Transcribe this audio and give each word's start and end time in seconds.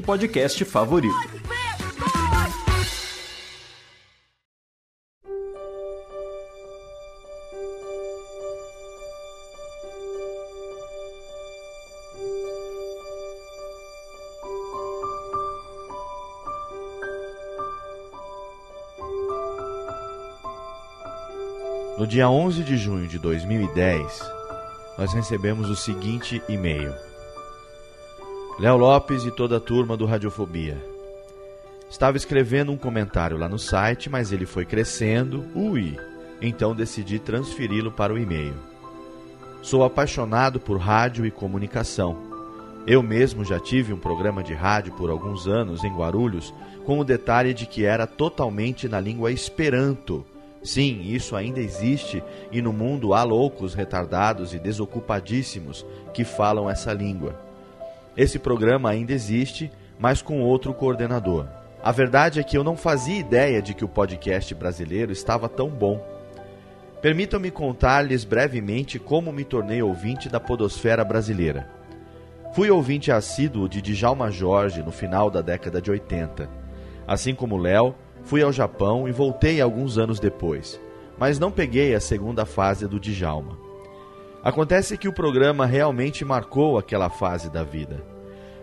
podcast 0.00 0.64
favorito. 0.64 1.14
No 22.00 22.06
dia 22.06 22.30
11 22.30 22.64
de 22.64 22.78
junho 22.78 23.06
de 23.06 23.18
2010, 23.18 24.20
nós 24.96 25.12
recebemos 25.12 25.68
o 25.68 25.76
seguinte 25.76 26.42
e-mail: 26.48 26.94
Léo 28.60 28.76
Lopes 28.76 29.24
e 29.24 29.30
toda 29.30 29.56
a 29.56 29.60
turma 29.60 29.96
do 29.96 30.04
Radiofobia. 30.04 30.76
Estava 31.88 32.18
escrevendo 32.18 32.70
um 32.70 32.76
comentário 32.76 33.38
lá 33.38 33.48
no 33.48 33.58
site, 33.58 34.10
mas 34.10 34.32
ele 34.32 34.44
foi 34.44 34.66
crescendo, 34.66 35.46
ui, 35.54 35.96
então 36.42 36.74
decidi 36.74 37.18
transferi-lo 37.18 37.90
para 37.90 38.12
o 38.12 38.18
e-mail. 38.18 38.52
Sou 39.62 39.82
apaixonado 39.82 40.60
por 40.60 40.76
rádio 40.76 41.24
e 41.24 41.30
comunicação. 41.30 42.18
Eu 42.86 43.02
mesmo 43.02 43.46
já 43.46 43.58
tive 43.58 43.94
um 43.94 43.98
programa 43.98 44.42
de 44.42 44.52
rádio 44.52 44.92
por 44.92 45.08
alguns 45.08 45.46
anos 45.46 45.82
em 45.82 45.96
Guarulhos, 45.96 46.52
com 46.84 46.98
o 46.98 47.04
detalhe 47.04 47.54
de 47.54 47.64
que 47.64 47.86
era 47.86 48.06
totalmente 48.06 48.86
na 48.86 49.00
língua 49.00 49.32
Esperanto. 49.32 50.22
Sim, 50.62 51.00
isso 51.00 51.34
ainda 51.34 51.60
existe 51.60 52.22
e 52.52 52.60
no 52.60 52.74
mundo 52.74 53.14
há 53.14 53.22
loucos, 53.22 53.72
retardados 53.72 54.52
e 54.52 54.58
desocupadíssimos 54.58 55.86
que 56.12 56.24
falam 56.24 56.68
essa 56.68 56.92
língua. 56.92 57.48
Esse 58.20 58.38
programa 58.38 58.90
ainda 58.90 59.14
existe, 59.14 59.72
mas 59.98 60.20
com 60.20 60.42
outro 60.42 60.74
coordenador. 60.74 61.46
A 61.82 61.90
verdade 61.90 62.38
é 62.38 62.42
que 62.42 62.54
eu 62.54 62.62
não 62.62 62.76
fazia 62.76 63.18
ideia 63.18 63.62
de 63.62 63.72
que 63.72 63.82
o 63.82 63.88
podcast 63.88 64.54
brasileiro 64.54 65.10
estava 65.10 65.48
tão 65.48 65.70
bom. 65.70 66.06
Permitam-me 67.00 67.50
contar-lhes 67.50 68.22
brevemente 68.22 68.98
como 68.98 69.32
me 69.32 69.42
tornei 69.42 69.80
ouvinte 69.80 70.28
da 70.28 70.38
podosfera 70.38 71.02
brasileira. 71.02 71.66
Fui 72.52 72.70
ouvinte 72.70 73.10
assíduo 73.10 73.66
de 73.66 73.80
Djalma 73.80 74.30
Jorge 74.30 74.82
no 74.82 74.92
final 74.92 75.30
da 75.30 75.40
década 75.40 75.80
de 75.80 75.90
80. 75.90 76.46
Assim 77.06 77.34
como 77.34 77.56
Léo, 77.56 77.94
fui 78.22 78.42
ao 78.42 78.52
Japão 78.52 79.08
e 79.08 79.12
voltei 79.12 79.62
alguns 79.62 79.96
anos 79.96 80.20
depois, 80.20 80.78
mas 81.18 81.38
não 81.38 81.50
peguei 81.50 81.94
a 81.94 82.00
segunda 82.00 82.44
fase 82.44 82.86
do 82.86 83.00
Djalma. 83.00 83.69
Acontece 84.42 84.96
que 84.96 85.06
o 85.06 85.12
programa 85.12 85.66
realmente 85.66 86.24
marcou 86.24 86.78
aquela 86.78 87.10
fase 87.10 87.50
da 87.50 87.62
vida. 87.62 88.02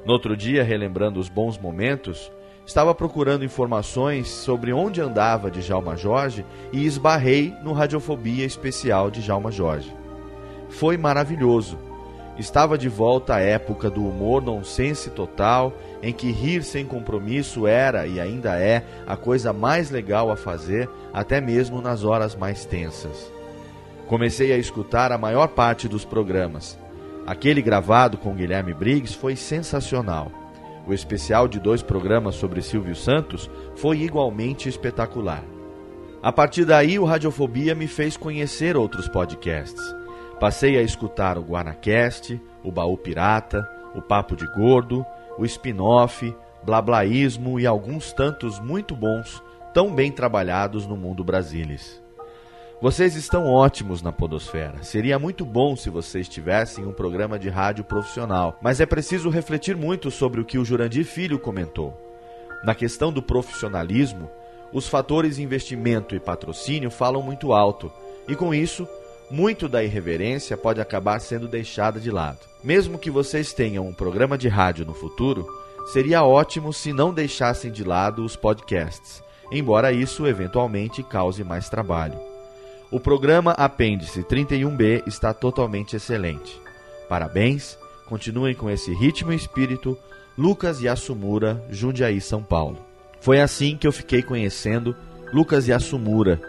No 0.03 0.13
outro 0.13 0.35
dia, 0.35 0.63
relembrando 0.63 1.19
os 1.19 1.29
bons 1.29 1.55
momentos, 1.55 2.31
estava 2.65 2.95
procurando 2.95 3.45
informações 3.45 4.27
sobre 4.27 4.73
onde 4.73 4.99
andava 4.99 5.51
Djalma 5.51 5.95
Jorge 5.95 6.43
e 6.73 6.83
esbarrei 6.83 7.53
no 7.61 7.73
Radiofobia 7.73 8.43
Especial 8.43 9.11
de 9.11 9.21
Djalma 9.21 9.51
Jorge. 9.51 9.95
Foi 10.67 10.97
maravilhoso. 10.97 11.77
Estava 12.39 12.75
de 12.75 12.89
volta 12.89 13.35
à 13.35 13.39
época 13.39 13.87
do 13.87 14.03
humor 14.03 14.41
nonsense 14.41 15.11
total, 15.11 15.73
em 16.01 16.11
que 16.11 16.31
rir 16.31 16.63
sem 16.63 16.85
compromisso 16.87 17.67
era 17.67 18.07
e 18.07 18.19
ainda 18.19 18.59
é 18.59 18.83
a 19.05 19.15
coisa 19.15 19.53
mais 19.53 19.91
legal 19.91 20.31
a 20.31 20.35
fazer, 20.35 20.89
até 21.13 21.39
mesmo 21.39 21.81
nas 21.81 22.03
horas 22.03 22.35
mais 22.35 22.65
tensas. 22.65 23.36
Comecei 24.07 24.53
a 24.53 24.57
escutar 24.57 25.11
a 25.11 25.17
maior 25.17 25.49
parte 25.49 25.85
dos 25.85 26.05
programas. 26.05 26.79
Aquele 27.25 27.61
gravado 27.61 28.17
com 28.17 28.33
Guilherme 28.33 28.73
Briggs 28.73 29.13
foi 29.13 29.35
sensacional. 29.35 30.31
O 30.87 30.93
especial 30.93 31.45
de 31.45 31.59
dois 31.59 31.83
programas 31.83 32.35
sobre 32.35 32.61
Silvio 32.61 32.95
Santos 32.95 33.49
foi 33.75 33.99
igualmente 33.99 34.69
espetacular. 34.69 35.43
A 36.23 36.31
partir 36.31 36.63
daí, 36.63 36.97
o 36.97 37.03
Radiofobia 37.03 37.75
me 37.75 37.85
fez 37.85 38.15
conhecer 38.15 38.77
outros 38.77 39.09
podcasts. 39.09 39.83
Passei 40.39 40.77
a 40.77 40.81
escutar 40.81 41.37
o 41.37 41.41
Guanacast, 41.41 42.39
o 42.63 42.71
Baú 42.71 42.97
Pirata, 42.97 43.67
o 43.93 44.01
Papo 44.01 44.37
de 44.37 44.47
Gordo, 44.53 45.05
o 45.37 45.43
Spin-Off, 45.43 46.33
Blablaísmo 46.63 47.59
e 47.59 47.67
alguns 47.67 48.13
tantos 48.13 48.57
muito 48.57 48.95
bons, 48.95 49.43
tão 49.73 49.93
bem 49.93 50.13
trabalhados 50.13 50.87
no 50.87 50.95
mundo 50.95 51.25
Brasilis. 51.25 52.06
Vocês 52.79 53.15
estão 53.15 53.51
ótimos 53.51 54.03
na 54.03 54.11
Podosfera. 54.11 54.83
Seria 54.83 55.17
muito 55.17 55.43
bom 55.43 55.75
se 55.75 55.89
vocês 55.89 56.29
tivessem 56.29 56.85
um 56.85 56.93
programa 56.93 57.39
de 57.39 57.49
rádio 57.49 57.83
profissional, 57.83 58.55
mas 58.61 58.79
é 58.79 58.85
preciso 58.85 59.31
refletir 59.31 59.75
muito 59.75 60.11
sobre 60.11 60.39
o 60.39 60.45
que 60.45 60.59
o 60.59 60.63
Jurandir 60.63 61.03
Filho 61.03 61.39
comentou. 61.39 61.99
Na 62.63 62.75
questão 62.75 63.11
do 63.11 63.19
profissionalismo, 63.19 64.29
os 64.71 64.87
fatores 64.87 65.39
investimento 65.39 66.13
e 66.13 66.19
patrocínio 66.19 66.91
falam 66.91 67.23
muito 67.23 67.51
alto, 67.51 67.91
e 68.27 68.35
com 68.35 68.53
isso, 68.53 68.87
muito 69.31 69.67
da 69.67 69.83
irreverência 69.83 70.55
pode 70.55 70.79
acabar 70.79 71.19
sendo 71.19 71.47
deixada 71.47 71.99
de 71.99 72.11
lado. 72.11 72.41
Mesmo 72.63 72.99
que 72.99 73.09
vocês 73.09 73.53
tenham 73.53 73.87
um 73.87 73.93
programa 73.93 74.37
de 74.37 74.47
rádio 74.47 74.85
no 74.85 74.93
futuro, 74.93 75.47
seria 75.91 76.23
ótimo 76.23 76.71
se 76.71 76.93
não 76.93 77.11
deixassem 77.11 77.71
de 77.71 77.83
lado 77.83 78.23
os 78.23 78.35
podcasts, 78.35 79.23
embora 79.51 79.91
isso 79.91 80.27
eventualmente 80.27 81.01
cause 81.01 81.43
mais 81.43 81.69
trabalho. 81.69 82.36
O 82.89 83.01
programa 83.01 83.51
Apêndice 83.51 84.23
31B 84.23 85.03
está 85.05 85.33
totalmente 85.33 85.97
excelente. 85.97 86.57
Parabéns, 87.09 87.77
continuem 88.05 88.55
com 88.55 88.69
esse 88.69 88.93
ritmo 88.93 89.33
e 89.33 89.35
espírito. 89.35 89.97
Lucas 90.37 90.79
Yasumura, 90.79 91.61
Jundiaí, 91.69 92.21
São 92.21 92.41
Paulo. 92.41 92.77
Foi 93.19 93.41
assim 93.41 93.75
que 93.75 93.85
eu 93.85 93.91
fiquei 93.91 94.21
conhecendo 94.21 94.95
Lucas 95.33 95.67
Yasumura, 95.67 96.39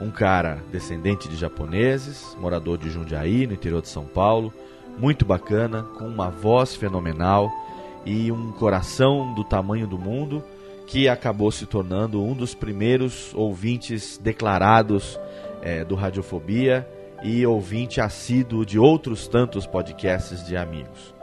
um 0.00 0.08
cara 0.08 0.62
descendente 0.70 1.28
de 1.28 1.34
japoneses, 1.34 2.36
morador 2.38 2.78
de 2.78 2.88
Jundiaí, 2.88 3.44
no 3.44 3.54
interior 3.54 3.82
de 3.82 3.88
São 3.88 4.04
Paulo, 4.04 4.54
muito 4.96 5.24
bacana, 5.24 5.82
com 5.98 6.06
uma 6.06 6.30
voz 6.30 6.76
fenomenal 6.76 7.50
e 8.06 8.30
um 8.30 8.52
coração 8.52 9.34
do 9.34 9.42
tamanho 9.42 9.88
do 9.88 9.98
mundo, 9.98 10.44
que 10.86 11.08
acabou 11.08 11.50
se 11.50 11.66
tornando 11.66 12.22
um 12.22 12.34
dos 12.34 12.54
primeiros 12.54 13.34
ouvintes 13.34 14.16
declarados 14.16 15.18
eh, 15.62 15.84
do 15.84 15.94
Radiofobia 15.94 16.88
e 17.22 17.46
ouvinte 17.46 18.00
assíduo 18.00 18.66
de 18.66 18.78
outros 18.78 19.28
tantos 19.28 19.66
podcasts 19.66 20.44
de 20.44 20.56
amigos. 20.56 21.14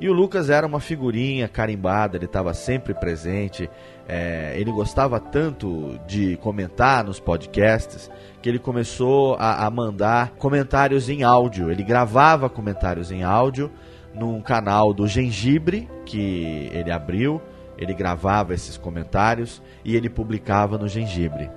E 0.00 0.08
o 0.08 0.12
Lucas 0.12 0.50
era 0.50 0.66
uma 0.66 0.80
figurinha 0.80 1.48
carimbada, 1.48 2.16
ele 2.16 2.24
estava 2.24 2.52
sempre 2.52 2.92
presente. 2.92 3.70
é, 4.06 4.54
ele 4.58 4.70
gostava 4.70 5.18
tanto 5.18 5.98
de 6.06 6.36
comentar 6.38 7.02
nos 7.04 7.18
podcasts 7.18 8.10
que 8.42 8.48
ele 8.48 8.58
começou 8.58 9.34
a, 9.38 9.64
a 9.64 9.70
mandar 9.70 10.32
comentários 10.32 11.08
em 11.08 11.22
áudio. 11.22 11.70
Ele 11.70 11.82
gravava 11.82 12.50
comentários 12.50 13.10
em 13.10 13.22
áudio 13.22 13.70
num 14.12 14.42
canal 14.42 14.92
do 14.92 15.06
Gengibre 15.06 15.88
que 16.04 16.68
ele 16.72 16.90
abriu. 16.90 17.40
Ele 17.78 17.94
gravava 17.94 18.52
esses 18.52 18.76
comentários 18.76 19.62
e 19.84 19.96
ele 19.96 20.10
publicava 20.10 20.76
no 20.76 20.86
Gengibre. 20.86 21.50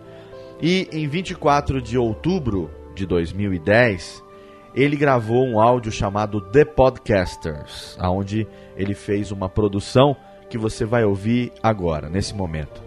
E 0.62 0.88
em 0.92 1.08
24 1.08 1.82
de 1.82 1.98
outubro 1.98 2.70
de 2.96 3.06
2010, 3.06 4.24
ele 4.74 4.96
gravou 4.96 5.46
um 5.46 5.60
áudio 5.60 5.92
chamado 5.92 6.42
The 6.42 6.66
Podcasters, 6.66 7.98
onde 8.02 8.48
ele 8.76 8.96
fez 8.96 9.32
uma 9.32 9.48
produção 9.48 10.16
que 10.50 10.58
você 10.58 10.86
vai 10.86 11.04
ouvir 11.04 11.52
agora, 11.62 12.10
nesse 12.10 12.34
momento. 12.34 12.82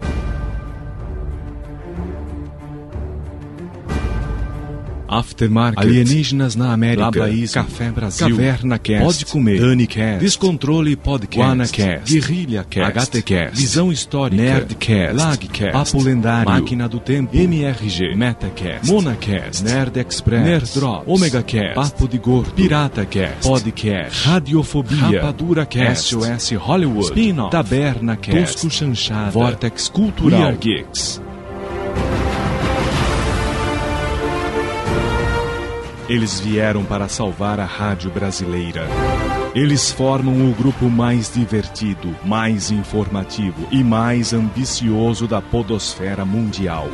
Aftermarket, 5.11 5.83
Alienígenas 5.83 6.55
na 6.55 6.71
América, 6.71 7.03
Labraísmo, 7.03 7.63
Café 7.63 7.91
Brasil, 7.91 8.29
Caverna 8.29 8.79
Cast, 8.79 9.03
Pode 9.03 9.25
Comer, 9.25 9.59
Dani 9.59 9.85
Cast, 9.85 10.19
Descontrole 10.21 10.95
Podcast, 10.95 11.35
Guanacast, 11.35 12.05
Guerrilha 12.13 12.63
Cast, 12.63 13.15
HTCast, 13.15 13.55
Visão 13.55 13.91
Histórica, 13.91 14.41
Nerdcast, 14.41 15.13
Lagcast, 15.13 15.71
Papo 15.73 16.01
Lendário, 16.01 16.49
Máquina 16.51 16.87
do 16.87 16.99
Tempo, 16.99 17.35
MRG, 17.35 18.15
Metacast, 18.15 18.89
Monacast, 18.89 19.63
Nerd 19.65 19.97
Express, 19.97 20.45
Nerdrop, 20.45 21.03
Omega 21.05 21.43
Cast, 21.43 21.75
Papo 21.75 22.07
de 22.07 22.17
Gordo, 22.17 22.51
Pirata 22.53 23.05
Cast, 23.05 23.43
Podcast, 23.47 24.25
Radiofobia, 24.25 25.19
Rapadura 25.19 25.65
Cast, 25.65 26.07
SOS 26.07 26.51
Hollywood, 26.55 27.07
Spin-Off, 27.07 27.51
Taberna 27.51 28.15
Cast, 28.15 28.37
Tosco 28.37 28.69
Chanchada, 28.69 29.31
Vortex 29.31 29.89
Cultural, 29.89 30.53
We 30.53 30.57
Eles 36.11 36.41
vieram 36.41 36.83
para 36.83 37.07
salvar 37.07 37.57
a 37.57 37.63
rádio 37.63 38.11
brasileira. 38.11 38.85
Eles 39.55 39.93
formam 39.93 40.51
o 40.51 40.53
grupo 40.53 40.89
mais 40.89 41.33
divertido, 41.33 42.13
mais 42.25 42.69
informativo 42.69 43.65
e 43.71 43.81
mais 43.81 44.33
ambicioso 44.33 45.25
da 45.25 45.41
podosfera 45.41 46.25
mundial. 46.25 46.89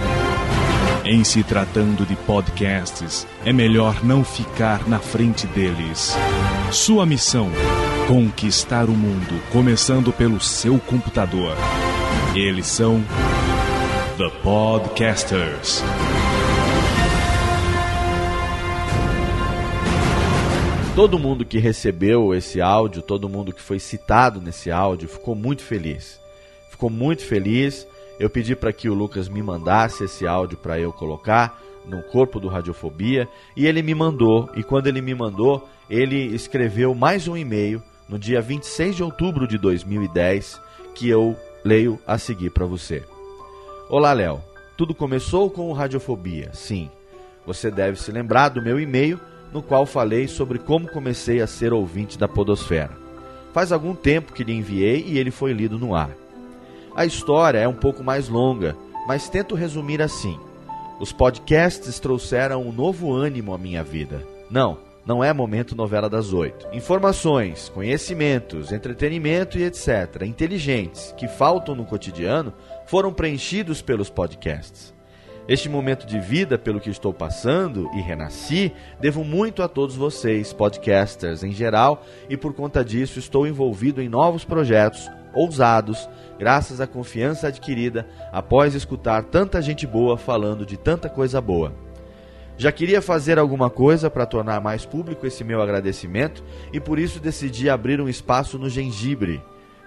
Em 1.04 1.24
se 1.24 1.42
tratando 1.42 2.06
de 2.06 2.16
podcasts, 2.16 3.26
é 3.44 3.52
melhor 3.52 4.06
não 4.06 4.24
ficar 4.24 4.88
na 4.88 5.00
frente 5.00 5.48
deles. 5.48 6.16
Sua 6.72 7.04
missão: 7.04 7.50
conquistar 8.08 8.86
o 8.86 8.94
mundo, 8.94 9.42
começando 9.52 10.14
pelo 10.14 10.40
seu 10.40 10.78
computador. 10.78 11.58
Eles 12.36 12.68
são 12.68 13.04
The 14.20 14.30
Podcasters. 14.44 15.84
Todo 20.98 21.20
mundo 21.20 21.46
que 21.46 21.60
recebeu 21.60 22.34
esse 22.34 22.60
áudio, 22.60 23.04
todo 23.04 23.30
mundo 23.30 23.54
que 23.54 23.62
foi 23.62 23.78
citado 23.78 24.42
nesse 24.42 24.72
áudio, 24.72 25.08
ficou 25.08 25.36
muito 25.36 25.62
feliz. 25.62 26.20
Ficou 26.72 26.90
muito 26.90 27.24
feliz. 27.24 27.88
Eu 28.20 28.32
pedi 28.32 28.56
para 28.56 28.74
que 28.74 28.90
o 28.90 28.96
Lucas 28.96 29.30
me 29.30 29.44
mandasse 29.44 30.06
esse 30.06 30.26
áudio 30.26 30.58
para 30.58 30.80
eu 30.80 30.92
colocar 30.92 31.62
no 31.86 32.02
corpo 32.02 32.40
do 32.40 32.48
Radiofobia 32.48 33.28
e 33.56 33.68
ele 33.68 33.84
me 33.84 33.94
mandou. 33.94 34.50
E 34.56 34.64
quando 34.64 34.88
ele 34.88 35.00
me 35.00 35.14
mandou, 35.14 35.70
ele 35.88 36.34
escreveu 36.34 36.96
mais 36.96 37.28
um 37.28 37.38
e-mail 37.38 37.80
no 38.10 38.18
dia 38.18 38.42
26 38.42 38.96
de 38.96 39.04
outubro 39.04 39.48
de 39.48 39.60
2010 39.60 40.60
que 40.96 41.08
eu 41.08 41.38
leio 41.64 42.02
a 42.08 42.18
seguir 42.18 42.50
para 42.50 42.66
você. 42.66 43.04
Olá, 43.88 44.14
Léo. 44.14 44.42
Tudo 44.76 44.96
começou 44.96 45.48
com 45.52 45.70
o 45.70 45.74
Radiofobia. 45.74 46.50
Sim. 46.54 46.90
Você 47.46 47.70
deve 47.70 48.00
se 48.00 48.12
lembrar 48.12 48.50
do 48.50 48.64
meu 48.64 48.80
e-mail 48.80 49.20
no 49.54 49.62
qual 49.62 49.86
falei 49.86 50.28
sobre 50.28 50.60
como 50.60 50.88
comecei 50.88 51.42
a 51.42 51.48
ser 51.48 51.74
ouvinte 51.74 52.18
da 52.18 52.28
Podosfera. 52.28 52.92
Faz 53.54 53.72
algum 53.72 53.96
tempo 53.96 54.34
que 54.34 54.44
lhe 54.44 54.54
enviei 54.54 55.04
e 55.08 55.18
ele 55.18 55.32
foi 55.32 55.54
lido 55.54 55.80
no 55.80 55.96
ar. 55.96 56.12
A 56.96 57.06
história 57.06 57.60
é 57.60 57.68
um 57.68 57.74
pouco 57.74 58.04
mais 58.04 58.28
longa, 58.28 58.76
mas 59.08 59.30
tento 59.30 59.56
resumir 59.56 60.02
assim. 60.02 60.40
Os 61.00 61.12
podcasts 61.12 62.00
trouxeram 62.00 62.64
um 62.64 62.72
novo 62.72 63.14
ânimo 63.14 63.54
à 63.54 63.58
minha 63.58 63.84
vida. 63.84 64.26
Não, 64.50 64.80
não 65.06 65.24
é 65.24 65.32
momento 65.32 65.76
novela 65.76 66.10
das 66.10 66.34
oito. 66.34 66.68
Informações, 66.74 67.70
conhecimentos, 67.70 68.72
entretenimento 68.74 69.58
e 69.58 69.64
etc., 69.64 70.24
inteligentes, 70.24 71.14
que 71.18 71.28
faltam 71.28 71.76
no 71.76 71.86
cotidiano, 71.86 72.54
foram 72.86 73.14
preenchidos 73.14 73.82
pelos 73.82 74.10
podcasts. 74.10 74.97
Este 75.48 75.70
momento 75.70 76.06
de 76.06 76.20
vida 76.20 76.58
pelo 76.58 76.82
que 76.82 76.90
estou 76.90 77.14
passando 77.14 77.90
e 77.94 78.02
renasci, 78.02 78.74
devo 79.00 79.24
muito 79.24 79.64
a 79.64 79.70
todos 79.70 79.96
vocês, 79.96 80.52
podcasters 80.52 81.42
em 81.42 81.54
geral, 81.54 82.04
e 82.30 82.36
por 82.36 82.54
conta 82.54 82.84
disso 82.84 83.18
estou 83.18 83.48
envolvido 83.48 84.02
em 84.02 84.10
novos 84.10 84.44
projetos 84.44 85.10
ousados, 85.34 86.10
graças 86.38 86.82
à 86.82 86.88
confiança 86.88 87.48
adquirida 87.48 88.06
após 88.30 88.76
escutar 88.76 89.24
tanta 89.24 89.62
gente 89.62 89.88
boa 89.88 90.18
falando 90.18 90.66
de 90.66 90.76
tanta 90.76 91.08
coisa 91.08 91.40
boa. 91.40 91.74
Já 92.58 92.70
queria 92.70 93.02
fazer 93.02 93.40
alguma 93.40 93.70
coisa 93.70 94.10
para 94.10 94.26
tornar 94.26 94.60
mais 94.60 94.86
público 94.86 95.26
esse 95.26 95.46
meu 95.46 95.62
agradecimento 95.62 96.44
e 96.74 96.80
por 96.82 97.00
isso 97.00 97.22
decidi 97.22 97.70
abrir 97.70 98.02
um 98.02 98.10
espaço 98.10 98.60
no 98.60 98.70
Gengibre, 98.70 99.42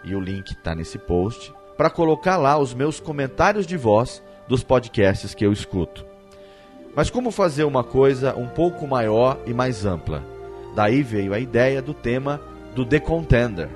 e 0.04 0.14
o 0.14 0.20
link 0.20 0.52
está 0.52 0.74
nesse 0.74 0.96
post, 0.98 1.52
para 1.76 1.90
colocar 1.90 2.38
lá 2.38 2.56
os 2.56 2.72
meus 2.72 2.98
comentários 2.98 3.66
de 3.66 3.76
voz 3.76 4.22
dos 4.50 4.64
podcasts 4.64 5.32
que 5.32 5.46
eu 5.46 5.52
escuto. 5.52 6.04
Mas 6.96 7.08
como 7.08 7.30
fazer 7.30 7.62
uma 7.62 7.84
coisa 7.84 8.34
um 8.34 8.48
pouco 8.48 8.84
maior 8.84 9.38
e 9.46 9.54
mais 9.54 9.86
ampla? 9.86 10.24
Daí 10.74 11.04
veio 11.04 11.32
a 11.32 11.38
ideia 11.38 11.80
do 11.80 11.94
tema 11.94 12.40
do 12.74 12.84
The 12.84 12.98
Contender. 12.98 13.68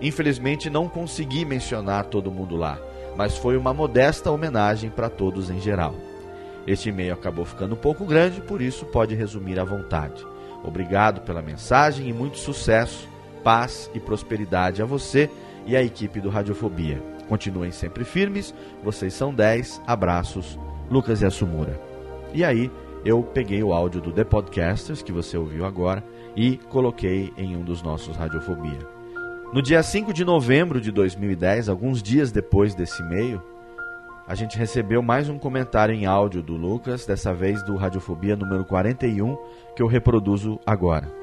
Infelizmente 0.00 0.70
não 0.70 0.88
consegui 0.88 1.44
mencionar 1.44 2.04
todo 2.04 2.30
mundo 2.30 2.54
lá, 2.54 2.78
mas 3.16 3.36
foi 3.36 3.56
uma 3.56 3.74
modesta 3.74 4.30
homenagem 4.30 4.90
para 4.90 5.10
todos 5.10 5.50
em 5.50 5.60
geral. 5.60 5.92
Este 6.68 6.90
e-mail 6.90 7.14
acabou 7.14 7.44
ficando 7.44 7.74
um 7.74 7.78
pouco 7.78 8.04
grande, 8.04 8.40
por 8.40 8.62
isso 8.62 8.86
pode 8.86 9.16
resumir 9.16 9.58
à 9.58 9.64
vontade. 9.64 10.24
Obrigado 10.62 11.22
pela 11.22 11.42
mensagem 11.42 12.08
e 12.08 12.12
muito 12.12 12.38
sucesso, 12.38 13.08
paz 13.42 13.90
e 13.92 13.98
prosperidade 13.98 14.80
a 14.80 14.84
você 14.84 15.28
e 15.66 15.76
à 15.76 15.82
equipe 15.82 16.20
do 16.20 16.30
Radiofobia. 16.30 17.11
Continuem 17.32 17.70
sempre 17.72 18.04
firmes, 18.04 18.54
vocês 18.84 19.14
são 19.14 19.32
10. 19.32 19.80
Abraços, 19.86 20.58
Lucas 20.90 21.22
e 21.22 21.24
Assumura. 21.24 21.80
E 22.34 22.44
aí, 22.44 22.70
eu 23.06 23.22
peguei 23.22 23.62
o 23.62 23.72
áudio 23.72 24.02
do 24.02 24.12
The 24.12 24.22
Podcasters, 24.22 25.00
que 25.00 25.12
você 25.12 25.38
ouviu 25.38 25.64
agora, 25.64 26.04
e 26.36 26.58
coloquei 26.68 27.32
em 27.38 27.56
um 27.56 27.62
dos 27.62 27.82
nossos 27.82 28.14
Radiofobia. 28.18 28.86
No 29.50 29.62
dia 29.62 29.82
5 29.82 30.12
de 30.12 30.26
novembro 30.26 30.78
de 30.78 30.92
2010, 30.92 31.70
alguns 31.70 32.02
dias 32.02 32.30
depois 32.30 32.74
desse 32.74 33.00
e-mail, 33.00 33.40
a 34.28 34.34
gente 34.34 34.58
recebeu 34.58 35.00
mais 35.00 35.30
um 35.30 35.38
comentário 35.38 35.94
em 35.94 36.04
áudio 36.04 36.42
do 36.42 36.54
Lucas, 36.54 37.06
dessa 37.06 37.32
vez 37.32 37.62
do 37.62 37.76
Radiofobia 37.76 38.36
número 38.36 38.66
41, 38.66 39.38
que 39.74 39.82
eu 39.82 39.86
reproduzo 39.86 40.60
agora. 40.66 41.21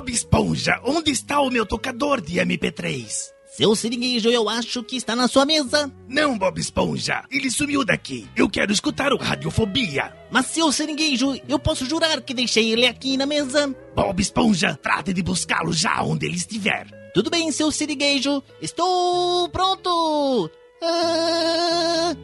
Bob 0.00 0.10
Esponja, 0.12 0.80
onde 0.82 1.10
está 1.10 1.42
o 1.42 1.50
meu 1.50 1.66
tocador 1.66 2.22
de 2.22 2.36
MP3? 2.36 3.06
Seu 3.54 3.76
seringuejo, 3.76 4.30
eu 4.30 4.48
acho 4.48 4.82
que 4.82 4.96
está 4.96 5.14
na 5.14 5.28
sua 5.28 5.44
mesa. 5.44 5.92
Não, 6.08 6.38
Bob 6.38 6.58
Esponja, 6.58 7.22
ele 7.30 7.50
sumiu 7.50 7.84
daqui. 7.84 8.26
Eu 8.34 8.48
quero 8.48 8.72
escutar 8.72 9.12
o 9.12 9.18
Radiofobia. 9.18 10.10
Mas, 10.30 10.46
seu 10.46 10.72
seringuejo, 10.72 11.38
eu 11.46 11.58
posso 11.58 11.84
jurar 11.84 12.22
que 12.22 12.32
deixei 12.32 12.72
ele 12.72 12.86
aqui 12.86 13.18
na 13.18 13.26
mesa. 13.26 13.76
Bob 13.94 14.18
Esponja, 14.22 14.74
trate 14.82 15.12
de 15.12 15.22
buscá-lo 15.22 15.70
já 15.70 16.02
onde 16.02 16.24
ele 16.24 16.36
estiver. 16.36 16.86
Tudo 17.12 17.28
bem, 17.28 17.52
seu 17.52 17.70
seringuejo. 17.70 18.42
Estou 18.62 19.50
pronto. 19.50 20.50
Ah... 20.82 22.16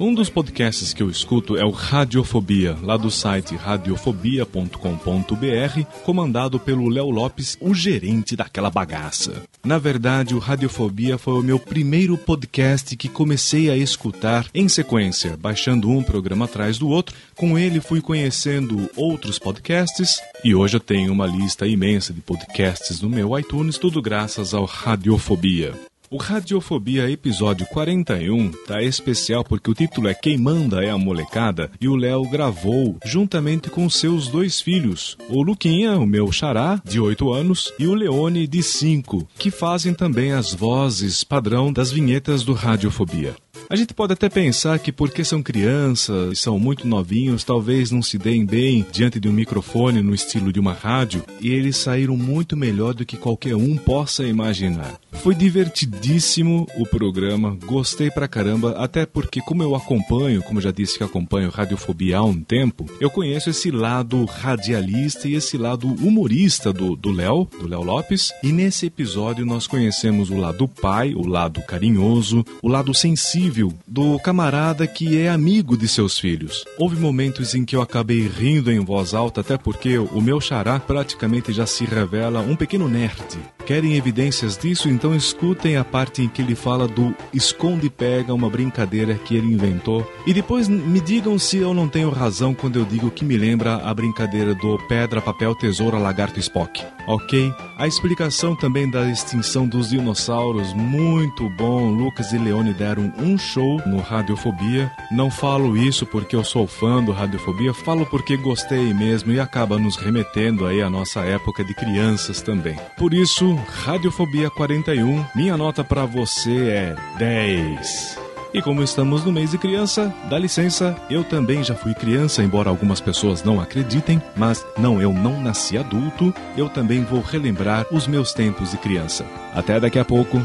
Um 0.00 0.14
dos 0.14 0.30
podcasts 0.30 0.94
que 0.94 1.02
eu 1.02 1.10
escuto 1.10 1.56
é 1.56 1.64
o 1.64 1.70
Radiofobia, 1.70 2.76
lá 2.82 2.96
do 2.96 3.10
site 3.10 3.56
radiofobia.com.br, 3.56 5.82
comandado 6.04 6.60
pelo 6.60 6.88
Léo 6.88 7.10
Lopes, 7.10 7.58
o 7.60 7.74
gerente 7.74 8.36
daquela 8.36 8.70
bagaça. 8.70 9.42
Na 9.64 9.76
verdade, 9.76 10.36
o 10.36 10.38
Radiofobia 10.38 11.18
foi 11.18 11.34
o 11.34 11.42
meu 11.42 11.58
primeiro 11.58 12.16
podcast 12.16 12.96
que 12.96 13.08
comecei 13.08 13.70
a 13.70 13.76
escutar 13.76 14.46
em 14.54 14.68
sequência, 14.68 15.36
baixando 15.36 15.90
um 15.90 16.02
programa 16.02 16.44
atrás 16.44 16.78
do 16.78 16.88
outro. 16.88 17.16
Com 17.34 17.58
ele 17.58 17.80
fui 17.80 18.00
conhecendo 18.00 18.88
outros 18.94 19.36
podcasts 19.36 20.20
e 20.44 20.54
hoje 20.54 20.76
eu 20.76 20.80
tenho 20.80 21.12
uma 21.12 21.26
lista 21.26 21.66
imensa 21.66 22.12
de 22.12 22.20
podcasts 22.20 23.02
no 23.02 23.10
meu 23.10 23.36
iTunes, 23.36 23.76
tudo 23.76 24.00
graças 24.00 24.54
ao 24.54 24.64
Radiofobia. 24.64 25.74
O 26.10 26.16
Radiofobia 26.16 27.10
episódio 27.10 27.66
41 27.66 28.50
tá 28.66 28.82
especial 28.82 29.44
porque 29.44 29.70
o 29.70 29.74
título 29.74 30.08
é 30.08 30.14
Quem 30.14 30.38
Manda 30.38 30.82
é 30.82 30.88
a 30.88 30.96
Molecada 30.96 31.70
e 31.78 31.86
o 31.86 31.96
Léo 31.96 32.22
gravou 32.30 32.96
juntamente 33.04 33.68
com 33.68 33.90
seus 33.90 34.26
dois 34.26 34.58
filhos, 34.58 35.18
o 35.28 35.42
Luquinha, 35.42 35.98
o 35.98 36.06
meu 36.06 36.32
xará, 36.32 36.80
de 36.82 36.98
8 36.98 37.30
anos, 37.30 37.74
e 37.78 37.86
o 37.86 37.92
Leone, 37.92 38.46
de 38.46 38.62
5, 38.62 39.28
que 39.38 39.50
fazem 39.50 39.92
também 39.92 40.32
as 40.32 40.54
vozes 40.54 41.22
padrão 41.22 41.70
das 41.70 41.92
vinhetas 41.92 42.42
do 42.42 42.54
Radiofobia. 42.54 43.36
A 43.70 43.76
gente 43.76 43.92
pode 43.92 44.14
até 44.14 44.30
pensar 44.30 44.78
que 44.78 44.90
porque 44.90 45.22
são 45.22 45.42
crianças 45.42 46.32
e 46.32 46.40
são 46.40 46.58
muito 46.58 46.88
novinhos, 46.88 47.44
talvez 47.44 47.90
não 47.90 48.00
se 48.00 48.16
deem 48.16 48.46
bem 48.46 48.86
diante 48.90 49.20
de 49.20 49.28
um 49.28 49.32
microfone 49.32 50.00
no 50.00 50.14
estilo 50.14 50.50
de 50.50 50.58
uma 50.58 50.72
rádio, 50.72 51.22
e 51.38 51.50
eles 51.50 51.76
saíram 51.76 52.16
muito 52.16 52.56
melhor 52.56 52.94
do 52.94 53.04
que 53.04 53.18
qualquer 53.18 53.54
um 53.54 53.76
possa 53.76 54.24
imaginar. 54.24 54.98
Foi 55.12 55.34
divertidíssimo 55.34 56.66
o 56.78 56.86
programa, 56.86 57.58
gostei 57.66 58.10
pra 58.10 58.26
caramba, 58.26 58.72
até 58.78 59.04
porque 59.04 59.42
como 59.42 59.62
eu 59.62 59.74
acompanho, 59.74 60.42
como 60.42 60.62
já 60.62 60.70
disse 60.70 60.96
que 60.96 61.04
acompanho 61.04 61.50
Radiofobia 61.50 62.18
há 62.18 62.24
um 62.24 62.40
tempo, 62.40 62.86
eu 62.98 63.10
conheço 63.10 63.50
esse 63.50 63.70
lado 63.70 64.24
radialista 64.24 65.28
e 65.28 65.34
esse 65.34 65.58
lado 65.58 65.88
humorista 65.88 66.72
do 66.72 67.10
Léo, 67.10 67.46
do 67.60 67.68
Léo 67.68 67.82
Lopes, 67.82 68.32
e 68.42 68.50
nesse 68.50 68.86
episódio 68.86 69.44
nós 69.44 69.66
conhecemos 69.66 70.30
o 70.30 70.38
lado 70.38 70.66
pai, 70.66 71.12
o 71.14 71.26
lado 71.26 71.60
carinhoso, 71.60 72.46
o 72.62 72.68
lado 72.68 72.94
sensível 72.94 73.57
do 73.86 74.18
camarada 74.18 74.86
que 74.86 75.18
é 75.20 75.28
amigo 75.28 75.76
de 75.76 75.88
seus 75.88 76.18
filhos. 76.18 76.64
Houve 76.78 76.96
momentos 76.96 77.54
em 77.54 77.64
que 77.64 77.74
eu 77.74 77.82
acabei 77.82 78.28
rindo 78.28 78.70
em 78.70 78.80
voz 78.80 79.14
alta, 79.14 79.40
até 79.40 79.56
porque 79.56 79.98
o 79.98 80.20
meu 80.20 80.40
xará 80.40 80.78
praticamente 80.78 81.52
já 81.52 81.66
se 81.66 81.84
revela 81.84 82.40
um 82.40 82.54
pequeno 82.54 82.88
nerd. 82.88 83.38
Querem 83.66 83.96
evidências 83.96 84.56
disso? 84.56 84.88
Então 84.88 85.14
escutem 85.14 85.76
a 85.76 85.84
parte 85.84 86.22
em 86.22 86.28
que 86.28 86.40
ele 86.40 86.54
fala 86.54 86.88
do 86.88 87.14
esconde-pega, 87.34 88.32
uma 88.32 88.48
brincadeira 88.48 89.14
que 89.14 89.36
ele 89.36 89.52
inventou. 89.52 90.10
E 90.26 90.32
depois 90.32 90.68
me 90.68 91.00
digam 91.00 91.38
se 91.38 91.58
eu 91.58 91.74
não 91.74 91.88
tenho 91.88 92.08
razão 92.08 92.54
quando 92.54 92.78
eu 92.78 92.84
digo 92.84 93.10
que 93.10 93.24
me 93.24 93.36
lembra 93.36 93.76
a 93.76 93.92
brincadeira 93.92 94.54
do 94.54 94.78
pedra, 94.88 95.20
papel, 95.20 95.54
tesoura, 95.54 95.98
lagarto, 95.98 96.40
Spock. 96.40 96.82
Ok? 97.06 97.52
A 97.76 97.86
explicação 97.86 98.56
também 98.56 98.90
da 98.90 99.10
extinção 99.10 99.66
dos 99.66 99.90
dinossauros, 99.90 100.72
muito 100.72 101.48
bom. 101.50 101.90
Lucas 101.90 102.32
e 102.32 102.38
Leone 102.38 102.72
deram 102.72 103.12
um 103.18 103.38
show 103.48 103.80
no 103.86 104.00
Radiofobia. 104.00 104.90
Não 105.10 105.30
falo 105.30 105.76
isso 105.76 106.04
porque 106.04 106.36
eu 106.36 106.44
sou 106.44 106.66
fã 106.66 107.02
do 107.02 107.12
Radiofobia, 107.12 107.72
falo 107.72 108.04
porque 108.06 108.36
gostei 108.36 108.92
mesmo 108.92 109.32
e 109.32 109.40
acaba 109.40 109.78
nos 109.78 109.96
remetendo 109.96 110.66
aí 110.66 110.82
à 110.82 110.90
nossa 110.90 111.20
época 111.20 111.64
de 111.64 111.74
crianças 111.74 112.42
também. 112.42 112.76
Por 112.96 113.14
isso, 113.14 113.54
Radiofobia 113.84 114.50
41, 114.50 115.24
minha 115.34 115.56
nota 115.56 115.82
para 115.82 116.04
você 116.04 116.68
é 116.68 116.96
10. 117.18 118.18
E 118.52 118.62
como 118.62 118.82
estamos 118.82 119.24
no 119.24 119.32
mês 119.32 119.50
de 119.50 119.58
criança, 119.58 120.12
dá 120.28 120.38
licença, 120.38 120.96
eu 121.10 121.22
também 121.22 121.62
já 121.62 121.74
fui 121.74 121.94
criança, 121.94 122.42
embora 122.42 122.70
algumas 122.70 123.00
pessoas 123.00 123.42
não 123.42 123.60
acreditem, 123.60 124.22
mas 124.34 124.64
não, 124.78 125.02
eu 125.02 125.12
não 125.12 125.40
nasci 125.40 125.76
adulto, 125.76 126.34
eu 126.56 126.68
também 126.68 127.04
vou 127.04 127.20
relembrar 127.20 127.86
os 127.92 128.06
meus 128.06 128.32
tempos 128.32 128.70
de 128.70 128.78
criança. 128.78 129.26
Até 129.54 129.78
daqui 129.78 129.98
a 129.98 130.04
pouco. 130.04 130.38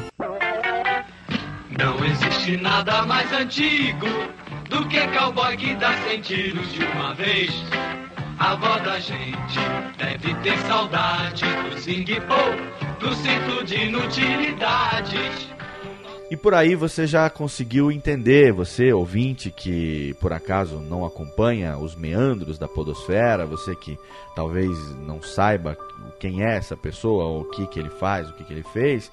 Não 1.80 2.06
existe 2.44 2.58
nada 2.58 3.06
mais 3.06 3.32
antigo 3.32 4.06
do 4.70 4.86
que 4.90 5.00
cowboy 5.18 5.56
que 5.56 5.74
dá 5.76 5.94
cem 6.04 6.20
tiros 6.20 6.74
de 6.74 6.84
uma 6.84 7.14
vez. 7.14 7.50
A 8.38 8.52
avó 8.52 8.80
da 8.80 9.00
gente 9.00 9.60
deve 9.98 10.34
ter 10.42 10.58
saudade 10.68 11.46
do 11.46 11.80
zing-pou, 11.80 13.00
do 13.00 13.16
cinto 13.16 13.64
de 13.64 13.76
inutilidades. 13.86 15.54
E 16.30 16.36
por 16.36 16.54
aí 16.54 16.76
você 16.76 17.08
já 17.08 17.30
conseguiu 17.30 17.92
entender, 17.92 18.52
você 18.52 18.92
ouvinte 18.92 19.50
que 19.50 20.14
por 20.20 20.34
acaso 20.34 20.80
não 20.80 21.06
acompanha 21.06 21.78
os 21.78 21.96
meandros 21.96 22.58
da 22.58 22.68
podosfera, 22.68 23.46
você 23.46 23.74
que 23.76 23.98
talvez 24.36 24.70
não 24.98 25.22
saiba 25.22 25.78
quem 26.20 26.44
é 26.44 26.58
essa 26.58 26.76
pessoa, 26.76 27.26
ou 27.26 27.42
o 27.42 27.50
que, 27.52 27.68
que 27.68 27.80
ele 27.80 27.90
faz, 27.90 28.30
o 28.30 28.34
que, 28.34 28.44
que 28.44 28.54
ele 28.54 28.64
fez, 28.64 29.12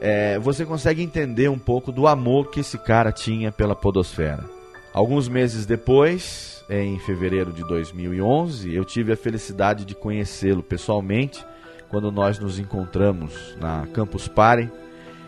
é, 0.00 0.38
você 0.38 0.64
consegue 0.64 1.02
entender 1.02 1.48
um 1.48 1.58
pouco 1.58 1.90
do 1.90 2.06
amor 2.06 2.50
que 2.50 2.60
esse 2.60 2.78
cara 2.78 3.12
tinha 3.12 3.50
pela 3.50 3.74
podosfera. 3.74 4.44
Alguns 4.92 5.28
meses 5.28 5.66
depois, 5.66 6.64
em 6.70 6.98
fevereiro 6.98 7.52
de 7.52 7.62
2011, 7.66 8.74
eu 8.74 8.84
tive 8.84 9.12
a 9.12 9.16
felicidade 9.16 9.84
de 9.84 9.94
conhecê-lo 9.94 10.62
pessoalmente 10.62 11.44
quando 11.88 12.10
nós 12.10 12.38
nos 12.38 12.58
encontramos 12.58 13.56
na 13.60 13.86
Campus 13.92 14.26
Party 14.26 14.70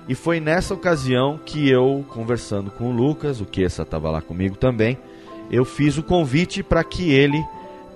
e 0.09 0.15
foi 0.15 0.41
nessa 0.41 0.73
ocasião 0.73 1.39
que 1.45 1.69
eu, 1.69 2.03
conversando 2.09 2.71
com 2.71 2.89
o 2.89 2.93
Lucas, 2.93 3.43
o 3.43 3.45
Kessa 3.45 3.83
estava 3.83 4.11
lá 4.11 4.23
comigo 4.23 4.57
também, 4.57 4.97
eu 5.51 5.67
fiz 5.67 5.99
o 5.99 6.03
convite 6.03 6.63
para 6.63 6.83
que 6.83 7.11
ele 7.11 7.39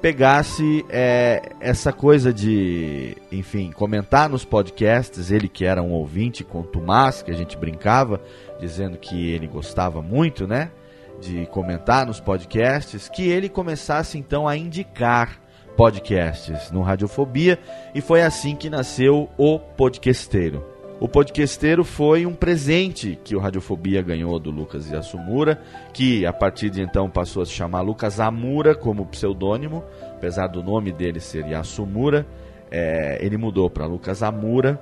pegasse 0.03 0.85
é, 0.91 1.53
essa 1.61 1.93
coisa 1.93 2.35
de, 2.35 3.17
enfim, 3.31 3.71
comentar 3.71 4.29
nos 4.29 4.45
podcasts, 4.45 5.31
ele 5.31 5.49
que 5.49 5.65
era 5.65 5.81
um 5.81 5.93
ouvinte 5.93 6.43
com 6.43 6.65
Tomás, 6.65 7.23
que 7.23 7.31
a 7.31 7.35
gente 7.35 7.57
brincava, 7.57 8.21
dizendo 8.59 8.99
que 8.99 9.31
ele 9.31 9.47
gostava 9.47 10.03
muito, 10.03 10.45
né, 10.45 10.73
de 11.21 11.47
comentar 11.47 12.05
nos 12.05 12.19
podcasts, 12.19 13.09
que 13.09 13.29
ele 13.29 13.49
começasse 13.49 14.19
então 14.19 14.49
a 14.49 14.57
indicar 14.57 15.41
podcasts 15.77 16.73
no 16.73 16.83
Radiofobia, 16.83 17.57
e 17.95 18.01
foi 18.01 18.23
assim 18.23 18.57
que 18.57 18.69
nasceu 18.69 19.31
o 19.39 19.61
Podcasteiro. 19.61 20.72
O 21.03 21.09
podquesteiro 21.09 21.83
foi 21.83 22.25
um 22.25 22.33
presente 22.33 23.19
que 23.25 23.35
o 23.35 23.41
Radiofobia 23.41 24.01
ganhou 24.01 24.39
do 24.39 24.53
Lucas 24.53 24.89
Yasumura, 24.89 25.61
que 25.93 26.25
a 26.25 26.33
partir 26.33 26.71
de 26.71 26.81
então 26.81 27.11
passou 27.11 27.43
a 27.43 27.45
se 27.45 27.51
chamar 27.51 27.81
Lucas 27.81 28.21
Amura 28.21 28.73
como 28.73 29.05
pseudônimo, 29.07 29.83
apesar 30.13 30.47
do 30.47 30.63
nome 30.63 30.93
dele 30.93 31.19
ser 31.19 31.45
Yasumura, 31.45 32.25
é, 32.71 33.19
ele 33.21 33.37
mudou 33.37 33.69
para 33.69 33.85
Lucas 33.85 34.23
Amura 34.23 34.81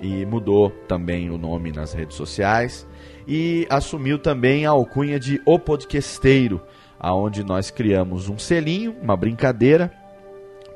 e 0.00 0.24
mudou 0.24 0.70
também 0.86 1.30
o 1.30 1.36
nome 1.36 1.72
nas 1.72 1.92
redes 1.92 2.16
sociais. 2.16 2.86
E 3.26 3.66
assumiu 3.68 4.20
também 4.20 4.66
a 4.66 4.70
alcunha 4.70 5.18
de 5.18 5.42
O 5.44 5.58
Podquesteiro, 5.58 6.62
aonde 6.96 7.42
nós 7.42 7.72
criamos 7.72 8.28
um 8.28 8.38
selinho, 8.38 8.94
uma 9.02 9.16
brincadeira, 9.16 9.92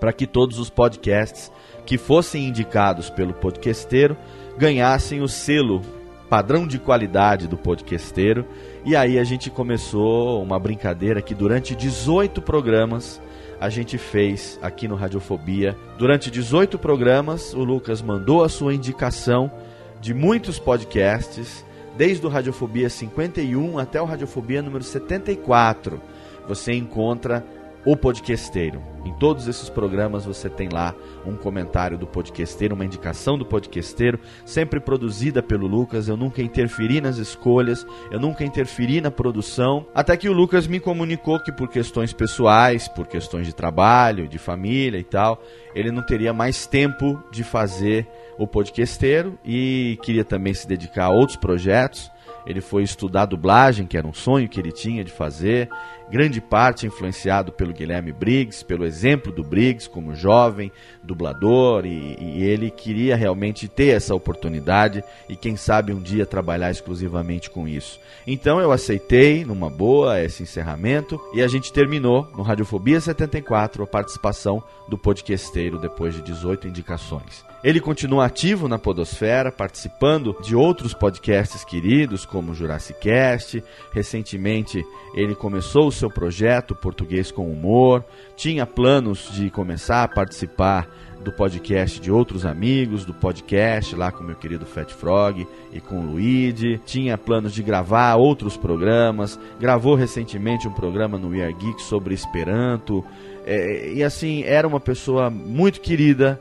para 0.00 0.12
que 0.12 0.26
todos 0.26 0.58
os 0.58 0.68
podcasts 0.68 1.52
que 1.86 1.96
fossem 1.96 2.48
indicados 2.48 3.08
pelo 3.08 3.34
podquesteiro 3.34 4.16
ganhassem 4.60 5.22
o 5.22 5.26
selo 5.26 5.80
padrão 6.28 6.66
de 6.66 6.78
qualidade 6.78 7.48
do 7.48 7.56
podcasteiro. 7.56 8.44
E 8.84 8.94
aí 8.94 9.18
a 9.18 9.24
gente 9.24 9.48
começou 9.48 10.42
uma 10.42 10.58
brincadeira 10.58 11.22
que 11.22 11.34
durante 11.34 11.74
18 11.74 12.42
programas 12.42 13.22
a 13.58 13.70
gente 13.70 13.96
fez 13.96 14.58
aqui 14.60 14.86
no 14.86 14.96
Radiofobia. 14.96 15.74
Durante 15.96 16.30
18 16.30 16.78
programas, 16.78 17.54
o 17.54 17.64
Lucas 17.64 18.02
mandou 18.02 18.44
a 18.44 18.50
sua 18.50 18.74
indicação 18.74 19.50
de 19.98 20.12
muitos 20.12 20.58
podcasts, 20.58 21.64
desde 21.96 22.26
o 22.26 22.28
Radiofobia 22.28 22.90
51 22.90 23.78
até 23.78 24.00
o 24.00 24.04
Radiofobia 24.04 24.60
número 24.60 24.84
74. 24.84 26.02
Você 26.46 26.74
encontra 26.74 27.42
o 27.84 27.96
podcasteiro. 27.96 28.82
Em 29.04 29.12
todos 29.14 29.48
esses 29.48 29.70
programas 29.70 30.26
você 30.26 30.50
tem 30.50 30.68
lá 30.68 30.94
um 31.24 31.34
comentário 31.34 31.96
do 31.96 32.06
podcasteiro, 32.06 32.74
uma 32.74 32.84
indicação 32.84 33.38
do 33.38 33.46
podcasteiro, 33.46 34.20
sempre 34.44 34.78
produzida 34.78 35.42
pelo 35.42 35.66
Lucas. 35.66 36.06
Eu 36.06 36.16
nunca 36.16 36.42
interferi 36.42 37.00
nas 37.00 37.16
escolhas, 37.16 37.86
eu 38.10 38.20
nunca 38.20 38.44
interferi 38.44 39.00
na 39.00 39.10
produção, 39.10 39.86
até 39.94 40.16
que 40.16 40.28
o 40.28 40.32
Lucas 40.34 40.66
me 40.66 40.78
comunicou 40.78 41.40
que 41.40 41.50
por 41.50 41.68
questões 41.68 42.12
pessoais, 42.12 42.88
por 42.88 43.06
questões 43.06 43.46
de 43.46 43.54
trabalho, 43.54 44.28
de 44.28 44.38
família 44.38 44.98
e 44.98 45.04
tal, 45.04 45.42
ele 45.74 45.90
não 45.90 46.02
teria 46.02 46.32
mais 46.34 46.66
tempo 46.66 47.22
de 47.30 47.42
fazer 47.42 48.06
o 48.38 48.46
podcasteiro 48.46 49.38
e 49.44 49.98
queria 50.02 50.24
também 50.24 50.52
se 50.52 50.68
dedicar 50.68 51.06
a 51.06 51.10
outros 51.10 51.36
projetos. 51.38 52.10
Ele 52.46 52.60
foi 52.60 52.82
estudar 52.82 53.26
dublagem, 53.26 53.86
que 53.86 53.96
era 53.96 54.06
um 54.06 54.14
sonho 54.14 54.48
que 54.48 54.58
ele 54.58 54.72
tinha 54.72 55.04
de 55.04 55.12
fazer 55.12 55.68
grande 56.10 56.40
parte 56.40 56.86
influenciado 56.86 57.52
pelo 57.52 57.72
Guilherme 57.72 58.12
Briggs, 58.12 58.64
pelo 58.64 58.84
exemplo 58.84 59.32
do 59.32 59.44
Briggs 59.44 59.88
como 59.88 60.14
jovem 60.14 60.72
dublador, 61.02 61.86
e, 61.86 62.16
e, 62.20 62.42
ele 62.42 62.70
queria 62.70 63.16
realmente 63.16 63.68
ter 63.68 63.96
essa 63.96 64.14
oportunidade 64.14 65.02
e 65.28 65.36
quem 65.36 65.56
sabe 65.56 65.92
um 65.92 66.00
dia 66.00 66.26
trabalhar 66.26 66.70
exclusivamente 66.70 67.48
com 67.48 67.66
isso. 67.66 68.00
Então 68.26 68.60
eu 68.60 68.72
aceitei 68.72 69.44
numa 69.44 69.70
boa 69.70 70.20
esse 70.20 70.42
encerramento 70.42 71.20
e 71.32 71.42
a 71.42 71.48
gente 71.48 71.72
terminou 71.72 72.28
no 72.36 72.42
Radiofobia 72.42 73.00
74 73.00 73.82
a 73.82 73.86
participação 73.86 74.62
do 74.88 74.98
podcasteiro 74.98 75.78
depois 75.78 76.14
de 76.14 76.22
18 76.22 76.66
indicações. 76.66 77.50
Ele 77.62 77.78
continua 77.78 78.24
ativo 78.24 78.68
na 78.68 78.78
Podosfera, 78.78 79.52
participando 79.52 80.34
de 80.40 80.56
outros 80.56 80.94
podcasts 80.94 81.62
queridos, 81.62 82.24
como 82.24 82.54
Jurassic 82.54 82.98
Cast. 83.00 83.62
Recentemente, 83.92 84.82
ele 85.14 85.34
começou 85.34 85.88
o 85.88 85.92
seu 86.00 86.10
projeto 86.10 86.74
Português 86.74 87.30
com 87.30 87.50
Humor. 87.50 88.02
Tinha 88.36 88.64
planos 88.64 89.28
de 89.32 89.50
começar 89.50 90.02
a 90.02 90.08
participar 90.08 90.88
do 91.22 91.30
podcast 91.30 92.00
de 92.00 92.10
outros 92.10 92.46
amigos, 92.46 93.04
do 93.04 93.12
podcast 93.12 93.94
lá 93.94 94.10
com 94.10 94.24
meu 94.24 94.34
querido 94.34 94.64
Fat 94.64 94.90
Frog 94.90 95.46
e 95.70 95.78
com 95.78 96.00
o 96.00 96.12
Luigi. 96.12 96.80
Tinha 96.86 97.18
planos 97.18 97.52
de 97.52 97.62
gravar 97.62 98.16
outros 98.16 98.56
programas. 98.56 99.38
Gravou 99.60 99.94
recentemente 99.94 100.66
um 100.66 100.72
programa 100.72 101.18
no 101.18 101.28
We 101.28 101.44
Are 101.44 101.52
Geek 101.52 101.82
sobre 101.82 102.14
Esperanto. 102.14 103.04
É, 103.44 103.92
e 103.92 104.02
assim, 104.02 104.42
era 104.44 104.66
uma 104.66 104.80
pessoa 104.80 105.28
muito 105.28 105.82
querida 105.82 106.40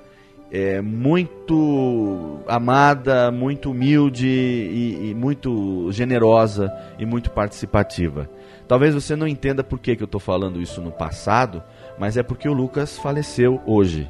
é, 0.52 0.82
muito 0.82 2.40
amada, 2.48 3.32
muito 3.32 3.72
humilde 3.72 4.28
e, 4.28 5.10
e, 5.10 5.16
muito 5.16 5.92
generosa 5.92 6.74
e 6.98 7.06
muito 7.06 7.30
participativa. 7.30 8.30
Talvez 8.70 8.94
você 8.94 9.16
não 9.16 9.28
entenda 9.28 9.64
por 9.64 9.80
que, 9.80 9.96
que 9.96 10.04
eu 10.04 10.06
estou 10.06 10.22
falando 10.22 10.62
isso 10.62 10.80
no 10.80 10.92
passado, 10.92 11.64
mas 11.98 12.18
é 12.18 12.22
porque 12.22 12.48
o 12.48 12.54
Lucas 12.54 13.00
faleceu 13.00 13.60
hoje. 13.66 14.08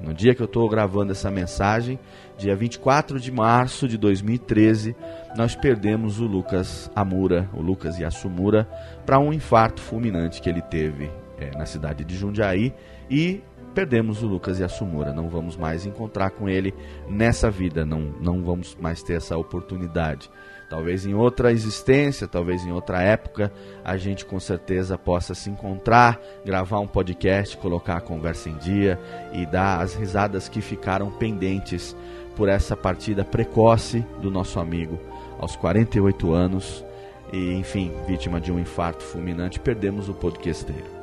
No 0.00 0.14
dia 0.14 0.34
que 0.34 0.40
eu 0.40 0.46
estou 0.46 0.66
gravando 0.66 1.12
essa 1.12 1.30
mensagem, 1.30 1.98
dia 2.38 2.56
24 2.56 3.20
de 3.20 3.30
março 3.30 3.86
de 3.86 3.98
2013, 3.98 4.96
nós 5.36 5.54
perdemos 5.54 6.20
o 6.20 6.24
Lucas 6.24 6.90
Amura, 6.96 7.50
o 7.52 7.60
Lucas 7.60 7.98
Yasumura, 7.98 8.66
para 9.04 9.18
um 9.18 9.30
infarto 9.30 9.82
fulminante 9.82 10.40
que 10.40 10.48
ele 10.48 10.62
teve 10.62 11.10
é, 11.38 11.50
na 11.58 11.66
cidade 11.66 12.02
de 12.02 12.16
Jundiaí 12.16 12.72
e 13.10 13.42
perdemos 13.74 14.22
o 14.22 14.26
Lucas 14.26 14.58
Yasumura. 14.58 15.12
Não 15.12 15.28
vamos 15.28 15.54
mais 15.54 15.84
encontrar 15.84 16.30
com 16.30 16.48
ele 16.48 16.72
nessa 17.10 17.50
vida, 17.50 17.84
não, 17.84 18.00
não 18.22 18.42
vamos 18.42 18.74
mais 18.80 19.02
ter 19.02 19.18
essa 19.18 19.36
oportunidade. 19.36 20.30
Talvez 20.68 21.06
em 21.06 21.14
outra 21.14 21.50
existência, 21.50 22.28
talvez 22.28 22.62
em 22.64 22.72
outra 22.72 23.00
época, 23.02 23.50
a 23.82 23.96
gente 23.96 24.24
com 24.24 24.38
certeza 24.38 24.98
possa 24.98 25.34
se 25.34 25.48
encontrar, 25.48 26.20
gravar 26.44 26.80
um 26.80 26.86
podcast, 26.86 27.56
colocar 27.56 27.96
a 27.96 28.02
conversa 28.02 28.50
em 28.50 28.56
dia 28.56 29.00
e 29.32 29.46
dar 29.46 29.80
as 29.80 29.94
risadas 29.94 30.46
que 30.48 30.60
ficaram 30.60 31.10
pendentes 31.10 31.96
por 32.36 32.48
essa 32.48 32.76
partida 32.76 33.24
precoce 33.24 34.04
do 34.20 34.30
nosso 34.30 34.60
amigo 34.60 34.98
aos 35.38 35.56
48 35.56 36.32
anos 36.32 36.84
e, 37.32 37.54
enfim, 37.54 37.92
vítima 38.06 38.40
de 38.40 38.52
um 38.52 38.58
infarto 38.58 39.02
fulminante, 39.02 39.58
perdemos 39.58 40.08
o 40.08 40.14
podcasteiro. 40.14 40.98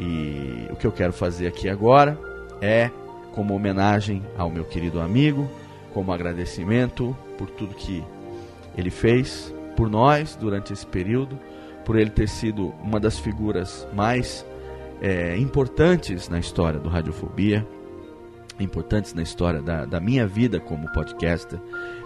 E 0.00 0.66
o 0.70 0.76
que 0.76 0.86
eu 0.86 0.92
quero 0.92 1.12
fazer 1.12 1.46
aqui 1.46 1.68
agora 1.68 2.18
é 2.60 2.90
como 3.32 3.54
homenagem 3.54 4.22
ao 4.36 4.50
meu 4.50 4.64
querido 4.64 5.00
amigo, 5.00 5.48
como 5.92 6.12
agradecimento 6.12 7.16
por 7.36 7.48
tudo 7.50 7.74
que 7.74 8.04
ele 8.78 8.90
fez 8.90 9.52
por 9.76 9.90
nós 9.90 10.36
durante 10.36 10.72
esse 10.72 10.86
período, 10.86 11.38
por 11.84 11.98
ele 11.98 12.10
ter 12.10 12.28
sido 12.28 12.68
uma 12.82 13.00
das 13.00 13.18
figuras 13.18 13.86
mais 13.92 14.46
é, 15.02 15.36
importantes 15.36 16.28
na 16.28 16.38
história 16.38 16.78
do 16.78 16.88
Radiofobia, 16.88 17.66
importantes 18.60 19.14
na 19.14 19.22
história 19.22 19.60
da, 19.60 19.84
da 19.84 20.00
minha 20.00 20.26
vida 20.26 20.60
como 20.60 20.92
podcaster. 20.92 21.58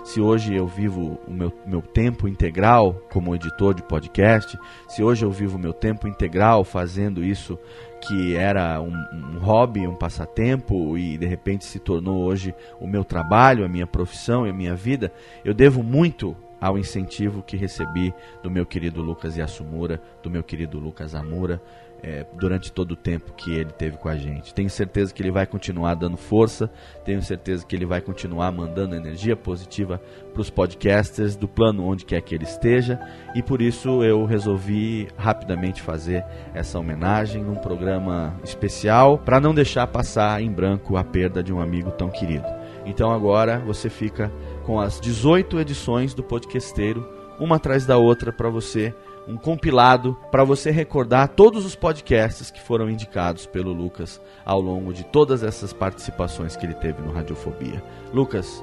Se 0.04 0.20
hoje 0.20 0.54
eu 0.54 0.66
vivo 0.66 1.18
o 1.26 1.30
meu, 1.30 1.52
meu 1.66 1.82
tempo 1.82 2.26
integral 2.26 2.94
como 3.12 3.34
editor 3.34 3.74
de 3.74 3.82
podcast, 3.82 4.58
se 4.88 5.02
hoje 5.02 5.24
eu 5.24 5.30
vivo 5.30 5.56
o 5.56 5.60
meu 5.60 5.72
tempo 5.72 6.08
integral 6.08 6.64
fazendo 6.64 7.22
isso 7.22 7.58
que 8.00 8.34
era 8.34 8.80
um, 8.80 8.94
um, 9.12 9.38
hobby, 9.38 9.86
um 9.86 9.94
passatempo 9.94 10.98
e 10.98 11.16
de 11.16 11.26
repente 11.26 11.64
se 11.64 11.78
tornou 11.78 12.24
hoje 12.24 12.54
o 12.80 12.86
meu 12.86 13.04
trabalho, 13.04 13.64
a 13.64 13.68
minha 13.68 13.86
profissão 13.86 14.46
e 14.46 14.50
a 14.50 14.54
minha 14.54 14.74
vida, 14.74 15.12
eu 15.44 15.54
devo 15.54 15.82
muito 15.82 16.36
ao 16.62 16.78
incentivo 16.78 17.42
que 17.42 17.56
recebi 17.56 18.14
do 18.40 18.48
meu 18.48 18.64
querido 18.64 19.02
Lucas 19.02 19.36
Yasumura, 19.36 20.00
do 20.22 20.30
meu 20.30 20.44
querido 20.44 20.78
Lucas 20.78 21.12
Amura, 21.12 21.60
é, 22.00 22.24
durante 22.34 22.72
todo 22.72 22.92
o 22.92 22.96
tempo 22.96 23.32
que 23.32 23.52
ele 23.52 23.72
teve 23.72 23.96
com 23.96 24.08
a 24.08 24.16
gente. 24.16 24.54
Tenho 24.54 24.70
certeza 24.70 25.12
que 25.12 25.20
ele 25.20 25.32
vai 25.32 25.44
continuar 25.44 25.94
dando 25.94 26.16
força, 26.16 26.70
tenho 27.04 27.20
certeza 27.20 27.66
que 27.66 27.74
ele 27.74 27.84
vai 27.84 28.00
continuar 28.00 28.52
mandando 28.52 28.94
energia 28.94 29.34
positiva 29.36 30.00
para 30.32 30.40
os 30.40 30.50
podcasters 30.50 31.34
do 31.34 31.48
plano 31.48 31.84
onde 31.84 32.04
quer 32.04 32.20
que 32.22 32.34
ele 32.34 32.44
esteja, 32.44 33.00
e 33.34 33.42
por 33.42 33.60
isso 33.60 34.04
eu 34.04 34.24
resolvi 34.24 35.08
rapidamente 35.16 35.82
fazer 35.82 36.24
essa 36.54 36.78
homenagem 36.78 37.42
num 37.42 37.56
programa 37.56 38.36
especial 38.44 39.18
para 39.18 39.40
não 39.40 39.52
deixar 39.52 39.86
passar 39.88 40.40
em 40.40 40.50
branco 40.50 40.96
a 40.96 41.02
perda 41.02 41.42
de 41.42 41.52
um 41.52 41.60
amigo 41.60 41.90
tão 41.90 42.08
querido. 42.08 42.46
Então 42.84 43.12
agora 43.12 43.60
você 43.60 43.88
fica 43.88 44.30
com 44.64 44.80
as 44.80 45.00
18 45.00 45.60
edições 45.60 46.14
do 46.14 46.22
Podcasteiro, 46.22 47.06
uma 47.38 47.56
atrás 47.56 47.84
da 47.84 47.98
outra 47.98 48.32
para 48.32 48.48
você, 48.48 48.94
um 49.26 49.36
compilado 49.36 50.16
para 50.30 50.44
você 50.44 50.70
recordar 50.70 51.28
todos 51.28 51.64
os 51.64 51.76
podcasts 51.76 52.50
que 52.50 52.60
foram 52.60 52.90
indicados 52.90 53.46
pelo 53.46 53.72
Lucas 53.72 54.20
ao 54.44 54.60
longo 54.60 54.92
de 54.92 55.04
todas 55.04 55.42
essas 55.42 55.72
participações 55.72 56.56
que 56.56 56.66
ele 56.66 56.74
teve 56.74 57.00
no 57.02 57.12
Radiofobia. 57.12 57.82
Lucas, 58.12 58.62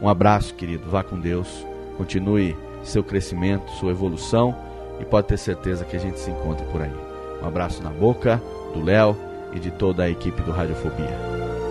um 0.00 0.08
abraço, 0.08 0.54
querido. 0.54 0.88
Vá 0.88 1.02
com 1.02 1.18
Deus. 1.18 1.66
Continue 1.96 2.56
seu 2.82 3.02
crescimento, 3.02 3.70
sua 3.72 3.90
evolução 3.90 4.54
e 5.00 5.04
pode 5.04 5.28
ter 5.28 5.38
certeza 5.38 5.84
que 5.84 5.96
a 5.96 6.00
gente 6.00 6.18
se 6.18 6.30
encontra 6.30 6.64
por 6.66 6.82
aí. 6.82 6.92
Um 7.42 7.46
abraço 7.46 7.82
na 7.82 7.90
boca 7.90 8.40
do 8.72 8.84
Léo 8.84 9.16
e 9.52 9.58
de 9.58 9.70
toda 9.70 10.04
a 10.04 10.10
equipe 10.10 10.42
do 10.42 10.52
Radiofobia. 10.52 11.65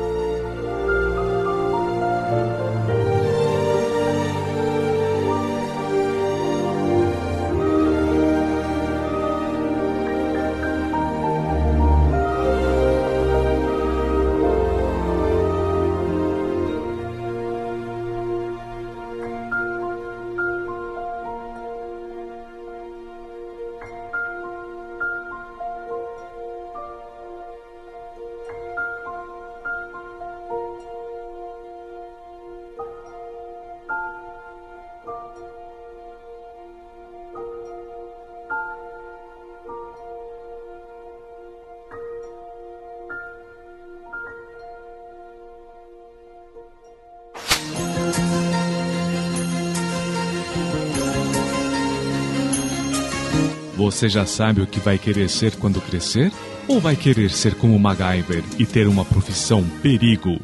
Você 53.95 54.09
já 54.09 54.25
sabe 54.25 54.59
o 54.61 54.67
que 54.67 54.77
vai 54.77 54.97
querer 54.97 55.29
ser 55.29 55.55
quando 55.55 55.79
crescer? 55.79 56.29
Ou 56.67 56.81
vai 56.81 56.97
querer 56.97 57.31
ser 57.31 57.55
como 57.55 57.79
MacGyver 57.79 58.43
e 58.59 58.65
ter 58.65 58.89
uma 58.89 59.05
profissão 59.05 59.63
perigo? 59.81 60.37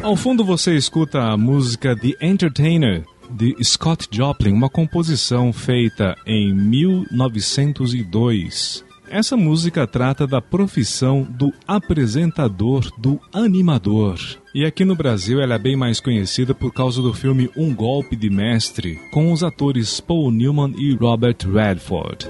Ao 0.00 0.14
fundo 0.14 0.44
você 0.44 0.76
escuta 0.76 1.20
a 1.20 1.36
música 1.36 1.96
The 1.96 2.14
Entertainer 2.20 3.02
de 3.28 3.56
Scott 3.64 4.06
Joplin, 4.08 4.52
uma 4.52 4.70
composição 4.70 5.52
feita 5.52 6.14
em 6.24 6.54
1902. 6.54 8.84
Essa 9.10 9.36
música 9.36 9.84
trata 9.84 10.28
da 10.28 10.40
profissão 10.40 11.26
do 11.28 11.52
apresentador, 11.66 12.88
do 12.96 13.18
animador. 13.32 14.20
E 14.54 14.64
aqui 14.64 14.84
no 14.84 14.94
Brasil 14.94 15.40
ela 15.40 15.56
é 15.56 15.58
bem 15.58 15.74
mais 15.74 15.98
conhecida 15.98 16.54
por 16.54 16.72
causa 16.72 17.02
do 17.02 17.12
filme 17.12 17.50
Um 17.56 17.74
Golpe 17.74 18.14
de 18.14 18.30
Mestre, 18.30 19.00
com 19.10 19.32
os 19.32 19.42
atores 19.42 19.98
Paul 19.98 20.30
Newman 20.30 20.72
e 20.78 20.94
Robert 20.94 21.38
Redford. 21.52 22.28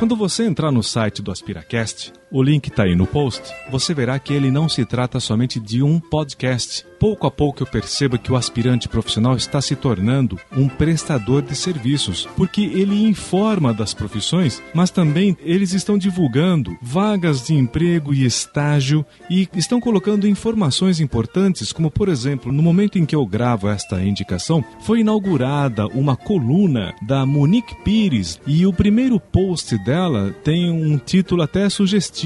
Quando 0.00 0.16
você 0.16 0.46
entrar 0.46 0.72
no 0.72 0.82
site 0.82 1.20
do 1.20 1.30
AspiraCast, 1.30 2.14
o 2.30 2.42
link 2.42 2.68
está 2.68 2.84
aí 2.84 2.94
no 2.94 3.06
post, 3.06 3.42
você 3.70 3.92
verá 3.92 4.18
que 4.18 4.32
ele 4.32 4.50
não 4.50 4.68
se 4.68 4.84
trata 4.84 5.18
somente 5.18 5.58
de 5.58 5.82
um 5.82 5.98
podcast. 5.98 6.86
Pouco 6.98 7.26
a 7.26 7.30
pouco 7.30 7.62
eu 7.62 7.66
percebo 7.66 8.18
que 8.18 8.30
o 8.30 8.36
aspirante 8.36 8.86
profissional 8.86 9.34
está 9.34 9.60
se 9.60 9.74
tornando 9.74 10.38
um 10.54 10.68
prestador 10.68 11.40
de 11.40 11.56
serviços, 11.56 12.28
porque 12.36 12.60
ele 12.60 13.06
informa 13.06 13.72
das 13.72 13.94
profissões, 13.94 14.62
mas 14.74 14.90
também 14.90 15.36
eles 15.42 15.72
estão 15.72 15.96
divulgando 15.96 16.76
vagas 16.82 17.46
de 17.46 17.54
emprego 17.54 18.12
e 18.12 18.26
estágio 18.26 19.04
e 19.30 19.48
estão 19.54 19.80
colocando 19.80 20.28
informações 20.28 21.00
importantes, 21.00 21.72
como 21.72 21.90
por 21.90 22.08
exemplo, 22.10 22.52
no 22.52 22.62
momento 22.62 22.98
em 22.98 23.06
que 23.06 23.16
eu 23.16 23.24
gravo 23.24 23.68
esta 23.68 24.02
indicação, 24.02 24.62
foi 24.82 25.00
inaugurada 25.00 25.86
uma 25.88 26.14
coluna 26.14 26.94
da 27.00 27.24
Monique 27.24 27.74
Pires 27.82 28.38
e 28.46 28.66
o 28.66 28.74
primeiro 28.74 29.18
post 29.18 29.76
dela 29.78 30.34
tem 30.44 30.70
um 30.70 30.98
título 30.98 31.42
até 31.42 31.68
sugestivo 31.70 32.19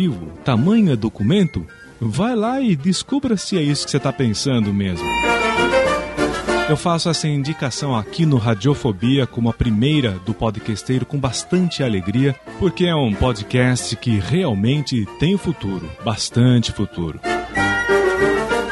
Tamanho 0.45 0.93
é 0.93 0.97
documento? 0.97 1.67
Vai 2.01 2.35
lá 2.35 2.61
e 2.61 2.75
descubra 2.75 3.37
se 3.37 3.57
é 3.57 3.63
isso 3.63 3.85
que 3.85 3.91
você 3.91 3.97
está 3.97 4.13
pensando 4.13 4.73
mesmo. 4.73 5.07
Eu 6.69 6.79
faço 6.79 7.11
essa 7.11 7.29
indicação 7.29 7.95
aqui 7.95 8.25
no 8.25 8.39
Radiofobia 8.39 9.27
como 9.27 9.51
a 9.51 9.53
primeira 9.53 10.13
do 10.25 10.33
podcasteiro 10.33 11.05
com 11.05 11.19
bastante 11.19 11.83
alegria, 11.83 12.35
porque 12.59 12.87
é 12.87 12.95
um 12.95 13.13
podcast 13.15 13.95
que 13.97 14.19
realmente 14.19 15.07
tem 15.19 15.37
futuro, 15.37 15.91
bastante 16.03 16.73
futuro. 16.73 17.21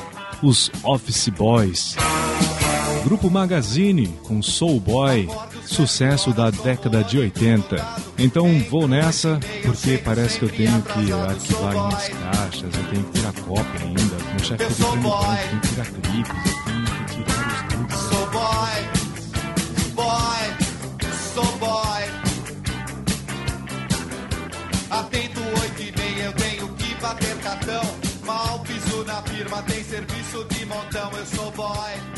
os 0.42 0.72
office 0.82 1.28
boys. 1.28 1.94
Grupo 3.04 3.30
Magazine 3.30 4.08
com 4.22 4.40
Soul 4.40 4.80
Boy, 4.80 5.28
sucesso 5.66 6.32
da 6.32 6.50
década 6.50 7.04
de 7.04 7.18
80. 7.18 7.76
Então 8.18 8.48
vou 8.70 8.88
nessa, 8.88 9.38
porque 9.62 9.98
parece 9.98 10.38
que 10.38 10.46
eu 10.46 10.48
tenho 10.48 10.80
que 10.82 11.12
arquivar 11.12 11.72
minhas 11.72 12.08
caixas, 12.08 12.74
eu 12.74 12.84
tenho 12.90 13.04
que 13.04 13.12
tirar 13.12 13.32
cópia 13.34 13.80
ainda. 13.82 14.16
Meu 14.30 14.38
chefe 14.38 14.64
pediu 14.64 14.86
pra 14.86 14.96
mim, 14.96 15.10
tenho 15.48 15.60
que 15.60 15.68
tirar 15.68 15.86
clipes, 15.86 16.32
eu 16.46 16.62
tenho 16.64 17.04
que 17.04 17.14
tirar 17.14 17.46
os 17.46 17.62
clipes. 17.74 17.98
Sou 17.98 18.26
boy, 18.30 18.74
boy, 19.94 20.44
sou 21.34 21.58
boy. 21.58 22.04
Atento 24.90 25.40
oito 25.40 25.82
e 25.82 25.92
meia, 25.98 26.24
eu 26.24 26.32
tenho 26.32 26.68
que 26.68 26.94
bater 27.02 27.36
cartão. 27.36 27.82
Mal 28.24 28.60
piso 28.60 29.04
na 29.04 29.20
firma, 29.22 29.62
tem 29.62 29.84
serviço 29.84 30.46
de 30.48 30.64
montão. 30.64 31.10
Eu 31.12 31.26
sou 31.26 31.50
boy. 31.52 32.13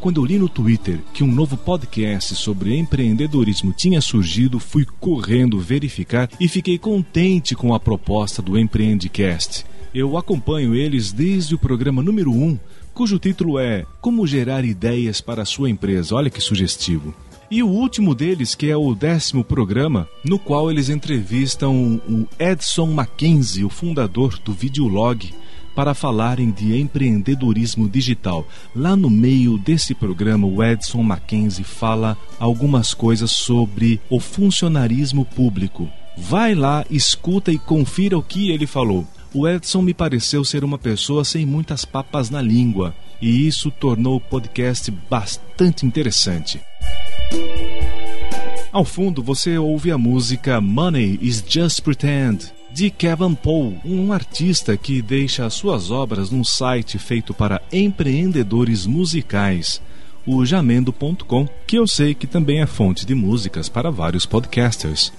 Quando 0.00 0.24
li 0.24 0.38
no 0.38 0.48
Twitter 0.48 0.98
que 1.12 1.22
um 1.22 1.30
novo 1.30 1.58
podcast 1.58 2.34
sobre 2.34 2.74
empreendedorismo 2.74 3.70
tinha 3.70 4.00
surgido, 4.00 4.58
fui 4.58 4.86
correndo 4.98 5.60
verificar 5.60 6.26
e 6.40 6.48
fiquei 6.48 6.78
contente 6.78 7.54
com 7.54 7.74
a 7.74 7.78
proposta 7.78 8.40
do 8.40 8.58
Empreendecast. 8.58 9.66
Eu 9.94 10.16
acompanho 10.16 10.74
eles 10.74 11.12
desde 11.12 11.54
o 11.54 11.58
programa 11.58 12.02
número 12.02 12.30
1, 12.32 12.58
cujo 12.94 13.18
título 13.18 13.58
é 13.58 13.84
Como 14.00 14.26
Gerar 14.26 14.64
Ideias 14.64 15.20
para 15.20 15.42
a 15.42 15.46
Sua 15.46 15.68
Empresa. 15.68 16.14
Olha 16.14 16.30
que 16.30 16.40
sugestivo. 16.40 17.14
E 17.50 17.62
o 17.62 17.68
último 17.68 18.14
deles, 18.14 18.54
que 18.54 18.70
é 18.70 18.76
o 18.76 18.94
décimo 18.94 19.44
programa, 19.44 20.08
no 20.24 20.38
qual 20.38 20.70
eles 20.70 20.88
entrevistam 20.88 22.00
o 22.08 22.26
Edson 22.38 22.86
Mackenzie, 22.86 23.64
o 23.64 23.68
fundador 23.68 24.38
do 24.38 24.52
Videolog, 24.54 25.30
para 25.74 25.94
falarem 25.94 26.50
de 26.50 26.78
empreendedorismo 26.78 27.88
digital. 27.88 28.46
Lá 28.74 28.96
no 28.96 29.08
meio 29.08 29.58
desse 29.58 29.94
programa, 29.94 30.46
o 30.46 30.62
Edson 30.62 31.02
Mackenzie 31.02 31.64
fala 31.64 32.16
algumas 32.38 32.92
coisas 32.94 33.30
sobre 33.30 34.00
o 34.08 34.20
funcionarismo 34.20 35.24
público. 35.24 35.88
Vai 36.16 36.54
lá, 36.54 36.84
escuta 36.90 37.50
e 37.50 37.58
confira 37.58 38.18
o 38.18 38.22
que 38.22 38.50
ele 38.50 38.66
falou. 38.66 39.06
O 39.32 39.46
Edson 39.48 39.80
me 39.80 39.94
pareceu 39.94 40.44
ser 40.44 40.64
uma 40.64 40.76
pessoa 40.76 41.24
sem 41.24 41.46
muitas 41.46 41.84
papas 41.84 42.30
na 42.30 42.42
língua, 42.42 42.94
e 43.22 43.46
isso 43.46 43.70
tornou 43.70 44.16
o 44.16 44.20
podcast 44.20 44.90
bastante 45.08 45.86
interessante. 45.86 46.60
Ao 48.72 48.84
fundo 48.84 49.22
você 49.22 49.56
ouve 49.58 49.90
a 49.90 49.98
música 49.98 50.60
Money 50.60 51.18
is 51.22 51.44
Just 51.46 51.80
Pretend 51.82 52.52
de 52.80 52.88
Kevin 52.88 53.34
Paul, 53.34 53.78
um 53.84 54.10
artista 54.10 54.74
que 54.74 55.02
deixa 55.02 55.50
suas 55.50 55.90
obras 55.90 56.30
num 56.30 56.42
site 56.42 56.98
feito 56.98 57.34
para 57.34 57.60
empreendedores 57.70 58.86
musicais, 58.86 59.82
o 60.26 60.46
jamendo.com, 60.46 61.46
que 61.66 61.76
eu 61.76 61.86
sei 61.86 62.14
que 62.14 62.26
também 62.26 62.62
é 62.62 62.66
fonte 62.66 63.04
de 63.04 63.14
músicas 63.14 63.68
para 63.68 63.90
vários 63.90 64.24
podcasters. 64.24 65.12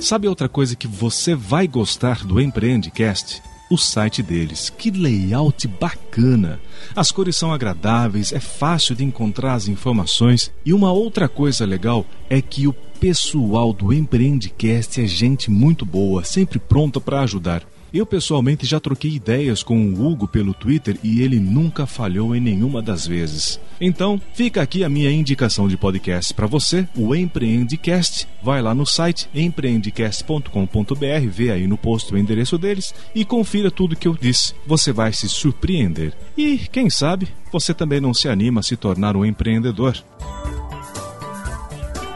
Sabe 0.00 0.28
outra 0.28 0.48
coisa 0.48 0.74
que 0.74 0.86
você 0.86 1.34
vai 1.34 1.68
gostar 1.68 2.24
do 2.24 2.40
Empreendecast? 2.40 3.42
O 3.74 3.78
site 3.78 4.22
deles. 4.22 4.70
Que 4.70 4.90
layout 4.90 5.66
bacana! 5.66 6.60
As 6.94 7.10
cores 7.10 7.36
são 7.36 7.52
agradáveis, 7.52 8.32
é 8.32 8.40
fácil 8.40 8.94
de 8.94 9.04
encontrar 9.04 9.54
as 9.54 9.68
informações 9.68 10.52
e 10.64 10.72
uma 10.72 10.92
outra 10.92 11.28
coisa 11.28 11.66
legal 11.66 12.06
é 12.30 12.40
que 12.40 12.66
o 12.66 12.72
pessoal 12.72 13.72
do 13.72 13.92
Empreendecast 13.92 15.00
é 15.00 15.06
gente 15.06 15.50
muito 15.50 15.84
boa, 15.84 16.24
sempre 16.24 16.58
pronta 16.58 17.00
para 17.00 17.20
ajudar. 17.20 17.62
Eu 17.94 18.04
pessoalmente 18.04 18.66
já 18.66 18.80
troquei 18.80 19.12
ideias 19.12 19.62
com 19.62 19.78
o 19.78 20.04
Hugo 20.04 20.26
pelo 20.26 20.52
Twitter 20.52 20.98
e 21.00 21.22
ele 21.22 21.38
nunca 21.38 21.86
falhou 21.86 22.34
em 22.34 22.40
nenhuma 22.40 22.82
das 22.82 23.06
vezes. 23.06 23.60
Então, 23.80 24.20
fica 24.32 24.60
aqui 24.60 24.82
a 24.82 24.88
minha 24.88 25.12
indicação 25.12 25.68
de 25.68 25.76
podcast 25.76 26.34
para 26.34 26.48
você, 26.48 26.88
o 26.96 27.14
Empreendecast. 27.14 28.26
Vai 28.42 28.60
lá 28.60 28.74
no 28.74 28.84
site 28.84 29.28
empreendecast.com.br, 29.32 31.28
vê 31.30 31.52
aí 31.52 31.68
no 31.68 31.78
post 31.78 32.12
o 32.12 32.18
endereço 32.18 32.58
deles 32.58 32.92
e 33.14 33.24
confira 33.24 33.70
tudo 33.70 33.94
que 33.94 34.08
eu 34.08 34.18
disse. 34.20 34.54
Você 34.66 34.90
vai 34.90 35.12
se 35.12 35.28
surpreender. 35.28 36.14
E, 36.36 36.58
quem 36.72 36.90
sabe, 36.90 37.28
você 37.52 37.72
também 37.72 38.00
não 38.00 38.12
se 38.12 38.28
anima 38.28 38.58
a 38.58 38.64
se 38.64 38.76
tornar 38.76 39.16
um 39.16 39.24
empreendedor. 39.24 40.02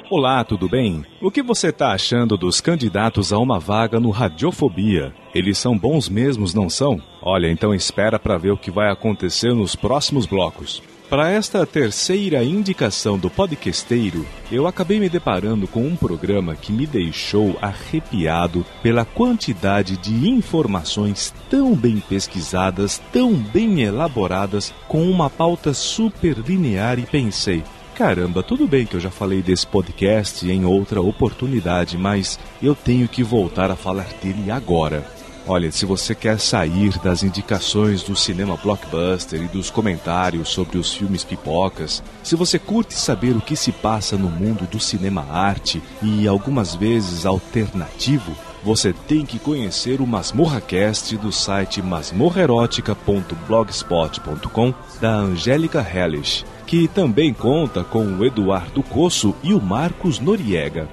Olá, 0.10 0.44
tudo 0.44 0.70
bem? 0.70 1.06
O 1.22 1.30
que 1.30 1.42
você 1.42 1.70
está 1.70 1.92
achando 1.92 2.38
dos 2.38 2.62
candidatos 2.62 3.34
a 3.34 3.38
uma 3.38 3.60
vaga 3.60 4.00
no 4.00 4.12
Radiofobia? 4.12 5.14
Eles 5.34 5.58
são 5.58 5.78
bons 5.78 6.08
mesmos, 6.08 6.54
não 6.54 6.70
são? 6.70 7.02
Olha, 7.22 7.52
então 7.52 7.74
espera 7.74 8.18
para 8.18 8.38
ver 8.38 8.52
o 8.52 8.58
que 8.58 8.72
vai 8.72 8.90
acontecer 8.92 9.54
nos 9.54 9.76
próximos 9.76 10.26
blocos. 10.26 10.82
Para 11.12 11.30
esta 11.30 11.66
terceira 11.66 12.42
indicação 12.42 13.18
do 13.18 13.30
podcasteiro, 13.30 14.26
eu 14.50 14.66
acabei 14.66 14.98
me 14.98 15.10
deparando 15.10 15.68
com 15.68 15.86
um 15.86 15.94
programa 15.94 16.56
que 16.56 16.72
me 16.72 16.88
deixou 16.88 17.60
arrepiado 17.62 18.66
pela 18.82 19.04
quantidade 19.04 19.98
de 19.98 20.30
informações 20.30 21.34
tão 21.50 21.76
bem 21.76 22.00
pesquisadas, 22.00 23.02
tão 23.12 23.34
bem 23.34 23.82
elaboradas, 23.82 24.74
com 24.88 25.04
uma 25.04 25.30
pauta 25.30 25.74
super 25.74 26.38
linear 26.38 26.98
e 26.98 27.02
pensei, 27.02 27.62
caramba, 27.94 28.42
tudo 28.42 28.66
bem 28.66 28.86
que 28.86 28.96
eu 28.96 29.02
já 29.02 29.12
falei 29.12 29.42
desse 29.42 29.68
podcast 29.68 30.50
em 30.50 30.64
outra 30.64 31.02
oportunidade, 31.02 31.98
mas 31.98 32.40
eu 32.64 32.74
tenho 32.74 33.10
que 33.10 33.22
voltar 33.22 33.70
a 33.70 33.76
falar 33.76 34.08
dele 34.24 34.50
agora. 34.50 35.06
Olha, 35.48 35.72
se 35.72 35.88
você 35.88 36.14
quer 36.14 36.40
sair 36.40 37.00
das 37.00 37.24
indicações 37.24 38.04
do 38.04 38.16
cinema 38.16 38.56
blockbuster 38.58 39.42
e 39.42 39.48
dos 39.48 39.72
comentários 39.72 40.50
sobre 40.50 40.78
os 40.78 40.94
filmes 40.94 41.24
pipocas, 41.24 42.04
se 42.24 42.36
você 42.36 42.60
curte 42.60 42.94
saber 42.94 43.36
o 43.36 43.42
que 43.42 43.56
se 43.56 43.72
passa 43.72 44.16
no 44.18 44.30
mundo 44.30 44.68
do 44.70 44.80
cinema 44.80 45.26
arte 45.32 45.82
e 46.02 46.28
algumas 46.28 46.76
vezes 46.76 47.26
alternativo, 47.26 48.36
você 48.64 48.94
tem 48.94 49.26
que 49.26 49.40
conhecer 49.40 50.00
o 50.00 50.06
MasmorraCast 50.06 51.18
do 51.18 51.32
site 51.32 51.82
masmorrerótica.blogspot.com 51.82 54.74
da 55.02 55.16
Angélica 55.16 55.82
Hellish, 55.82 56.46
que 56.68 56.88
também 56.88 57.34
conta 57.34 57.84
com 57.84 58.06
o 58.06 58.24
Eduardo 58.24 58.84
Coço 58.84 59.34
e 59.42 59.56
o 59.56 59.60
Marcos 59.60 60.20
Noriega. 60.20 60.88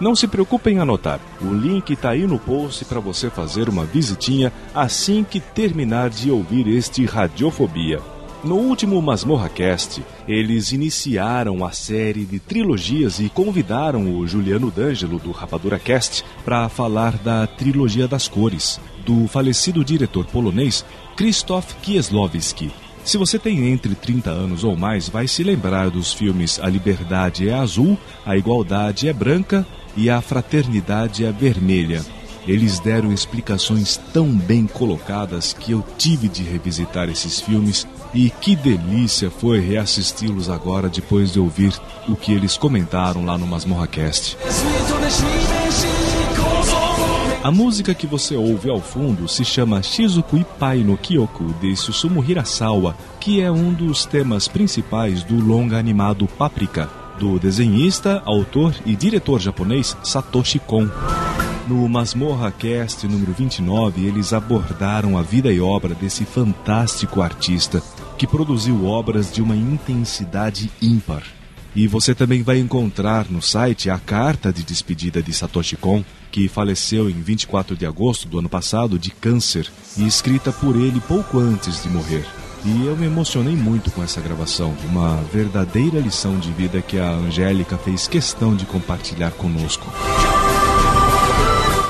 Não 0.00 0.16
se 0.16 0.26
preocupe 0.26 0.70
em 0.70 0.78
anotar. 0.78 1.20
O 1.40 1.52
link 1.52 1.92
está 1.92 2.10
aí 2.10 2.26
no 2.26 2.38
post 2.38 2.84
para 2.84 2.98
você 2.98 3.30
fazer 3.30 3.68
uma 3.68 3.84
visitinha 3.84 4.52
assim 4.74 5.24
que 5.24 5.38
terminar 5.38 6.10
de 6.10 6.30
ouvir 6.30 6.66
este 6.66 7.04
Radiofobia. 7.04 8.00
No 8.42 8.56
último 8.56 9.00
Masmorra 9.00 9.48
Cast, 9.48 10.04
eles 10.28 10.72
iniciaram 10.72 11.64
a 11.64 11.72
série 11.72 12.26
de 12.26 12.38
trilogias 12.38 13.18
e 13.18 13.30
convidaram 13.30 14.18
o 14.18 14.26
Juliano 14.26 14.70
D'Angelo 14.70 15.18
do 15.18 15.30
Rapadura 15.30 15.78
Cast 15.78 16.22
para 16.44 16.68
falar 16.68 17.16
da 17.16 17.46
trilogia 17.46 18.06
das 18.06 18.28
cores, 18.28 18.78
do 19.06 19.26
falecido 19.28 19.82
diretor 19.82 20.26
polonês 20.26 20.84
Krzysztof 21.16 21.74
Kieslowski. 21.76 22.70
Se 23.02 23.16
você 23.16 23.38
tem 23.38 23.68
entre 23.70 23.94
30 23.94 24.30
anos 24.30 24.64
ou 24.64 24.76
mais, 24.76 25.08
vai 25.08 25.28
se 25.28 25.42
lembrar 25.42 25.88
dos 25.88 26.12
filmes 26.12 26.58
A 26.58 26.68
Liberdade 26.68 27.48
é 27.48 27.54
Azul, 27.54 27.96
A 28.26 28.36
Igualdade 28.36 29.08
é 29.08 29.12
Branca 29.12 29.66
e 29.96 30.10
A 30.10 30.20
Fraternidade 30.20 31.24
é 31.24 31.32
Vermelha. 31.32 32.04
Eles 32.46 32.78
deram 32.78 33.10
explicações 33.10 33.96
tão 34.12 34.28
bem 34.28 34.66
colocadas 34.66 35.54
que 35.54 35.72
eu 35.72 35.82
tive 35.96 36.28
de 36.28 36.42
revisitar 36.42 37.08
esses 37.08 37.40
filmes 37.40 37.86
e 38.12 38.28
que 38.28 38.54
delícia 38.54 39.30
foi 39.30 39.60
reassisti-los 39.60 40.50
agora 40.50 40.88
depois 40.88 41.32
de 41.32 41.40
ouvir 41.40 41.72
o 42.06 42.14
que 42.14 42.32
eles 42.32 42.58
comentaram 42.58 43.24
lá 43.24 43.38
no 43.38 43.46
MasmorraCast. 43.46 44.36
A 47.42 47.50
música 47.50 47.94
que 47.94 48.06
você 48.06 48.36
ouve 48.36 48.70
ao 48.70 48.80
fundo 48.80 49.28
se 49.28 49.44
chama 49.44 49.82
Shizuku 49.82 50.38
Ipai 50.38 50.78
no 50.78 50.96
Kyoko 50.96 51.54
de 51.60 51.76
Susumu 51.76 52.24
Hirasawa, 52.24 52.96
que 53.20 53.40
é 53.40 53.50
um 53.50 53.72
dos 53.72 54.06
temas 54.06 54.48
principais 54.48 55.22
do 55.22 55.38
longa 55.38 55.78
animado 55.78 56.26
Paprika, 56.26 57.03
do 57.18 57.38
desenhista, 57.38 58.22
autor 58.24 58.74
e 58.84 58.94
diretor 58.94 59.40
japonês 59.40 59.96
Satoshi 60.02 60.58
Kon. 60.58 60.88
No 61.66 61.88
Masmorra 61.88 62.52
Cast 62.52 63.06
número 63.06 63.32
29, 63.32 64.06
eles 64.06 64.32
abordaram 64.32 65.16
a 65.16 65.22
vida 65.22 65.50
e 65.50 65.60
obra 65.60 65.94
desse 65.94 66.24
fantástico 66.24 67.22
artista 67.22 67.82
que 68.18 68.26
produziu 68.26 68.84
obras 68.84 69.32
de 69.32 69.40
uma 69.40 69.56
intensidade 69.56 70.70
ímpar. 70.80 71.22
E 71.74 71.88
você 71.88 72.14
também 72.14 72.42
vai 72.42 72.58
encontrar 72.58 73.26
no 73.30 73.42
site 73.42 73.90
a 73.90 73.98
carta 73.98 74.52
de 74.52 74.62
despedida 74.62 75.22
de 75.22 75.32
Satoshi 75.32 75.76
Kon, 75.76 76.04
que 76.30 76.48
faleceu 76.48 77.10
em 77.10 77.20
24 77.20 77.76
de 77.76 77.86
agosto 77.86 78.28
do 78.28 78.38
ano 78.38 78.48
passado 78.48 78.98
de 78.98 79.10
câncer 79.10 79.68
e 79.96 80.06
escrita 80.06 80.52
por 80.52 80.76
ele 80.76 81.00
pouco 81.00 81.38
antes 81.38 81.82
de 81.82 81.88
morrer. 81.88 82.24
E 82.66 82.86
eu 82.86 82.96
me 82.96 83.04
emocionei 83.04 83.54
muito 83.54 83.90
com 83.90 84.02
essa 84.02 84.22
gravação, 84.22 84.74
uma 84.88 85.16
verdadeira 85.30 86.00
lição 86.00 86.38
de 86.38 86.50
vida 86.50 86.80
que 86.80 86.98
a 86.98 87.10
Angélica 87.10 87.76
fez 87.76 88.08
questão 88.08 88.56
de 88.56 88.64
compartilhar 88.64 89.32
conosco. 89.32 89.86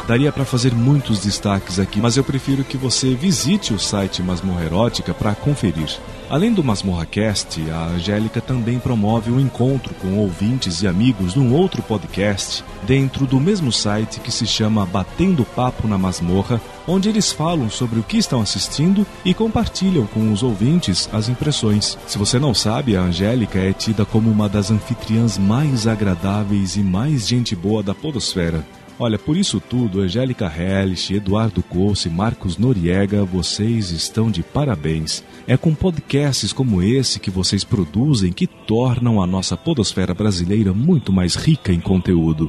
Daria 0.08 0.32
para 0.32 0.44
fazer 0.44 0.74
muitos 0.74 1.20
destaques 1.20 1.78
aqui, 1.78 2.00
mas 2.00 2.16
eu 2.16 2.24
prefiro 2.24 2.64
que 2.64 2.76
você 2.76 3.14
visite 3.14 3.72
o 3.72 3.78
site 3.78 4.20
Masmorra 4.20 4.64
Erótica 4.64 5.14
para 5.14 5.34
conferir. 5.34 5.96
Além 6.34 6.52
do 6.52 6.64
Masmorra 6.64 7.06
Cast, 7.06 7.60
a 7.70 7.90
Angélica 7.90 8.40
também 8.40 8.80
promove 8.80 9.30
um 9.30 9.38
encontro 9.38 9.94
com 9.94 10.18
ouvintes 10.18 10.82
e 10.82 10.88
amigos 10.88 11.36
num 11.36 11.54
outro 11.54 11.80
podcast 11.80 12.64
dentro 12.82 13.24
do 13.24 13.38
mesmo 13.38 13.70
site 13.70 14.18
que 14.18 14.32
se 14.32 14.44
chama 14.44 14.84
Batendo 14.84 15.44
Papo 15.44 15.86
na 15.86 15.96
Masmorra, 15.96 16.60
onde 16.88 17.08
eles 17.08 17.30
falam 17.30 17.70
sobre 17.70 18.00
o 18.00 18.02
que 18.02 18.16
estão 18.16 18.40
assistindo 18.40 19.06
e 19.24 19.32
compartilham 19.32 20.08
com 20.08 20.32
os 20.32 20.42
ouvintes 20.42 21.08
as 21.12 21.28
impressões. 21.28 21.96
Se 22.04 22.18
você 22.18 22.36
não 22.36 22.52
sabe, 22.52 22.96
a 22.96 23.02
Angélica 23.02 23.60
é 23.60 23.72
tida 23.72 24.04
como 24.04 24.28
uma 24.28 24.48
das 24.48 24.72
anfitriãs 24.72 25.38
mais 25.38 25.86
agradáveis 25.86 26.74
e 26.74 26.82
mais 26.82 27.28
gente 27.28 27.54
boa 27.54 27.80
da 27.80 27.94
Podosfera. 27.94 28.64
Olha, 28.98 29.18
por 29.18 29.36
isso 29.36 29.60
tudo, 29.60 30.00
Angélica 30.00 30.46
Hellish, 30.46 31.14
Eduardo 31.14 31.62
Couce 31.62 32.08
e 32.08 32.10
Marcos 32.10 32.56
Noriega, 32.56 33.22
vocês 33.24 33.90
estão 33.90 34.30
de 34.30 34.42
parabéns. 34.42 35.22
É 35.48 35.56
com 35.56 35.74
podcasts 35.74 36.52
como 36.52 36.80
esse 36.80 37.18
que 37.18 37.30
vocês 37.30 37.64
produzem 37.64 38.32
que 38.32 38.46
tornam 38.46 39.20
a 39.20 39.26
nossa 39.26 39.56
podosfera 39.56 40.14
brasileira 40.14 40.72
muito 40.72 41.12
mais 41.12 41.34
rica 41.34 41.72
em 41.72 41.80
conteúdo. 41.80 42.48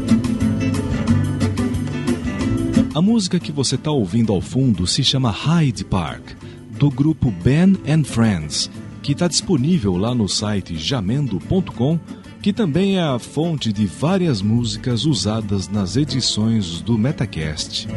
A 2.95 3.03
música 3.03 3.41
que 3.41 3.51
você 3.51 3.75
está 3.75 3.91
ouvindo 3.91 4.33
ao 4.33 4.41
fundo 4.41 4.87
se 4.87 5.03
chama 5.03 5.29
Hyde 5.29 5.85
Park, 5.85 6.31
do 6.79 6.89
grupo 6.89 7.29
Ben 7.29 7.77
and 7.89 8.05
Friends, 8.05 8.71
que 9.03 9.11
está 9.11 9.27
disponível 9.27 9.97
lá 9.97 10.15
no 10.15 10.29
site 10.29 10.77
jamendo.com, 10.77 11.99
que 12.41 12.53
também 12.53 12.97
é 12.97 13.03
a 13.03 13.19
fonte 13.19 13.73
de 13.73 13.85
várias 13.85 14.41
músicas 14.41 15.07
usadas 15.07 15.69
nas 15.69 15.97
edições 15.97 16.81
do 16.83 16.97
Metacast. 16.97 17.89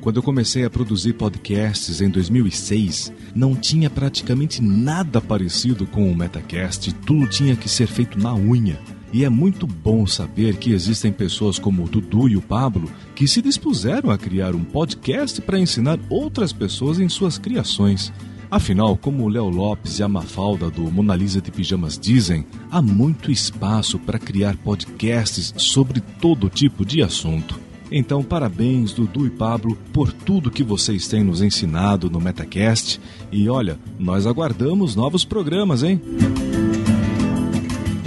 Quando 0.00 0.16
eu 0.16 0.22
comecei 0.22 0.64
a 0.64 0.70
produzir 0.70 1.12
podcasts 1.12 2.00
em 2.00 2.10
2006, 2.10 3.12
não 3.32 3.54
tinha 3.54 3.88
praticamente 3.88 4.60
nada 4.60 5.20
parecido 5.20 5.86
com 5.86 6.10
o 6.10 6.16
Metacast, 6.16 6.92
tudo 7.06 7.28
tinha 7.28 7.54
que 7.54 7.68
ser 7.68 7.86
feito 7.86 8.18
na 8.18 8.34
unha. 8.34 8.76
E 9.12 9.24
é 9.24 9.28
muito 9.28 9.66
bom 9.66 10.06
saber 10.06 10.56
que 10.56 10.72
existem 10.72 11.12
pessoas 11.12 11.58
como 11.58 11.84
o 11.84 11.88
Dudu 11.88 12.28
e 12.28 12.36
o 12.36 12.42
Pablo 12.42 12.90
que 13.14 13.26
se 13.26 13.40
dispuseram 13.40 14.10
a 14.10 14.18
criar 14.18 14.54
um 14.54 14.64
podcast 14.64 15.40
para 15.40 15.58
ensinar 15.58 15.98
outras 16.10 16.52
pessoas 16.52 17.00
em 17.00 17.08
suas 17.08 17.38
criações. 17.38 18.12
Afinal, 18.50 18.96
como 18.96 19.24
o 19.24 19.28
Léo 19.28 19.48
Lopes 19.48 19.98
e 19.98 20.02
a 20.02 20.08
Mafalda 20.08 20.70
do 20.70 20.82
Mona 20.82 21.16
Lisa 21.16 21.40
de 21.40 21.50
Pijamas 21.50 21.98
dizem, 21.98 22.46
há 22.70 22.80
muito 22.80 23.30
espaço 23.30 23.98
para 23.98 24.18
criar 24.18 24.56
podcasts 24.56 25.52
sobre 25.56 26.00
todo 26.00 26.48
tipo 26.48 26.84
de 26.84 27.02
assunto. 27.02 27.58
Então, 27.90 28.22
parabéns, 28.22 28.92
Dudu 28.92 29.26
e 29.26 29.30
Pablo, 29.30 29.76
por 29.92 30.12
tudo 30.12 30.50
que 30.50 30.62
vocês 30.62 31.06
têm 31.06 31.22
nos 31.22 31.40
ensinado 31.40 32.10
no 32.10 32.20
Metacast. 32.20 33.00
E 33.30 33.48
olha, 33.48 33.78
nós 33.98 34.26
aguardamos 34.26 34.96
novos 34.96 35.24
programas, 35.24 35.82
hein? 35.82 36.00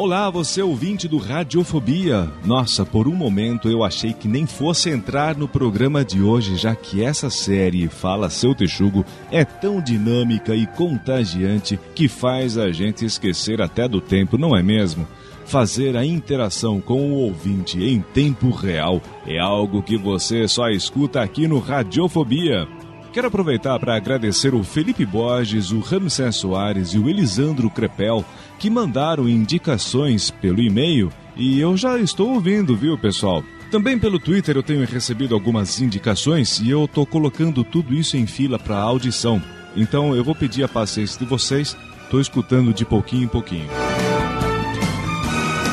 Olá, 0.05 0.29
você 0.29 0.61
ouvinte 0.61 1.09
do 1.09 1.17
Radiofobia. 1.17 2.31
Nossa, 2.45 2.85
por 2.85 3.09
um 3.09 3.15
momento 3.15 3.71
eu 3.71 3.83
achei 3.83 4.13
que 4.13 4.29
nem 4.29 4.45
fosse 4.45 4.91
entrar 4.91 5.35
no 5.35 5.49
programa 5.49 6.05
de 6.05 6.21
hoje, 6.21 6.57
já 6.57 6.77
que 6.77 7.03
essa 7.03 7.31
série 7.31 7.89
Fala 7.89 8.29
Seu 8.29 8.55
Texugo 8.55 9.03
é 9.33 9.47
tão 9.47 9.81
dinâmica 9.81 10.55
e 10.55 10.67
contagiante 10.67 11.81
que 11.95 12.07
faz 12.07 12.59
a 12.59 12.71
gente 12.71 13.03
esquecer 13.03 13.63
até 13.63 13.89
do 13.89 13.99
tempo, 13.99 14.37
não 14.37 14.55
é 14.55 14.63
mesmo? 14.63 15.09
Fazer 15.47 15.97
a 15.97 16.05
interação 16.05 16.83
com 16.83 17.11
o 17.11 17.15
ouvinte 17.21 17.83
em 17.83 18.03
tempo 18.03 18.51
real 18.51 19.01
é 19.27 19.39
algo 19.39 19.83
que 19.83 19.97
você 19.97 20.47
só 20.47 20.69
escuta 20.69 21.23
aqui 21.23 21.49
no 21.49 21.59
Radiofobia. 21.59 22.69
Quero 23.15 23.29
aproveitar 23.29 23.79
para 23.79 23.95
agradecer 23.95 24.57
o 24.57 24.65
Felipe 24.65 25.07
Borges, 25.07 25.71
o 25.71 25.79
Ramsés 25.79 26.35
Soares 26.35 26.95
e 26.95 26.99
o 26.99 27.09
Elisandro 27.09 27.71
Crepel, 27.71 28.25
que 28.59 28.71
mandaram 28.71 29.29
indicações 29.29 30.31
pelo 30.31 30.61
e-mail 30.61 31.11
e 31.37 31.59
eu 31.59 31.77
já 31.77 31.99
estou 31.99 32.35
ouvindo, 32.35 32.77
viu, 32.77 32.97
pessoal? 32.97 33.43
Também 33.71 33.99
pelo 33.99 34.21
Twitter 34.21 34.57
eu 34.57 34.63
tenho 34.63 34.87
recebido 34.87 35.35
algumas 35.35 35.81
indicações 35.81 36.61
e 36.61 36.71
eu 36.71 36.85
estou 36.85 37.05
colocando 37.05 37.65
tudo 37.65 37.93
isso 37.93 38.17
em 38.17 38.27
fila 38.27 38.59
para 38.59 38.77
audição. 38.77 39.43
Então 39.77 40.15
eu 40.15 40.23
vou 40.23 40.35
pedir 40.35 40.63
a 40.63 40.69
paciência 40.69 41.19
de 41.19 41.25
vocês, 41.25 41.77
estou 42.05 42.21
escutando 42.21 42.73
de 42.73 42.85
pouquinho 42.85 43.25
em 43.25 43.29
pouquinho. 43.29 43.69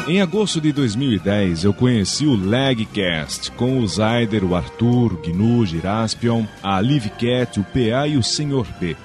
Em 0.08 0.20
agosto 0.20 0.60
de 0.60 0.72
2010, 0.72 1.64
eu 1.64 1.74
conheci 1.74 2.26
o 2.26 2.36
Lagcast 2.36 3.52
com 3.52 3.80
o 3.80 3.88
Zaider, 3.88 4.44
o 4.44 4.56
Arthur, 4.56 5.14
o 5.14 5.18
Gnu, 5.18 5.64
Giraspion, 5.66 6.46
a 6.64 6.82
Liv 6.82 7.06
Cat, 7.12 7.60
o 7.60 7.64
PA 7.64 8.08
e 8.08 8.18
o 8.18 8.24
Senhor 8.24 8.66
P. 8.80 8.98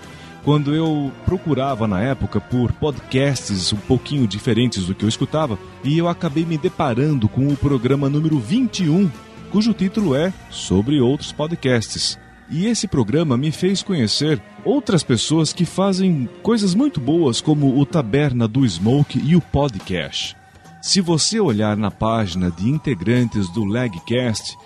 Quando 0.46 0.72
eu 0.72 1.10
procurava 1.24 1.88
na 1.88 2.00
época 2.00 2.40
por 2.40 2.70
podcasts 2.70 3.72
um 3.72 3.78
pouquinho 3.78 4.28
diferentes 4.28 4.86
do 4.86 4.94
que 4.94 5.04
eu 5.04 5.08
escutava, 5.08 5.58
e 5.82 5.98
eu 5.98 6.06
acabei 6.06 6.44
me 6.44 6.56
deparando 6.56 7.28
com 7.28 7.48
o 7.48 7.56
programa 7.56 8.08
número 8.08 8.38
21, 8.38 9.10
cujo 9.50 9.74
título 9.74 10.14
é 10.14 10.32
Sobre 10.48 11.00
Outros 11.00 11.32
Podcasts. 11.32 12.16
E 12.48 12.66
esse 12.66 12.86
programa 12.86 13.36
me 13.36 13.50
fez 13.50 13.82
conhecer 13.82 14.40
outras 14.64 15.02
pessoas 15.02 15.52
que 15.52 15.64
fazem 15.64 16.28
coisas 16.44 16.76
muito 16.76 17.00
boas, 17.00 17.40
como 17.40 17.76
o 17.76 17.84
Taberna 17.84 18.46
do 18.46 18.64
Smoke 18.64 19.18
e 19.18 19.34
o 19.34 19.40
Podcast. 19.40 20.36
Se 20.80 21.00
você 21.00 21.40
olhar 21.40 21.76
na 21.76 21.90
página 21.90 22.52
de 22.52 22.68
integrantes 22.68 23.48
do 23.48 23.64
Lagcast, 23.64 24.56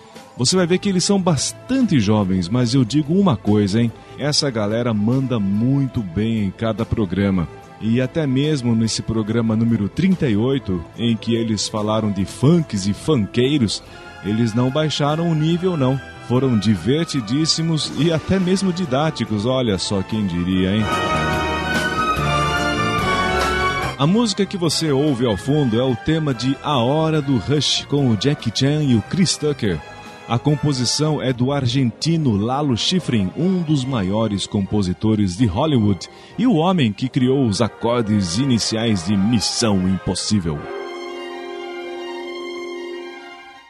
você 0.41 0.57
vai 0.57 0.66
ver 0.66 0.78
que 0.78 0.88
eles 0.88 1.05
são 1.05 1.20
bastante 1.20 2.01
jovens, 2.01 2.49
mas 2.49 2.72
eu 2.72 2.82
digo 2.82 3.12
uma 3.12 3.36
coisa, 3.36 3.78
hein? 3.78 3.93
Essa 4.18 4.51
galera 4.51 4.95
manda 4.95 5.38
muito 5.38 6.01
bem 6.01 6.45
em 6.45 6.51
cada 6.51 6.82
programa. 6.82 7.47
E 7.78 8.01
até 8.01 8.26
mesmo 8.26 8.74
nesse 8.74 9.03
programa 9.03 9.55
número 9.55 9.86
38, 9.86 10.82
em 10.97 11.14
que 11.14 11.34
eles 11.34 11.68
falaram 11.68 12.11
de 12.11 12.24
funks 12.24 12.86
e 12.86 12.95
funkeiros, 12.95 13.82
eles 14.24 14.55
não 14.55 14.70
baixaram 14.70 15.30
o 15.30 15.34
nível 15.34 15.76
não. 15.76 16.01
Foram 16.26 16.59
divertidíssimos 16.59 17.93
e 17.99 18.11
até 18.11 18.41
mesmo 18.41 18.72
didáticos, 18.72 19.45
olha 19.45 19.76
só 19.76 20.01
quem 20.01 20.26
diria, 20.26 20.74
hein? 20.74 20.82
A 23.99 24.07
música 24.07 24.47
que 24.47 24.57
você 24.57 24.91
ouve 24.91 25.26
ao 25.26 25.36
fundo 25.36 25.78
é 25.78 25.84
o 25.84 25.95
tema 25.95 26.32
de 26.32 26.57
A 26.62 26.78
Hora 26.78 27.20
do 27.20 27.36
Rush 27.36 27.84
com 27.91 28.09
o 28.09 28.16
Jackie 28.18 28.51
Chan 28.55 28.82
e 28.84 28.95
o 28.95 29.03
Chris 29.03 29.36
Tucker. 29.36 29.78
A 30.30 30.38
composição 30.38 31.20
é 31.20 31.32
do 31.32 31.50
argentino 31.50 32.36
Lalo 32.36 32.76
Schifrin, 32.76 33.32
um 33.36 33.62
dos 33.62 33.84
maiores 33.84 34.46
compositores 34.46 35.36
de 35.36 35.44
Hollywood 35.44 36.08
e 36.38 36.46
o 36.46 36.54
homem 36.54 36.92
que 36.92 37.08
criou 37.08 37.44
os 37.44 37.60
acordes 37.60 38.38
iniciais 38.38 39.06
de 39.06 39.16
Missão 39.16 39.88
Impossível. 39.88 40.56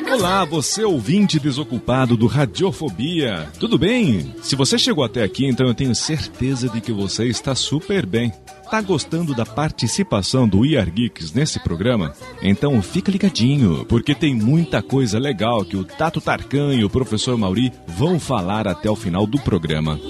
Olá, 0.08 0.44
você 0.44 0.84
ouvinte 0.84 1.38
desocupado 1.38 2.16
do 2.16 2.26
Radiofobia. 2.26 3.48
Tudo 3.58 3.76
bem? 3.76 4.34
Se 4.40 4.54
você 4.54 4.78
chegou 4.78 5.04
até 5.04 5.22
aqui, 5.22 5.44
então 5.46 5.66
eu 5.66 5.74
tenho 5.74 5.94
certeza 5.94 6.68
de 6.68 6.80
que 6.80 6.92
você 6.92 7.26
está 7.26 7.54
super 7.54 8.06
bem. 8.06 8.32
Tá 8.70 8.80
gostando 8.80 9.34
da 9.34 9.44
participação 9.44 10.48
do 10.48 10.62
Are 10.78 10.90
Geeks 10.90 11.32
nesse 11.32 11.58
programa? 11.58 12.14
Então 12.40 12.80
fica 12.80 13.10
ligadinho, 13.10 13.84
porque 13.84 14.14
tem 14.14 14.34
muita 14.34 14.80
coisa 14.80 15.18
legal 15.18 15.64
que 15.64 15.76
o 15.76 15.84
Tato 15.84 16.20
Tarkan 16.20 16.74
e 16.74 16.84
o 16.84 16.90
professor 16.90 17.36
Mauri 17.36 17.72
vão 17.86 18.18
falar 18.18 18.66
até 18.66 18.90
o 18.90 18.96
final 18.96 19.26
do 19.26 19.38
programa. 19.40 20.00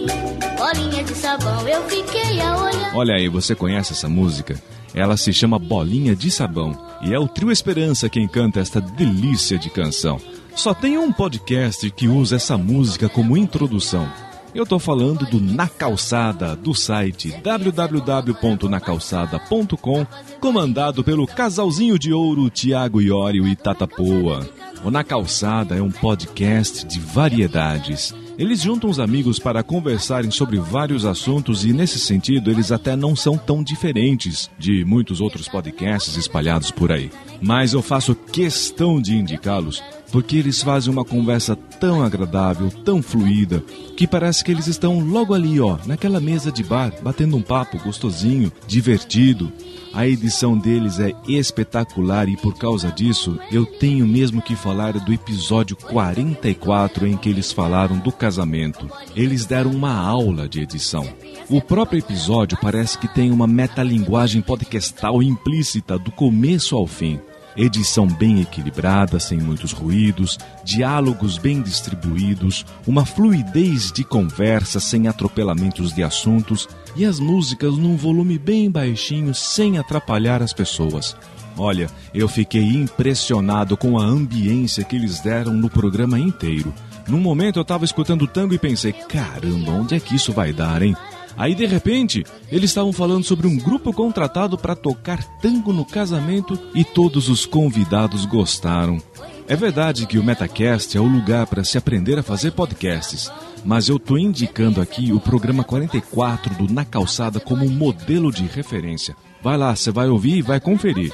Olha 2.95 3.15
aí, 3.15 3.29
você 3.29 3.55
conhece 3.55 3.93
essa 3.93 4.09
música? 4.09 4.61
Ela 4.97 5.17
se 5.19 5.33
chama 5.33 5.59
Bolinha 5.59 6.17
de 6.17 6.31
Sabão 6.31 6.75
e 7.03 7.13
é 7.13 7.19
o 7.19 7.29
Trio 7.29 7.53
Esperança 7.53 8.09
quem 8.09 8.27
canta 8.27 8.61
esta 8.61 8.81
delícia 8.81 9.59
de 9.59 9.69
canção. 9.69 10.19
Só 10.55 10.73
tem 10.73 10.97
um 10.97 11.13
podcast 11.13 11.91
que 11.91 12.09
usa 12.09 12.37
essa 12.37 12.57
música 12.57 13.07
como 13.07 13.37
introdução. 13.37 14.11
Eu 14.55 14.65
tô 14.65 14.79
falando 14.79 15.27
do 15.27 15.39
Na 15.39 15.69
Calçada, 15.69 16.57
do 16.57 16.75
site 16.75 17.31
www.nacalçada.com, 17.43 20.07
comandado 20.41 21.05
pelo 21.05 21.27
casalzinho 21.27 21.99
de 21.99 22.15
ouro 22.15 22.49
Tiago 22.49 23.03
Iório 23.03 23.47
e 23.47 23.55
Tata 23.55 23.87
Poa. 23.87 24.49
O 24.83 24.91
Na 24.91 25.05
Calçada 25.05 25.77
é 25.77 25.83
um 25.83 25.91
podcast 25.91 26.87
de 26.87 26.99
variedades. 26.99 28.15
Eles 28.39 28.61
juntam 28.61 28.91
os 28.91 29.01
amigos 29.01 29.39
para 29.39 29.63
conversarem 29.63 30.31
sobre 30.31 30.59
vários 30.59 31.07
assuntos 31.07 31.65
e, 31.65 31.73
nesse 31.73 31.99
sentido, 31.99 32.51
eles 32.51 32.71
até 32.71 32.95
não 32.95 33.17
são 33.17 33.39
tão 33.39 33.63
diferentes 33.63 34.51
de 34.59 34.85
muitos 34.85 35.23
outros 35.23 35.49
podcasts 35.49 36.17
espalhados 36.17 36.71
por 36.71 36.93
aí. 36.93 37.11
Mas 37.41 37.73
eu 37.73 37.81
faço 37.81 38.15
questão 38.15 39.01
de 39.01 39.17
indicá-los 39.17 39.83
porque 40.17 40.39
eles 40.39 40.63
fazem 40.63 40.91
uma 40.91 41.05
conversa 41.05 41.55
tão 41.55 42.03
agradável, 42.03 42.71
tão 42.71 43.03
fluida, 43.03 43.63
que 43.99 44.07
parece 44.07 44.43
que 44.43 44.51
eles 44.51 44.67
estão 44.67 44.99
logo 45.01 45.35
ali, 45.35 45.61
ó, 45.61 45.77
naquela 45.85 46.19
mesa 46.19 46.51
de 46.51 46.65
bar, 46.65 46.91
batendo 47.03 47.37
um 47.37 47.43
papo 47.43 47.79
gostosinho, 47.85 48.51
divertido. 48.67 49.53
A 49.93 50.09
edição 50.09 50.57
deles 50.57 50.99
é 50.99 51.13
espetacular 51.29 52.31
e 52.31 52.37
por 52.39 52.57
causa 52.57 52.91
disso 52.91 53.39
eu 53.53 53.67
tenho 53.67 54.07
mesmo 54.07 54.41
que 54.41 54.57
falar 54.57 54.95
do 54.95 55.13
episódio 55.13 55.77
44 55.77 57.07
em 57.07 57.15
que 57.15 57.29
eles 57.29 57.53
falaram 57.53 57.99
do 57.99 58.11
casamento. 58.11 58.91
Eles 59.15 59.45
deram 59.45 59.71
uma 59.71 59.93
aula 59.93 60.49
de 60.49 60.63
edição. 60.63 61.07
O 61.51 61.61
próprio 61.61 61.99
episódio 61.99 62.57
parece 62.59 62.97
que 62.97 63.07
tem 63.07 63.31
uma 63.31 63.47
metalinguagem 63.47 64.41
podcastal 64.41 65.23
implícita 65.23 65.99
do 65.99 66.11
começo 66.11 66.75
ao 66.75 66.87
fim. 66.87 67.21
Edição 67.57 68.07
bem 68.07 68.43
equilibrada, 68.43 69.19
sem 69.19 69.39
muitos 69.39 69.73
ruídos, 69.73 70.39
diálogos 70.63 71.39
bem 71.39 71.63
distribuídos, 71.63 72.67
uma 72.87 73.07
fluidez 73.07 73.91
de 73.91 74.05
conversa 74.05 74.79
sem 74.79 75.09
atropelamentos 75.09 75.95
de 75.95 76.03
assuntos 76.03 76.69
e 76.95 77.07
as 77.07 77.19
músicas 77.19 77.79
num 77.79 77.97
volume 77.97 78.39
bem 78.39 78.71
baixinho 78.71 79.35
sem 79.35 79.79
atrapalhar 79.79 80.43
as 80.43 80.53
pessoas. 80.53 81.17
Olha, 81.57 81.89
eu 82.13 82.29
fiquei 82.29 82.63
impressionado 82.63 83.75
com 83.75 83.99
a 83.99 84.05
ambiência 84.05 84.85
que 84.85 84.95
eles 84.95 85.21
deram 85.21 85.55
no 85.55 85.71
programa 85.71 86.19
inteiro. 86.19 86.75
Num 87.09 87.21
momento 87.21 87.59
eu 87.59 87.63
estava 87.63 87.87
escutando 87.87 88.27
tango 88.27 88.53
e 88.53 88.59
pensei: 88.59 88.93
caramba, 88.93 89.73
onde 89.73 89.95
é 89.95 90.01
que 90.01 90.15
isso 90.15 90.33
vai 90.33 90.53
dar, 90.53 90.83
hein? 90.83 90.95
Aí 91.37 91.55
de 91.55 91.67
repente, 91.67 92.25
eles 92.51 92.71
estavam 92.71 92.93
falando 92.93 93.25
sobre 93.25 93.47
um 93.47 93.57
grupo 93.57 93.93
contratado 93.93 94.57
para 94.57 94.75
tocar 94.75 95.23
tango 95.41 95.73
no 95.73 95.85
casamento 95.85 96.59
e 96.75 96.83
todos 96.83 97.29
os 97.29 97.45
convidados 97.45 98.25
gostaram. 98.25 99.01
É 99.49 99.55
verdade 99.55 100.07
que 100.07 100.19
o 100.19 100.25
Metacast 100.25 100.97
é 100.97 101.01
o 101.01 101.07
lugar 101.07 101.47
para 101.47 101.63
se 101.63 101.79
aprender 101.79 102.19
a 102.19 102.23
fazer 102.23 102.51
podcasts, 102.51 103.31
mas 103.65 103.89
eu 103.89 103.99
tô 103.99 104.19
indicando 104.19 104.81
aqui 104.81 105.13
o 105.13 105.21
programa 105.21 105.63
44 105.63 106.55
do 106.55 106.73
Na 106.73 106.85
Calçada 106.85 107.39
como 107.39 107.65
um 107.65 107.71
modelo 107.71 108.33
de 108.33 108.45
referência. 108.45 109.15
Vai 109.43 109.57
lá, 109.57 109.77
você 109.77 109.93
vai 109.93 110.09
ouvir 110.09 110.39
e 110.39 110.43
vai 110.43 110.59
conferir. 110.59 111.13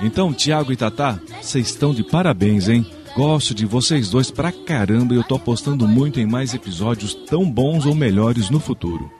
Então, 0.00 0.32
Tiago 0.32 0.72
e 0.72 0.76
Tatá, 0.76 1.18
vocês 1.42 1.68
estão 1.68 1.92
de 1.92 2.02
parabéns, 2.02 2.68
hein? 2.68 2.86
Gosto 3.14 3.54
de 3.54 3.66
vocês 3.66 4.08
dois 4.08 4.30
pra 4.30 4.50
caramba 4.50 5.14
e 5.14 5.16
eu 5.16 5.22
tô 5.22 5.36
apostando 5.36 5.86
muito 5.86 6.18
em 6.18 6.26
mais 6.26 6.54
episódios 6.54 7.14
tão 7.14 7.48
bons 7.48 7.84
ou 7.84 7.94
melhores 7.94 8.48
no 8.48 8.58
futuro. 8.58 9.10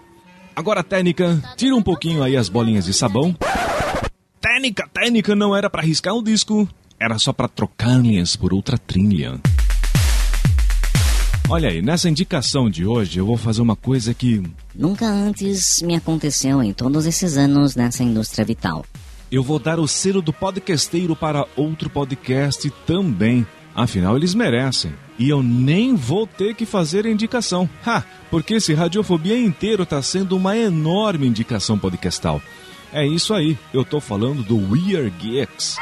Agora, 0.56 0.82
técnica, 0.82 1.42
tira 1.56 1.74
um 1.74 1.82
pouquinho 1.82 2.22
aí 2.22 2.36
as 2.36 2.48
bolinhas 2.48 2.84
de 2.84 2.94
sabão. 2.94 3.34
Técnica, 4.40 4.88
técnica 4.92 5.34
não 5.34 5.54
era 5.56 5.68
para 5.68 5.82
riscar 5.82 6.14
um 6.14 6.22
disco, 6.22 6.68
era 7.00 7.18
só 7.18 7.32
para 7.32 7.48
trocar 7.48 7.98
linhas 8.00 8.36
por 8.36 8.52
outra 8.54 8.78
trilha. 8.78 9.40
Olha 11.48 11.68
aí, 11.68 11.82
nessa 11.82 12.08
indicação 12.08 12.70
de 12.70 12.86
hoje 12.86 13.18
eu 13.18 13.26
vou 13.26 13.36
fazer 13.36 13.60
uma 13.60 13.76
coisa 13.76 14.14
que 14.14 14.42
Nunca 14.74 15.06
antes 15.06 15.82
me 15.82 15.94
aconteceu 15.94 16.62
em 16.62 16.72
todos 16.72 17.04
esses 17.04 17.36
anos 17.36 17.76
nessa 17.76 18.02
indústria 18.02 18.44
vital. 18.44 18.84
eu 19.30 19.42
vou 19.42 19.58
dar 19.58 19.78
o 19.78 19.86
selo 19.86 20.22
do 20.22 20.32
podcasteiro 20.32 21.14
para 21.14 21.46
outro 21.56 21.90
podcast 21.90 22.70
também. 22.86 23.46
Afinal, 23.74 24.16
eles 24.16 24.34
merecem. 24.34 24.92
E 25.18 25.28
eu 25.28 25.42
nem 25.42 25.94
vou 25.94 26.26
ter 26.26 26.54
que 26.54 26.66
fazer 26.66 27.06
a 27.06 27.10
indicação. 27.10 27.68
Ha! 27.86 28.02
Porque 28.30 28.54
esse 28.54 28.74
Radiofobia 28.74 29.38
inteiro 29.38 29.84
tá 29.84 30.00
sendo 30.02 30.36
uma 30.36 30.56
enorme 30.56 31.26
indicação 31.26 31.78
podcastal. 31.78 32.40
É 32.92 33.06
isso 33.06 33.34
aí, 33.34 33.58
eu 33.72 33.84
tô 33.84 34.00
falando 34.00 34.42
do 34.42 34.56
We 34.56 34.96
Are 34.96 35.10
Geeks. 35.10 35.76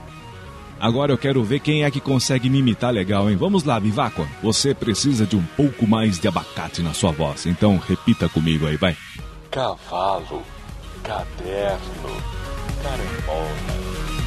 Agora 0.80 1.12
eu 1.12 1.18
quero 1.18 1.42
ver 1.42 1.60
quem 1.60 1.84
é 1.84 1.90
que 1.90 2.00
consegue 2.00 2.48
me 2.48 2.58
imitar 2.58 2.92
legal, 2.92 3.28
hein? 3.28 3.36
Vamos 3.36 3.64
lá, 3.64 3.78
Viváqua. 3.78 4.26
Você 4.42 4.74
precisa 4.74 5.26
de 5.26 5.36
um 5.36 5.42
pouco 5.56 5.86
mais 5.86 6.18
de 6.18 6.28
abacate 6.28 6.82
na 6.82 6.94
sua 6.94 7.10
voz, 7.10 7.46
então 7.46 7.78
repita 7.78 8.28
comigo 8.28 8.66
aí, 8.66 8.76
vai. 8.76 8.96
Cavalo, 9.50 10.42
caderno, 11.02 12.16
carambola. 12.82 14.17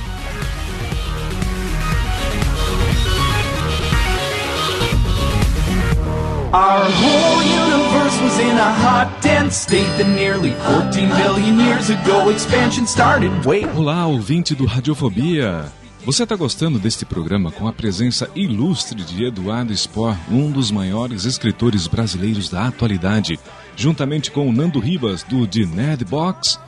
Our 6.54 6.84
whole 6.84 7.44
universe 7.44 8.22
was 8.22 8.38
in 8.40 8.58
a 8.58 8.74
hot, 8.74 9.22
dense 9.22 9.56
state 9.56 9.88
that 9.98 10.10
nearly 10.10 10.52
14 10.52 11.08
billion 11.08 11.58
years 11.58 11.90
ago 11.90 12.30
expansion 12.30 12.86
started. 12.86 13.32
Wait. 13.46 13.66
Olá, 13.74 14.06
ouvinte 14.06 14.54
do 14.54 14.66
Radiofobia. 14.66 15.72
Você 16.06 16.24
está 16.24 16.36
gostando 16.36 16.78
deste 16.78 17.06
programa 17.06 17.54
com 17.54 17.70
a 17.70 17.72
presença 17.72 18.30
ilustre 18.36 19.02
de 19.02 19.24
Eduardo 19.24 19.72
Spor, 19.72 20.14
um 20.30 20.52
dos 20.52 20.72
maiores 20.72 21.24
escritores 21.24 21.88
brasileiros 21.88 22.50
da 22.50 22.68
atualidade, 22.68 23.40
juntamente 23.78 24.30
com 24.30 24.52
Nando 24.52 24.78
Ribas, 24.78 25.24
do 25.24 25.48
The 25.48 25.66
Nerd 25.66 26.04
Box? 26.04 26.60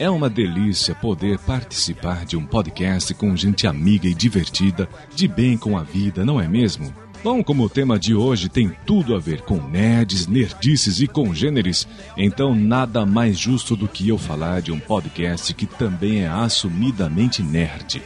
É 0.00 0.10
uma 0.10 0.28
delícia 0.28 0.96
poder 0.96 1.38
participar 1.38 2.24
de 2.24 2.36
um 2.36 2.44
podcast 2.44 3.14
com 3.14 3.36
gente 3.36 3.68
amiga 3.68 4.08
e 4.08 4.14
divertida, 4.14 4.88
de 5.14 5.28
bem 5.28 5.56
com 5.56 5.78
a 5.78 5.84
vida, 5.84 6.24
não 6.24 6.40
é 6.40 6.48
mesmo? 6.48 6.92
Bom, 7.22 7.42
como 7.42 7.64
o 7.64 7.68
tema 7.68 7.98
de 7.98 8.14
hoje 8.14 8.48
tem 8.48 8.70
tudo 8.86 9.14
a 9.16 9.18
ver 9.18 9.40
com 9.40 9.56
nerds, 9.56 10.28
nerdices 10.28 11.00
e 11.00 11.08
congêneres, 11.08 11.86
então 12.16 12.54
nada 12.54 13.04
mais 13.04 13.36
justo 13.36 13.74
do 13.74 13.88
que 13.88 14.08
eu 14.08 14.16
falar 14.16 14.62
de 14.62 14.70
um 14.70 14.78
podcast 14.78 15.52
que 15.52 15.66
também 15.66 16.22
é 16.22 16.28
assumidamente 16.28 17.42
nerd. 17.42 18.00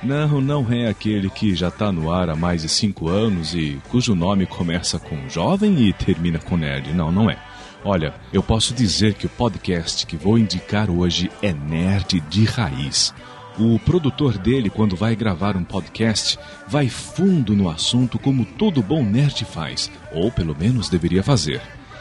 Não, 0.00 0.40
não 0.40 0.72
é 0.72 0.88
aquele 0.88 1.28
que 1.28 1.56
já 1.56 1.68
está 1.68 1.90
no 1.90 2.10
ar 2.10 2.30
há 2.30 2.36
mais 2.36 2.62
de 2.62 2.68
cinco 2.68 3.08
anos 3.08 3.52
e 3.52 3.80
cujo 3.88 4.14
nome 4.14 4.46
começa 4.46 4.98
com 4.98 5.28
jovem 5.28 5.88
e 5.88 5.92
termina 5.92 6.38
com 6.38 6.56
nerd. 6.56 6.94
Não, 6.94 7.10
não 7.10 7.28
é. 7.28 7.38
Olha, 7.84 8.14
eu 8.32 8.44
posso 8.44 8.72
dizer 8.72 9.14
que 9.14 9.26
o 9.26 9.30
podcast 9.30 10.06
que 10.06 10.16
vou 10.16 10.38
indicar 10.38 10.88
hoje 10.88 11.30
é 11.42 11.52
nerd 11.52 12.20
de 12.28 12.44
raiz. 12.44 13.12
O 13.58 13.78
produtor 13.78 14.38
dele, 14.38 14.70
quando 14.70 14.96
vai 14.96 15.14
gravar 15.14 15.56
um 15.56 15.64
podcast, 15.64 16.38
vai 16.66 16.88
fundo 16.88 17.54
no 17.54 17.68
assunto 17.68 18.18
como 18.18 18.46
todo 18.46 18.82
bom 18.82 19.04
nerd 19.04 19.44
faz, 19.44 19.90
ou 20.10 20.32
pelo 20.32 20.56
menos 20.58 20.88
deveria 20.88 21.22
fazer. 21.22 21.60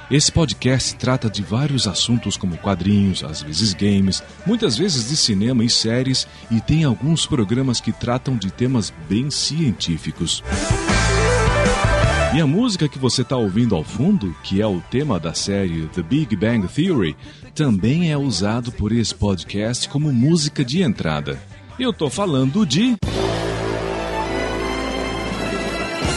Esse 0.10 0.32
podcast 0.32 0.96
trata 0.96 1.30
de 1.30 1.42
vários 1.42 1.88
assuntos 1.88 2.36
como 2.36 2.58
quadrinhos, 2.58 3.24
às 3.24 3.42
vezes 3.42 3.74
games, 3.74 4.24
muitas 4.46 4.78
vezes 4.78 5.10
de 5.10 5.16
cinema 5.16 5.64
e 5.64 5.70
séries, 5.70 6.28
e 6.50 6.60
tem 6.60 6.84
alguns 6.84 7.26
programas 7.26 7.80
que 7.80 7.92
tratam 7.92 8.38
de 8.38 8.52
temas 8.52 8.94
bem 9.10 9.30
científicos. 9.30 10.44
E 12.34 12.40
a 12.40 12.48
música 12.48 12.88
que 12.88 12.98
você 12.98 13.24
está 13.24 13.36
ouvindo 13.36 13.76
ao 13.76 13.84
fundo, 13.84 14.34
que 14.42 14.62
é 14.62 14.66
o 14.66 14.80
tema 14.90 15.20
da 15.20 15.34
série 15.34 15.86
The 15.88 16.02
Big 16.02 16.34
Bang 16.38 16.66
Theory, 16.66 17.14
também 17.54 18.10
é 18.10 18.18
usado 18.18 18.72
por 18.72 18.94
esse 18.94 19.14
podcast 19.14 19.90
como 19.90 20.14
música 20.14 20.64
de 20.64 20.82
entrada. 20.82 21.38
Eu 21.78 21.92
tô 21.92 22.10
falando 22.10 22.66
de. 22.66 22.96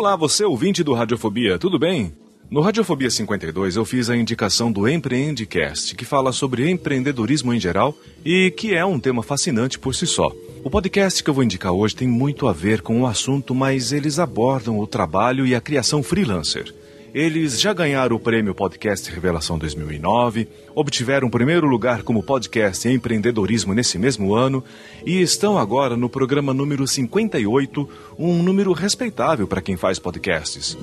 Olá, 0.00 0.16
você 0.16 0.46
ouvinte 0.46 0.82
do 0.82 0.94
Radiofobia, 0.94 1.58
tudo 1.58 1.78
bem? 1.78 2.14
No 2.50 2.62
Radiofobia 2.62 3.10
52 3.10 3.76
eu 3.76 3.84
fiz 3.84 4.08
a 4.08 4.16
indicação 4.16 4.72
do 4.72 4.88
Empreendecast, 4.88 5.94
que 5.94 6.06
fala 6.06 6.32
sobre 6.32 6.70
empreendedorismo 6.70 7.52
em 7.52 7.60
geral 7.60 7.94
e 8.24 8.50
que 8.50 8.74
é 8.74 8.82
um 8.82 8.98
tema 8.98 9.22
fascinante 9.22 9.78
por 9.78 9.94
si 9.94 10.06
só. 10.06 10.32
O 10.64 10.70
podcast 10.70 11.22
que 11.22 11.28
eu 11.28 11.34
vou 11.34 11.44
indicar 11.44 11.72
hoje 11.72 11.94
tem 11.94 12.08
muito 12.08 12.48
a 12.48 12.52
ver 12.54 12.80
com 12.80 13.02
o 13.02 13.06
assunto, 13.06 13.54
mas 13.54 13.92
eles 13.92 14.18
abordam 14.18 14.78
o 14.78 14.86
trabalho 14.86 15.46
e 15.46 15.54
a 15.54 15.60
criação 15.60 16.02
freelancer. 16.02 16.72
Eles 17.12 17.60
já 17.60 17.74
ganharam 17.74 18.16
o 18.16 18.20
prêmio 18.20 18.54
Podcast 18.54 19.10
Revelação 19.10 19.58
2009, 19.58 20.48
obtiveram 20.74 21.30
primeiro 21.30 21.66
lugar 21.66 22.02
como 22.02 22.22
podcast 22.22 22.88
em 22.88 22.94
empreendedorismo 22.94 23.74
nesse 23.74 23.98
mesmo 23.98 24.34
ano 24.34 24.62
e 25.04 25.20
estão 25.20 25.58
agora 25.58 25.96
no 25.96 26.08
programa 26.08 26.52
número 26.54 26.86
58, 26.86 27.88
um 28.18 28.42
número 28.42 28.72
respeitável 28.72 29.46
para 29.46 29.62
quem 29.62 29.76
faz 29.76 29.98
podcasts. 29.98 30.76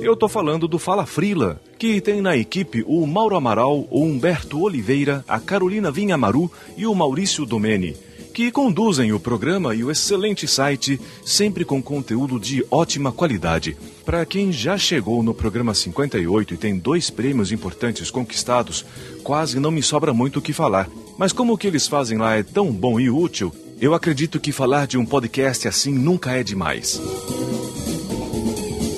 Eu 0.00 0.14
tô 0.14 0.28
falando 0.28 0.68
do 0.68 0.78
Fala 0.78 1.06
Frila, 1.06 1.60
que 1.78 2.00
tem 2.00 2.20
na 2.20 2.36
equipe 2.36 2.84
o 2.86 3.06
Mauro 3.06 3.36
Amaral, 3.36 3.86
o 3.90 4.04
Humberto 4.04 4.60
Oliveira, 4.60 5.24
a 5.26 5.40
Carolina 5.40 5.90
Vinhamaru 5.90 6.50
e 6.76 6.86
o 6.86 6.94
Maurício 6.94 7.46
Domene 7.46 7.96
que 8.34 8.50
conduzem 8.50 9.12
o 9.12 9.20
programa 9.20 9.76
e 9.76 9.84
o 9.84 9.92
excelente 9.92 10.48
site, 10.48 11.00
sempre 11.24 11.64
com 11.64 11.80
conteúdo 11.80 12.40
de 12.40 12.66
ótima 12.68 13.12
qualidade. 13.12 13.76
Para 14.04 14.26
quem 14.26 14.50
já 14.50 14.76
chegou 14.76 15.22
no 15.22 15.32
programa 15.32 15.72
58 15.72 16.52
e 16.52 16.56
tem 16.56 16.76
dois 16.76 17.08
prêmios 17.10 17.52
importantes 17.52 18.10
conquistados, 18.10 18.84
quase 19.22 19.60
não 19.60 19.70
me 19.70 19.84
sobra 19.84 20.12
muito 20.12 20.40
o 20.40 20.42
que 20.42 20.52
falar. 20.52 20.90
Mas 21.16 21.32
como 21.32 21.52
o 21.52 21.56
que 21.56 21.68
eles 21.68 21.86
fazem 21.86 22.18
lá 22.18 22.34
é 22.34 22.42
tão 22.42 22.72
bom 22.72 22.98
e 22.98 23.08
útil, 23.08 23.54
eu 23.80 23.94
acredito 23.94 24.40
que 24.40 24.50
falar 24.50 24.88
de 24.88 24.98
um 24.98 25.06
podcast 25.06 25.68
assim 25.68 25.92
nunca 25.92 26.32
é 26.32 26.42
demais. 26.42 27.00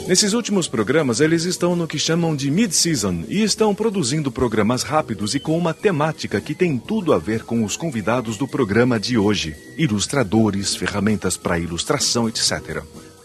Nesses 0.07 0.35
últimos 0.35 0.69
programas, 0.69 1.19
eles 1.19 1.43
estão 1.43 1.75
no 1.75 1.89
que 1.89 1.99
chamam 1.99 2.37
de 2.37 2.49
mid-season 2.49 3.25
e 3.29 3.43
estão 3.43 3.75
produzindo 3.75 4.31
programas 4.31 4.85
rápidos 4.85 5.35
e 5.35 5.41
com 5.41 5.59
uma 5.59 5.75
temática 5.75 6.41
que 6.41 6.55
tem 6.55 6.79
tudo 6.79 7.13
a 7.13 7.19
ver 7.19 7.43
com 7.43 7.65
os 7.65 7.77
convidados 7.77 8.37
do 8.37 8.47
programa 8.47 9.01
de 9.01 9.19
hoje: 9.19 9.57
ilustradores, 9.77 10.77
ferramentas 10.77 11.37
para 11.37 11.59
ilustração, 11.59 12.29
etc. 12.29 12.85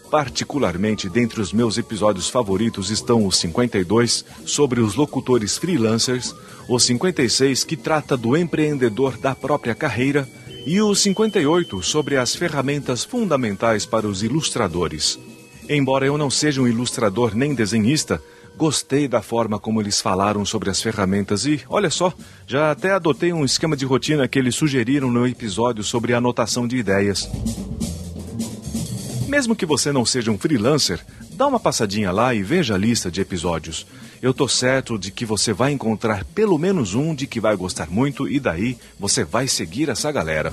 Particularmente, 0.10 1.08
dentre 1.08 1.40
os 1.40 1.54
meus 1.54 1.78
episódios 1.78 2.30
favoritos 2.30 2.90
estão 2.90 3.28
os 3.28 3.38
52, 3.38 4.26
sobre 4.44 4.82
os 4.82 4.96
locutores 4.96 5.60
freelancers, 5.60 6.34
o 6.68 6.80
56, 6.80 7.64
que 7.64 7.78
trata 7.78 8.18
do 8.18 8.36
empreendedor 8.36 9.18
da 9.18 9.36
própria 9.36 9.76
carreira, 9.76 10.28
e 10.66 10.82
o 10.82 10.96
58, 10.96 11.84
sobre 11.84 12.18
as 12.18 12.36
ferramentas 12.36 13.04
fundamentais 13.04 13.86
para 13.86 14.08
os 14.08 14.24
ilustradores. 14.24 15.20
Embora 15.74 16.06
eu 16.06 16.18
não 16.18 16.30
seja 16.30 16.62
um 16.62 16.68
ilustrador 16.68 17.34
nem 17.34 17.56
desenhista, 17.56 18.22
gostei 18.58 19.08
da 19.08 19.22
forma 19.22 19.58
como 19.58 19.82
eles 19.82 20.02
falaram 20.02 20.44
sobre 20.44 20.70
as 20.70 20.82
ferramentas 20.82 21.46
e, 21.46 21.62
olha 21.70 21.90
só, 21.90 22.14
já 22.46 22.72
até 22.72 22.92
adotei 22.92 23.32
um 23.32 23.46
esquema 23.46 23.78
de 23.78 23.86
rotina 23.86 24.28
que 24.28 24.38
eles 24.38 24.54
sugeriram 24.54 25.10
no 25.10 25.26
episódio 25.26 25.82
sobre 25.82 26.14
anotação 26.14 26.68
de 26.68 26.76
ideias. 26.76 27.32
Mesmo 29.30 29.56
que 29.56 29.66
você 29.66 29.94
não 29.94 30.06
seja 30.06 30.30
um 30.30 30.38
freelancer, 30.38 31.00
dá 31.36 31.48
uma 31.48 31.58
passadinha 31.58 32.12
lá 32.12 32.36
e 32.36 32.44
veja 32.44 32.76
a 32.76 32.78
lista 32.78 33.10
de 33.10 33.22
episódios. 33.22 33.88
Eu 34.22 34.34
tô 34.34 34.50
certo 34.50 35.00
de 35.00 35.10
que 35.10 35.26
você 35.26 35.54
vai 35.54 35.72
encontrar 35.72 36.26
pelo 36.26 36.58
menos 36.58 36.96
um 36.96 37.16
de 37.16 37.26
que 37.26 37.40
vai 37.40 37.56
gostar 37.56 37.90
muito 37.90 38.28
e 38.28 38.42
daí 38.42 38.78
você 39.00 39.24
vai 39.24 39.48
seguir 39.48 39.88
essa 39.88 40.12
galera. 40.12 40.52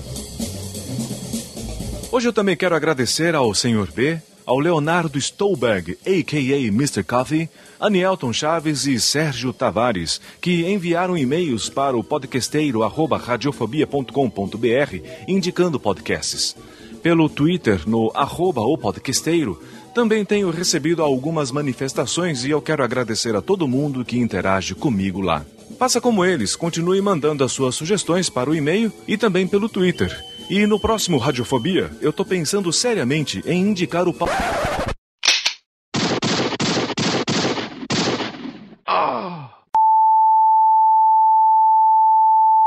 Hoje 2.12 2.28
eu 2.28 2.32
também 2.32 2.56
quero 2.56 2.76
agradecer 2.76 3.34
ao 3.34 3.52
Sr. 3.52 3.92
B, 3.92 4.22
ao 4.48 4.58
Leonardo 4.58 5.18
Stolberg, 5.18 5.98
a.k.a. 6.06 6.56
Mr. 6.68 7.02
Coffee, 7.02 7.50
Anielton 7.78 8.32
Chaves 8.32 8.86
e 8.86 8.98
Sérgio 8.98 9.52
Tavares, 9.52 10.22
que 10.40 10.64
enviaram 10.64 11.18
e-mails 11.18 11.68
para 11.68 11.94
o 11.94 12.02
podcasteiro 12.02 12.82
arroba 12.82 13.18
radiofobia.com.br 13.18 15.06
indicando 15.28 15.78
podcasts. 15.78 16.56
Pelo 17.02 17.28
Twitter, 17.28 17.86
no 17.86 18.10
arroba 18.14 18.62
o 18.62 18.78
podcasteiro, 18.78 19.62
também 19.94 20.24
tenho 20.24 20.50
recebido 20.50 21.02
algumas 21.02 21.52
manifestações 21.52 22.42
e 22.46 22.50
eu 22.50 22.62
quero 22.62 22.82
agradecer 22.82 23.36
a 23.36 23.42
todo 23.42 23.68
mundo 23.68 24.02
que 24.02 24.18
interage 24.18 24.74
comigo 24.74 25.20
lá. 25.20 25.44
Faça 25.78 26.00
como 26.00 26.24
eles, 26.24 26.56
continue 26.56 27.02
mandando 27.02 27.44
as 27.44 27.52
suas 27.52 27.74
sugestões 27.74 28.30
para 28.30 28.48
o 28.48 28.54
e-mail 28.54 28.90
e 29.06 29.18
também 29.18 29.46
pelo 29.46 29.68
Twitter. 29.68 30.37
E 30.50 30.66
no 30.66 30.80
próximo 30.80 31.18
Radiofobia, 31.18 31.90
eu 32.00 32.10
tô 32.10 32.24
pensando 32.24 32.72
seriamente 32.72 33.42
em 33.46 33.60
indicar 33.60 34.08
o 34.08 34.14
pa... 34.14 34.26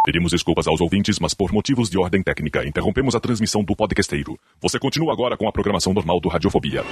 Pedimos 0.06 0.32
desculpas 0.32 0.68
aos 0.68 0.80
ouvintes, 0.80 1.20
mas 1.20 1.34
por 1.34 1.52
motivos 1.52 1.90
de 1.90 1.98
ordem 1.98 2.22
técnica, 2.22 2.64
interrompemos 2.64 3.16
a 3.16 3.20
transmissão 3.20 3.64
do 3.64 3.76
podcasteiro. 3.76 4.38
Você 4.62 4.78
continua 4.78 5.14
agora 5.14 5.36
com 5.36 5.48
a 5.48 5.52
programação 5.52 5.94
normal 5.94 6.20
do 6.20 6.30
Radiofobia. 6.30 6.84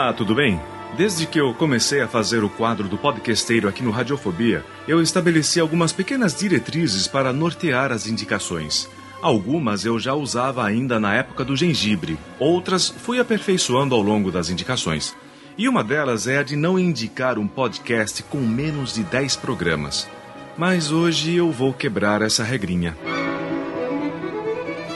Olá, 0.00 0.14
tudo 0.14 0.34
bem? 0.34 0.58
Desde 0.96 1.26
que 1.26 1.38
eu 1.38 1.52
comecei 1.52 2.00
a 2.00 2.08
fazer 2.08 2.42
o 2.42 2.48
quadro 2.48 2.88
do 2.88 2.96
podcasteiro 2.96 3.68
aqui 3.68 3.82
no 3.82 3.90
Radiofobia, 3.90 4.64
eu 4.88 5.02
estabeleci 5.02 5.60
algumas 5.60 5.92
pequenas 5.92 6.34
diretrizes 6.34 7.06
para 7.06 7.34
nortear 7.34 7.92
as 7.92 8.06
indicações. 8.06 8.88
Algumas 9.20 9.84
eu 9.84 9.98
já 9.98 10.14
usava 10.14 10.64
ainda 10.64 10.98
na 10.98 11.14
época 11.14 11.44
do 11.44 11.54
gengibre, 11.54 12.18
outras 12.38 12.88
fui 12.88 13.20
aperfeiçoando 13.20 13.94
ao 13.94 14.00
longo 14.00 14.32
das 14.32 14.48
indicações. 14.48 15.14
E 15.58 15.68
uma 15.68 15.84
delas 15.84 16.26
é 16.26 16.38
a 16.38 16.42
de 16.42 16.56
não 16.56 16.78
indicar 16.78 17.38
um 17.38 17.46
podcast 17.46 18.22
com 18.22 18.38
menos 18.38 18.94
de 18.94 19.02
10 19.02 19.36
programas. 19.36 20.08
Mas 20.56 20.90
hoje 20.90 21.34
eu 21.34 21.52
vou 21.52 21.74
quebrar 21.74 22.22
essa 22.22 22.42
regrinha. 22.42 22.96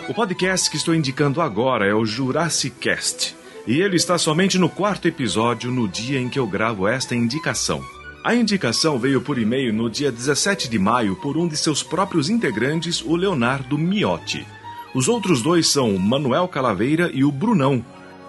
O 0.09 0.15
podcast 0.15 0.71
que 0.71 0.79
estou 0.79 0.95
indicando 0.95 1.43
agora 1.43 1.87
é 1.87 1.93
o 1.93 2.07
Jurassic 2.07 2.79
Cast. 2.81 3.44
E 3.67 3.81
ele 3.81 3.97
está 3.97 4.19
somente 4.19 4.59
no 4.59 4.69
quarto 4.69 5.09
episódio 5.09 5.71
no 5.71 5.89
dia 5.89 6.21
em 6.21 6.29
que 6.29 6.39
eu 6.39 6.47
gravo 6.47 6.87
esta 6.87 7.15
indicação. 7.15 7.83
A 8.23 8.35
indicação 8.35 8.99
veio 8.99 9.23
por 9.23 9.39
e-mail 9.39 9.73
no 9.73 9.89
dia 9.89 10.13
17 10.13 10.69
de 10.69 10.79
maio 10.79 11.17
por 11.17 11.39
um 11.39 11.49
de 11.49 11.57
seus 11.57 11.83
próprios 11.83 12.29
integrantes, 12.29 13.03
o 13.03 13.17
Leonardo 13.17 13.79
Miotti. 13.79 14.47
Os 14.95 15.09
outros 15.09 15.41
dois 15.43 15.67
são 15.67 15.95
o 15.95 15.99
Manuel 15.99 16.47
Calaveira 16.47 17.11
e 17.13 17.25
o 17.25 17.33
Brunão. 17.33 17.83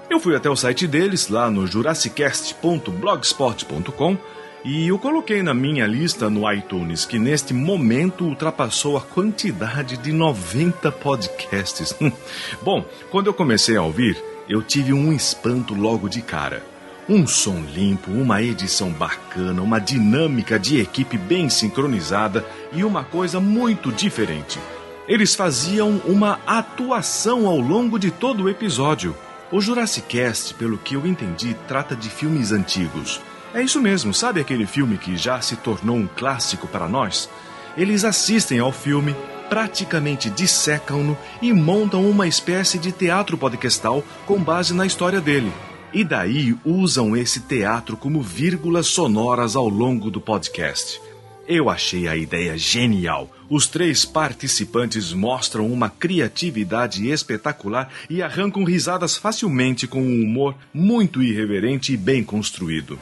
Eu 0.09 0.19
fui 0.19 0.35
até 0.35 0.49
o 0.49 0.55
site 0.55 0.87
deles, 0.87 1.27
lá 1.27 1.47
no 1.49 1.67
jurassicast.blogspot.com, 1.67 4.17
e 4.63 4.87
eu 4.87 4.97
coloquei 4.97 5.43
na 5.43 5.53
minha 5.53 5.85
lista 5.85 6.29
no 6.29 6.49
iTunes, 6.51 7.05
que 7.05 7.19
neste 7.19 7.53
momento 7.53 8.25
ultrapassou 8.25 8.97
a 8.97 9.01
quantidade 9.01 9.97
de 9.97 10.11
90 10.11 10.91
podcasts. 10.93 11.95
Bom, 12.63 12.83
quando 13.11 13.27
eu 13.27 13.33
comecei 13.33 13.77
a 13.77 13.83
ouvir, 13.83 14.17
eu 14.47 14.61
tive 14.61 14.93
um 14.93 15.11
espanto 15.11 15.73
logo 15.73 16.07
de 16.07 16.21
cara. 16.21 16.63
Um 17.07 17.27
som 17.27 17.59
limpo, 17.73 18.09
uma 18.11 18.41
edição 18.41 18.89
bacana, 18.89 19.61
uma 19.61 19.79
dinâmica 19.79 20.57
de 20.57 20.79
equipe 20.79 21.17
bem 21.17 21.49
sincronizada 21.49 22.43
e 22.71 22.83
uma 22.83 23.03
coisa 23.03 23.39
muito 23.39 23.91
diferente. 23.91 24.59
Eles 25.07 25.35
faziam 25.35 26.01
uma 26.05 26.39
atuação 26.47 27.47
ao 27.47 27.59
longo 27.59 27.99
de 27.99 28.09
todo 28.09 28.43
o 28.43 28.49
episódio. 28.49 29.15
O 29.51 29.61
Jurassic 29.61 30.07
Cast, 30.07 30.55
pelo 30.55 30.79
que 30.79 30.95
eu 30.95 31.05
entendi, 31.05 31.55
trata 31.67 31.95
de 31.95 32.09
filmes 32.09 32.51
antigos. 32.51 33.21
É 33.53 33.61
isso 33.61 33.79
mesmo, 33.79 34.13
sabe 34.13 34.41
aquele 34.41 34.65
filme 34.65 34.97
que 34.97 35.15
já 35.15 35.39
se 35.41 35.55
tornou 35.55 35.95
um 35.95 36.07
clássico 36.07 36.67
para 36.67 36.89
nós? 36.89 37.29
Eles 37.77 38.03
assistem 38.03 38.59
ao 38.59 38.71
filme, 38.71 39.15
praticamente 39.49 40.29
dissecam-no 40.29 41.17
e 41.41 41.53
montam 41.53 42.09
uma 42.09 42.27
espécie 42.27 42.77
de 42.77 42.91
teatro 42.91 43.37
podcastal 43.37 44.03
com 44.25 44.41
base 44.41 44.73
na 44.73 44.85
história 44.85 45.21
dele. 45.21 45.51
E 45.93 46.03
daí 46.03 46.55
usam 46.65 47.15
esse 47.15 47.39
teatro 47.39 47.95
como 47.95 48.21
vírgulas 48.21 48.87
sonoras 48.87 49.55
ao 49.55 49.69
longo 49.69 50.11
do 50.11 50.19
podcast. 50.19 50.99
Eu 51.47 51.69
achei 51.69 52.07
a 52.07 52.15
ideia 52.15 52.57
genial. 52.57 53.29
Os 53.47 53.67
três 53.67 54.03
participantes 54.03 55.13
mostram 55.13 55.71
uma 55.71 55.89
criatividade 55.89 57.07
espetacular 57.07 57.89
e 58.09 58.21
arrancam 58.21 58.63
risadas 58.63 59.15
facilmente 59.15 59.85
com 59.85 60.01
um 60.01 60.23
humor 60.23 60.55
muito 60.73 61.21
irreverente 61.21 61.93
e 61.93 61.97
bem 61.97 62.23
construído. 62.23 62.99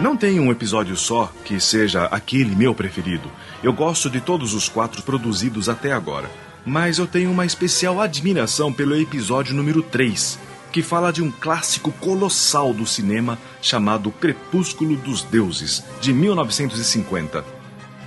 Não 0.00 0.14
tem 0.14 0.38
um 0.38 0.52
episódio 0.52 0.94
só 0.94 1.32
que 1.42 1.58
seja 1.58 2.04
aquele 2.04 2.54
meu 2.54 2.74
preferido. 2.74 3.30
Eu 3.62 3.72
gosto 3.72 4.10
de 4.10 4.20
todos 4.20 4.52
os 4.52 4.68
quatro 4.68 5.02
produzidos 5.02 5.70
até 5.70 5.90
agora. 5.90 6.30
Mas 6.66 6.98
eu 6.98 7.06
tenho 7.06 7.30
uma 7.30 7.46
especial 7.46 7.98
admiração 8.00 8.70
pelo 8.70 8.94
episódio 8.94 9.54
número 9.54 9.82
3, 9.82 10.38
que 10.70 10.82
fala 10.82 11.10
de 11.10 11.22
um 11.22 11.30
clássico 11.30 11.90
colossal 11.92 12.74
do 12.74 12.84
cinema 12.84 13.38
chamado 13.62 14.10
Crepúsculo 14.10 14.96
dos 14.96 15.22
Deuses, 15.22 15.82
de 15.98 16.12
1950. 16.12 17.42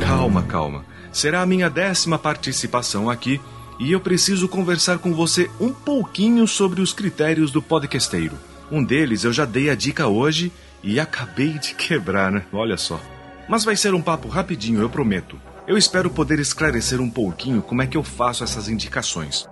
Calma, 0.00 0.42
calma. 0.44 0.82
Será 1.12 1.42
a 1.42 1.46
minha 1.46 1.68
décima 1.68 2.18
participação 2.18 3.10
aqui 3.10 3.38
e 3.78 3.92
eu 3.92 4.00
preciso 4.00 4.48
conversar 4.48 4.98
com 4.98 5.14
você 5.14 5.50
um 5.60 5.72
pouquinho 5.72 6.46
sobre 6.46 6.80
os 6.80 6.92
critérios 6.92 7.50
do 7.50 7.62
podcasteiro. 7.62 8.36
Um 8.70 8.82
deles 8.82 9.24
eu 9.24 9.32
já 9.32 9.44
dei 9.44 9.70
a 9.70 9.74
dica 9.74 10.06
hoje 10.08 10.52
e 10.82 10.98
acabei 10.98 11.58
de 11.58 11.74
quebrar, 11.74 12.30
né? 12.30 12.44
Olha 12.52 12.76
só. 12.76 13.00
Mas 13.48 13.64
vai 13.64 13.76
ser 13.76 13.94
um 13.94 14.02
papo 14.02 14.28
rapidinho, 14.28 14.80
eu 14.80 14.90
prometo. 14.90 15.40
Eu 15.66 15.76
espero 15.76 16.10
poder 16.10 16.38
esclarecer 16.38 17.00
um 17.00 17.10
pouquinho 17.10 17.62
como 17.62 17.82
é 17.82 17.86
que 17.86 17.96
eu 17.96 18.02
faço 18.02 18.44
essas 18.44 18.68
indicações. 18.68 19.48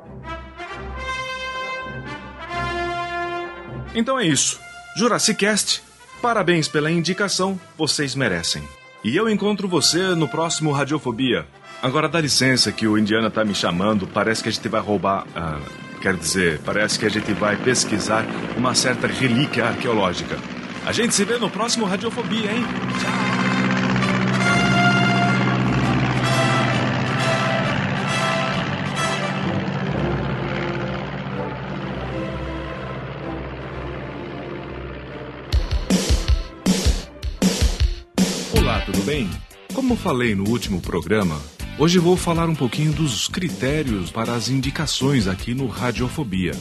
Então 3.95 4.19
é 4.19 4.27
isso. 4.27 4.61
Jurassic 4.97 5.39
Cast, 5.39 5.83
parabéns 6.21 6.69
pela 6.69 6.91
indicação, 6.91 7.59
vocês 7.79 8.15
merecem. 8.15 8.63
E 9.03 9.17
eu 9.17 9.29
encontro 9.29 9.69
você 9.69 10.15
no 10.15 10.29
próximo 10.29 10.73
Radiofobia. 10.73 11.47
Agora 11.83 12.09
dá 12.09 12.21
licença 12.21 12.73
que 12.73 12.87
o 12.87 12.99
Indiana 12.99 13.31
tá 13.31 13.45
me 13.45 13.55
chamando, 13.55 14.07
parece 14.07 14.43
que 14.43 14.49
a 14.49 14.53
gente 14.53 14.69
vai 14.69 14.81
roubar. 14.81 15.27
Ah, 15.37 15.61
quer 16.01 16.17
dizer, 16.17 16.61
parece 16.65 16.99
que 16.99 17.07
a 17.07 17.09
gente 17.09 17.33
vai 17.33 17.57
pesquisar 17.57 18.25
uma 18.57 18.75
certa 18.75 19.07
relíquia 19.07 19.67
arqueológica. 19.67 20.37
A 20.85 20.93
gente 20.93 21.15
se 21.15 21.25
vê 21.25 21.39
no 21.39 21.49
próximo 21.51 21.87
Radiofobia, 21.87 22.51
hein? 22.51 22.65
Olá, 38.59 38.81
tudo 38.81 39.03
bem? 39.03 39.46
Como 39.77 39.95
falei 39.95 40.35
no 40.35 40.49
último 40.49 40.81
programa, 40.81 41.39
hoje 41.79 41.99
vou 41.99 42.17
falar 42.17 42.49
um 42.49 42.55
pouquinho 42.55 42.95
dos 42.95 43.29
critérios 43.29 44.11
para 44.11 44.33
as 44.33 44.49
indicações 44.49 45.29
aqui 45.29 45.53
no 45.53 45.67
Radiofobia. 45.67 46.53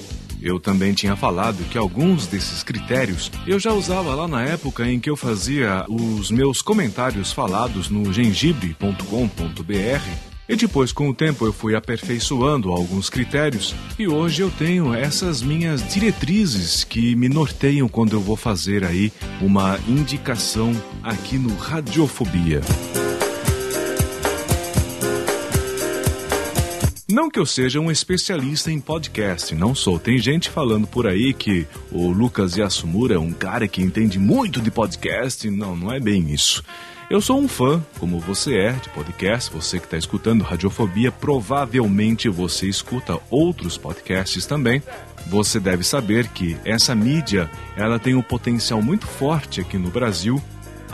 Eu 0.41 0.59
também 0.59 0.93
tinha 0.93 1.15
falado 1.15 1.63
que 1.69 1.77
alguns 1.77 2.27
desses 2.27 2.61
critérios 2.61 3.31
eu 3.47 3.57
já 3.57 3.71
usava 3.71 4.13
lá 4.13 4.27
na 4.27 4.43
época 4.43 4.85
em 4.85 4.99
que 4.99 5.09
eu 5.09 5.15
fazia 5.15 5.85
os 5.87 6.29
meus 6.29 6.61
comentários 6.61 7.31
falados 7.31 7.89
no 7.89 8.11
gengibre.com.br 8.11 10.34
e 10.47 10.55
depois, 10.55 10.91
com 10.91 11.09
o 11.09 11.13
tempo, 11.13 11.45
eu 11.45 11.51
fui 11.51 11.75
aperfeiçoando 11.75 12.71
alguns 12.71 13.09
critérios 13.09 13.73
e 13.97 14.07
hoje 14.07 14.41
eu 14.41 14.51
tenho 14.51 14.93
essas 14.93 15.41
minhas 15.41 15.87
diretrizes 15.91 16.83
que 16.83 17.15
me 17.15 17.27
norteiam 17.27 17.87
quando 17.87 18.13
eu 18.13 18.21
vou 18.21 18.35
fazer 18.35 18.83
aí 18.83 19.11
uma 19.41 19.79
indicação 19.87 20.71
aqui 21.03 21.37
no 21.37 21.55
Radiofobia. 21.55 22.61
Não 27.07 27.29
que 27.29 27.39
eu 27.39 27.45
seja 27.45 27.79
um 27.79 27.89
especialista 27.89 28.71
em 28.71 28.79
podcast, 28.79 29.55
não 29.55 29.73
sou. 29.73 29.97
Tem 29.97 30.17
gente 30.17 30.49
falando 30.49 30.85
por 30.85 31.07
aí 31.07 31.33
que 31.33 31.65
o 31.91 32.09
Lucas 32.09 32.57
Yasumura 32.57 33.15
é 33.15 33.19
um 33.19 33.31
cara 33.31 33.67
que 33.67 33.81
entende 33.81 34.19
muito 34.19 34.59
de 34.59 34.69
podcast. 34.69 35.49
Não, 35.49 35.75
não 35.75 35.93
é 35.93 35.99
bem 35.99 36.33
isso. 36.33 36.63
Eu 37.07 37.21
sou 37.21 37.39
um 37.39 37.47
fã, 37.47 37.85
como 37.99 38.19
você 38.19 38.57
é, 38.57 38.71
de 38.71 38.89
podcast. 38.89 39.53
Você 39.53 39.77
que 39.77 39.85
está 39.85 39.95
escutando 39.95 40.43
Radiofobia, 40.43 41.11
provavelmente 41.11 42.27
você 42.27 42.67
escuta 42.67 43.19
outros 43.29 43.77
podcasts 43.77 44.47
também. 44.47 44.81
Você 45.27 45.59
deve 45.59 45.83
saber 45.83 46.27
que 46.29 46.57
essa 46.65 46.95
mídia 46.95 47.49
ela 47.77 47.99
tem 47.99 48.15
um 48.15 48.23
potencial 48.23 48.81
muito 48.81 49.05
forte 49.05 49.61
aqui 49.61 49.77
no 49.77 49.89
Brasil. 49.89 50.41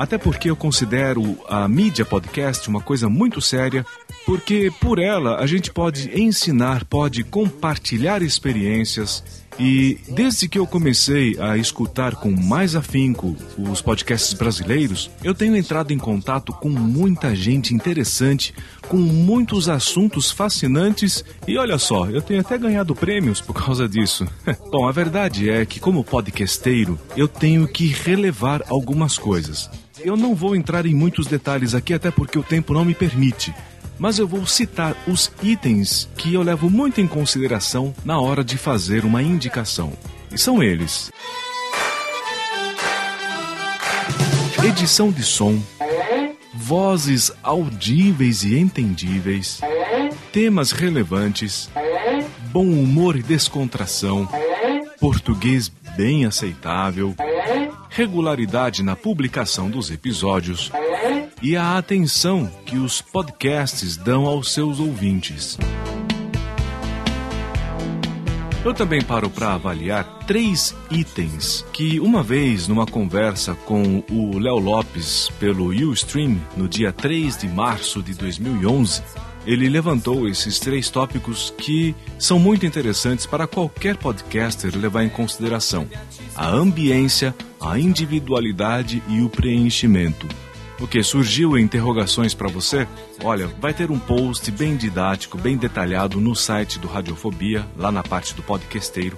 Até 0.01 0.17
porque 0.17 0.49
eu 0.49 0.55
considero 0.55 1.37
a 1.47 1.67
mídia 1.67 2.03
podcast 2.03 2.67
uma 2.67 2.81
coisa 2.81 3.07
muito 3.07 3.39
séria, 3.39 3.85
porque 4.25 4.71
por 4.81 4.97
ela 4.97 5.35
a 5.35 5.45
gente 5.45 5.71
pode 5.71 6.09
ensinar, 6.19 6.83
pode 6.85 7.23
compartilhar 7.23 8.23
experiências, 8.23 9.23
e 9.59 9.99
desde 10.09 10.47
que 10.47 10.57
eu 10.57 10.65
comecei 10.65 11.39
a 11.39 11.55
escutar 11.55 12.15
com 12.15 12.31
mais 12.31 12.75
afinco 12.75 13.35
os 13.55 13.79
podcasts 13.79 14.33
brasileiros, 14.33 15.11
eu 15.23 15.35
tenho 15.35 15.55
entrado 15.55 15.93
em 15.93 15.99
contato 15.99 16.51
com 16.51 16.69
muita 16.69 17.35
gente 17.35 17.71
interessante, 17.71 18.55
com 18.87 18.97
muitos 18.97 19.69
assuntos 19.69 20.31
fascinantes 20.31 21.23
e 21.47 21.59
olha 21.59 21.77
só, 21.77 22.09
eu 22.09 22.23
tenho 22.23 22.41
até 22.41 22.57
ganhado 22.57 22.95
prêmios 22.95 23.39
por 23.39 23.53
causa 23.53 23.87
disso. 23.87 24.27
Bom, 24.71 24.87
a 24.87 24.91
verdade 24.91 25.47
é 25.47 25.63
que, 25.63 25.79
como 25.79 26.03
podcasteiro, 26.03 26.99
eu 27.15 27.27
tenho 27.27 27.67
que 27.67 27.85
relevar 27.85 28.63
algumas 28.67 29.15
coisas. 29.15 29.69
Eu 30.03 30.17
não 30.17 30.33
vou 30.33 30.55
entrar 30.55 30.85
em 30.85 30.93
muitos 30.93 31.27
detalhes 31.27 31.75
aqui, 31.75 31.93
até 31.93 32.09
porque 32.09 32.37
o 32.37 32.43
tempo 32.43 32.73
não 32.73 32.83
me 32.83 32.93
permite. 32.95 33.53
Mas 33.99 34.17
eu 34.17 34.27
vou 34.27 34.45
citar 34.47 34.95
os 35.07 35.31
itens 35.43 36.09
que 36.17 36.33
eu 36.33 36.41
levo 36.41 36.69
muito 36.69 36.99
em 36.99 37.07
consideração 37.07 37.93
na 38.03 38.19
hora 38.19 38.43
de 38.43 38.57
fazer 38.57 39.05
uma 39.05 39.21
indicação. 39.21 39.93
E 40.31 40.37
são 40.37 40.63
eles: 40.63 41.11
edição 44.63 45.11
de 45.11 45.23
som, 45.23 45.61
vozes 46.53 47.31
audíveis 47.43 48.43
e 48.43 48.57
entendíveis, 48.57 49.61
temas 50.31 50.71
relevantes, 50.71 51.69
bom 52.51 52.65
humor 52.65 53.15
e 53.15 53.21
descontração, 53.21 54.27
português 54.99 55.71
bem 55.95 56.25
aceitável, 56.25 57.15
regularidade 57.91 58.81
na 58.81 58.95
publicação 58.95 59.69
dos 59.69 59.91
episódios 59.91 60.71
e 61.41 61.57
a 61.57 61.77
atenção 61.77 62.49
que 62.65 62.77
os 62.77 63.01
podcasts 63.01 63.97
dão 63.97 64.25
aos 64.25 64.53
seus 64.53 64.79
ouvintes. 64.79 65.57
Eu 68.63 68.73
também 68.73 69.01
paro 69.01 69.29
para 69.29 69.55
avaliar 69.55 70.19
três 70.25 70.73
itens 70.89 71.65
que, 71.73 71.99
uma 71.99 72.23
vez 72.23 72.67
numa 72.67 72.85
conversa 72.85 73.55
com 73.55 74.03
o 74.09 74.39
Léo 74.39 74.59
Lopes 74.59 75.29
pelo 75.39 75.69
Ustream 75.69 76.39
no 76.55 76.69
dia 76.69 76.93
3 76.93 77.39
de 77.39 77.47
março 77.49 78.01
de 78.01 78.13
2011, 78.13 79.01
ele 79.45 79.69
levantou 79.69 80.27
esses 80.27 80.59
três 80.59 80.89
tópicos 80.89 81.53
que 81.57 81.95
são 82.19 82.37
muito 82.37 82.65
interessantes 82.65 83.25
para 83.25 83.47
qualquer 83.47 83.97
podcaster 83.97 84.75
levar 84.77 85.03
em 85.03 85.09
consideração: 85.09 85.87
a 86.35 86.47
ambiência, 86.47 87.35
a 87.59 87.79
individualidade 87.79 89.01
e 89.07 89.21
o 89.21 89.29
preenchimento. 89.29 90.27
O 90.79 90.87
que 90.87 91.03
surgiu 91.03 91.57
interrogações 91.59 92.33
para 92.33 92.47
você? 92.47 92.87
Olha, 93.23 93.47
vai 93.59 93.71
ter 93.71 93.91
um 93.91 93.99
post 93.99 94.49
bem 94.51 94.75
didático, 94.75 95.37
bem 95.37 95.55
detalhado 95.55 96.19
no 96.19 96.35
site 96.35 96.79
do 96.79 96.87
Radiofobia, 96.87 97.67
lá 97.77 97.91
na 97.91 98.01
parte 98.01 98.33
do 98.33 98.41
podcasteiro. 98.41 99.17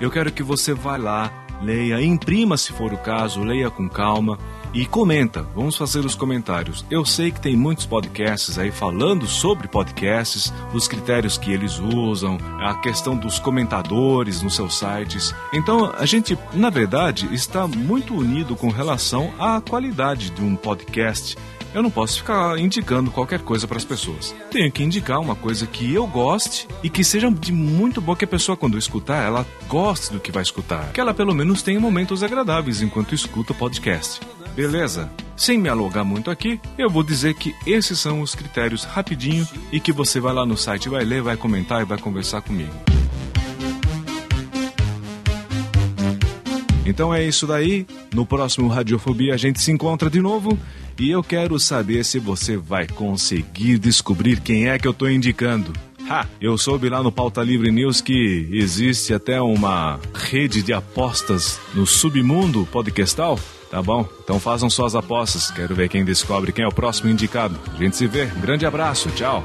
Eu 0.00 0.08
quero 0.08 0.30
que 0.30 0.42
você 0.42 0.72
vá 0.72 0.96
lá, 0.96 1.46
leia, 1.60 2.00
imprima 2.00 2.56
se 2.56 2.72
for 2.72 2.92
o 2.92 2.98
caso, 2.98 3.42
leia 3.42 3.68
com 3.70 3.88
calma 3.88 4.38
e 4.72 4.86
comenta. 4.86 5.42
Vamos 5.54 5.76
fazer 5.76 6.04
os 6.04 6.14
comentários. 6.14 6.84
Eu 6.90 7.04
sei 7.04 7.30
que 7.30 7.40
tem 7.40 7.56
muitos 7.56 7.86
podcasts 7.86 8.58
aí 8.58 8.70
falando 8.70 9.26
sobre 9.26 9.68
podcasts, 9.68 10.52
os 10.72 10.86
critérios 10.86 11.36
que 11.36 11.52
eles 11.52 11.78
usam, 11.78 12.38
a 12.60 12.74
questão 12.74 13.16
dos 13.16 13.38
comentadores 13.38 14.42
nos 14.42 14.54
seus 14.54 14.78
sites. 14.78 15.34
Então, 15.52 15.92
a 15.96 16.06
gente, 16.06 16.38
na 16.52 16.70
verdade, 16.70 17.32
está 17.32 17.66
muito 17.66 18.14
unido 18.14 18.56
com 18.56 18.68
relação 18.68 19.32
à 19.38 19.60
qualidade 19.60 20.30
de 20.30 20.42
um 20.42 20.54
podcast. 20.56 21.36
Eu 21.72 21.82
não 21.84 21.90
posso 21.90 22.18
ficar 22.18 22.58
indicando 22.58 23.12
qualquer 23.12 23.40
coisa 23.40 23.66
para 23.66 23.76
as 23.76 23.84
pessoas. 23.84 24.34
Tenho 24.50 24.72
que 24.72 24.82
indicar 24.82 25.20
uma 25.20 25.36
coisa 25.36 25.66
que 25.66 25.94
eu 25.94 26.04
goste 26.04 26.66
e 26.82 26.90
que 26.90 27.04
seja 27.04 27.30
de 27.30 27.52
muito 27.52 28.00
boa 28.00 28.16
que 28.16 28.24
a 28.24 28.28
pessoa, 28.28 28.56
quando 28.56 28.76
escutar, 28.76 29.24
ela 29.24 29.46
goste 29.68 30.12
do 30.12 30.18
que 30.18 30.32
vai 30.32 30.42
escutar. 30.42 30.90
Que 30.92 31.00
ela 31.00 31.14
pelo 31.14 31.34
menos 31.34 31.62
tenha 31.62 31.78
momentos 31.78 32.24
agradáveis 32.24 32.82
enquanto 32.82 33.14
escuta 33.14 33.52
o 33.52 33.56
podcast. 33.56 34.20
Beleza? 34.54 35.10
Sem 35.36 35.58
me 35.58 35.68
alongar 35.68 36.04
muito 36.04 36.30
aqui, 36.30 36.60
eu 36.76 36.90
vou 36.90 37.02
dizer 37.02 37.34
que 37.34 37.54
esses 37.66 37.98
são 37.98 38.20
os 38.20 38.34
critérios 38.34 38.84
rapidinho 38.84 39.48
e 39.72 39.80
que 39.80 39.92
você 39.92 40.20
vai 40.20 40.34
lá 40.34 40.44
no 40.44 40.56
site, 40.56 40.88
vai 40.88 41.04
ler, 41.04 41.22
vai 41.22 41.36
comentar 41.36 41.80
e 41.80 41.84
vai 41.86 41.96
conversar 41.96 42.42
comigo. 42.42 42.74
Então 46.84 47.14
é 47.14 47.24
isso 47.24 47.46
daí. 47.46 47.86
No 48.12 48.26
próximo 48.26 48.68
Radiofobia 48.68 49.32
a 49.32 49.36
gente 49.36 49.60
se 49.62 49.70
encontra 49.70 50.10
de 50.10 50.20
novo 50.20 50.58
e 50.98 51.10
eu 51.10 51.22
quero 51.22 51.58
saber 51.58 52.04
se 52.04 52.18
você 52.18 52.56
vai 52.56 52.86
conseguir 52.86 53.78
descobrir 53.78 54.40
quem 54.40 54.68
é 54.68 54.78
que 54.78 54.86
eu 54.86 54.92
estou 54.92 55.08
indicando. 55.08 55.72
Ha! 56.08 56.26
Eu 56.40 56.58
soube 56.58 56.88
lá 56.88 57.02
no 57.02 57.12
Pauta 57.12 57.42
Livre 57.42 57.70
News 57.70 58.00
que 58.00 58.48
existe 58.50 59.14
até 59.14 59.40
uma 59.40 60.00
rede 60.12 60.62
de 60.62 60.72
apostas 60.72 61.60
no 61.72 61.86
submundo 61.86 62.66
podcastal. 62.72 63.38
Tá 63.70 63.80
bom? 63.80 64.06
Então 64.24 64.40
façam 64.40 64.68
suas 64.68 64.96
apostas. 64.96 65.50
Quero 65.50 65.76
ver 65.76 65.88
quem 65.88 66.04
descobre 66.04 66.52
quem 66.52 66.64
é 66.64 66.68
o 66.68 66.72
próximo 66.72 67.08
indicado. 67.08 67.58
A 67.72 67.76
gente 67.76 67.96
se 67.96 68.06
vê. 68.08 68.24
Um 68.24 68.40
grande 68.40 68.66
abraço. 68.66 69.08
Tchau. 69.10 69.44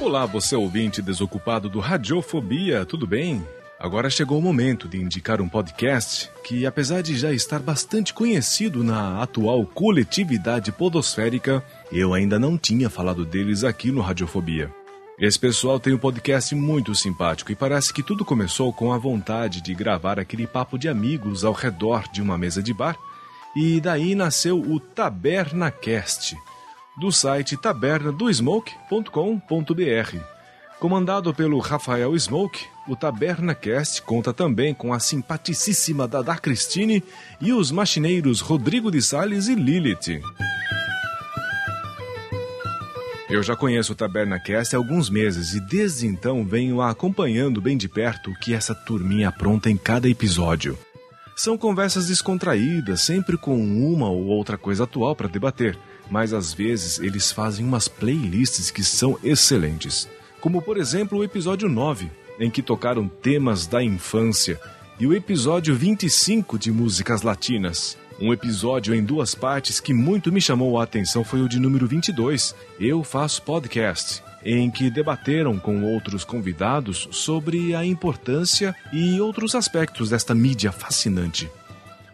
Olá, 0.00 0.26
você 0.26 0.56
ouvinte 0.56 1.00
desocupado 1.00 1.68
do 1.68 1.78
Radiofobia, 1.78 2.84
tudo 2.84 3.06
bem? 3.06 3.46
Agora 3.80 4.08
chegou 4.10 4.38
o 4.38 4.42
momento 4.42 4.86
de 4.86 5.00
indicar 5.00 5.40
um 5.40 5.48
podcast 5.48 6.30
que, 6.44 6.66
apesar 6.66 7.02
de 7.02 7.16
já 7.16 7.32
estar 7.32 7.60
bastante 7.60 8.12
conhecido 8.12 8.84
na 8.84 9.22
atual 9.22 9.64
coletividade 9.64 10.70
podosférica, 10.70 11.64
eu 11.90 12.12
ainda 12.12 12.38
não 12.38 12.58
tinha 12.58 12.90
falado 12.90 13.24
deles 13.24 13.64
aqui 13.64 13.90
no 13.90 14.02
Radiofobia. 14.02 14.70
Esse 15.18 15.38
pessoal 15.38 15.80
tem 15.80 15.94
um 15.94 15.98
podcast 15.98 16.54
muito 16.54 16.94
simpático 16.94 17.50
e 17.50 17.56
parece 17.56 17.90
que 17.90 18.02
tudo 18.02 18.22
começou 18.22 18.70
com 18.70 18.92
a 18.92 18.98
vontade 18.98 19.62
de 19.62 19.74
gravar 19.74 20.20
aquele 20.20 20.46
papo 20.46 20.78
de 20.78 20.86
amigos 20.86 21.42
ao 21.42 21.54
redor 21.54 22.04
de 22.12 22.20
uma 22.20 22.36
mesa 22.36 22.62
de 22.62 22.74
bar, 22.74 22.98
e 23.56 23.80
daí 23.80 24.14
nasceu 24.14 24.60
o 24.60 24.78
TabernaCast, 24.78 26.36
do 27.00 27.10
site 27.10 27.56
tabernadosmoke.com.br. 27.56 30.39
Comandado 30.80 31.34
pelo 31.34 31.58
Rafael 31.58 32.18
Smoke, 32.18 32.64
o 32.88 32.96
TabernaCast 32.96 34.00
conta 34.00 34.32
também 34.32 34.72
com 34.72 34.94
a 34.94 34.98
simpaticíssima 34.98 36.08
Dada 36.08 36.34
Cristine 36.38 37.04
e 37.38 37.52
os 37.52 37.70
machineiros 37.70 38.40
Rodrigo 38.40 38.90
de 38.90 39.02
Sales 39.02 39.46
e 39.46 39.54
Lilith. 39.54 40.22
Eu 43.28 43.42
já 43.42 43.54
conheço 43.54 43.92
o 43.92 43.94
TabernaCast 43.94 44.74
há 44.74 44.78
alguns 44.78 45.10
meses 45.10 45.52
e 45.52 45.60
desde 45.60 46.06
então 46.06 46.46
venho 46.46 46.80
acompanhando 46.80 47.60
bem 47.60 47.76
de 47.76 47.86
perto 47.86 48.30
o 48.30 48.38
que 48.38 48.54
essa 48.54 48.74
turminha 48.74 49.28
apronta 49.28 49.68
em 49.68 49.76
cada 49.76 50.08
episódio. 50.08 50.78
São 51.36 51.58
conversas 51.58 52.06
descontraídas, 52.06 53.02
sempre 53.02 53.36
com 53.36 53.54
uma 53.62 54.08
ou 54.08 54.28
outra 54.28 54.56
coisa 54.56 54.84
atual 54.84 55.14
para 55.14 55.28
debater, 55.28 55.78
mas 56.10 56.32
às 56.32 56.54
vezes 56.54 56.98
eles 57.00 57.30
fazem 57.30 57.66
umas 57.66 57.86
playlists 57.86 58.70
que 58.70 58.82
são 58.82 59.18
excelentes. 59.22 60.08
Como 60.40 60.62
por 60.62 60.78
exemplo 60.78 61.18
o 61.18 61.24
episódio 61.24 61.68
9, 61.68 62.10
em 62.38 62.50
que 62.50 62.62
tocaram 62.62 63.06
temas 63.06 63.66
da 63.66 63.82
infância, 63.82 64.58
e 64.98 65.06
o 65.06 65.14
episódio 65.14 65.74
25 65.74 66.58
de 66.58 66.72
músicas 66.72 67.22
latinas. 67.22 67.96
Um 68.18 68.32
episódio 68.32 68.94
em 68.94 69.02
duas 69.02 69.34
partes 69.34 69.80
que 69.80 69.94
muito 69.94 70.30
me 70.30 70.40
chamou 70.40 70.78
a 70.78 70.84
atenção 70.84 71.24
foi 71.24 71.40
o 71.40 71.48
de 71.48 71.58
número 71.58 71.86
22, 71.86 72.54
Eu 72.78 73.02
Faço 73.02 73.42
Podcast, 73.42 74.22
em 74.44 74.70
que 74.70 74.90
debateram 74.90 75.58
com 75.58 75.82
outros 75.84 76.24
convidados 76.24 77.08
sobre 77.10 77.74
a 77.74 77.84
importância 77.84 78.74
e 78.92 79.20
outros 79.20 79.54
aspectos 79.54 80.10
desta 80.10 80.34
mídia 80.34 80.72
fascinante. 80.72 81.50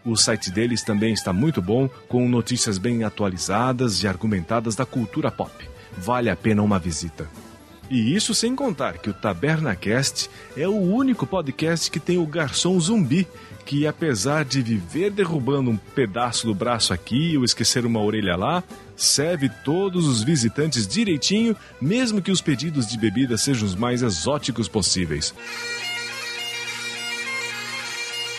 O 0.05 0.15
site 0.15 0.49
deles 0.49 0.83
também 0.83 1.13
está 1.13 1.33
muito 1.33 1.61
bom, 1.61 1.89
com 2.07 2.27
notícias 2.27 2.77
bem 2.77 3.03
atualizadas 3.03 4.01
e 4.03 4.07
argumentadas 4.07 4.75
da 4.75 4.85
cultura 4.85 5.29
pop. 5.29 5.51
Vale 5.97 6.29
a 6.29 6.35
pena 6.35 6.61
uma 6.61 6.79
visita. 6.79 7.27
E 7.89 8.13
isso 8.15 8.33
sem 8.33 8.55
contar 8.55 8.97
que 8.97 9.09
o 9.09 9.13
TabernaCast 9.13 10.29
é 10.55 10.67
o 10.67 10.75
único 10.75 11.25
podcast 11.25 11.89
que 11.89 11.99
tem 11.99 12.17
o 12.17 12.25
garçom 12.25 12.77
zumbi, 12.79 13.27
que 13.65 13.87
apesar 13.87 14.43
de 14.43 14.61
viver 14.61 15.11
derrubando 15.11 15.71
um 15.71 15.77
pedaço 15.77 16.47
do 16.47 16.53
braço 16.53 16.93
aqui 16.93 17.37
ou 17.37 17.43
esquecer 17.43 17.85
uma 17.85 18.01
orelha 18.01 18.35
lá, 18.35 18.63
serve 18.95 19.49
todos 19.63 20.07
os 20.07 20.23
visitantes 20.23 20.87
direitinho, 20.87 21.55
mesmo 21.79 22.21
que 22.21 22.31
os 22.31 22.41
pedidos 22.41 22.87
de 22.87 22.97
bebida 22.97 23.37
sejam 23.37 23.65
os 23.65 23.75
mais 23.75 24.01
exóticos 24.01 24.67
possíveis. 24.67 25.33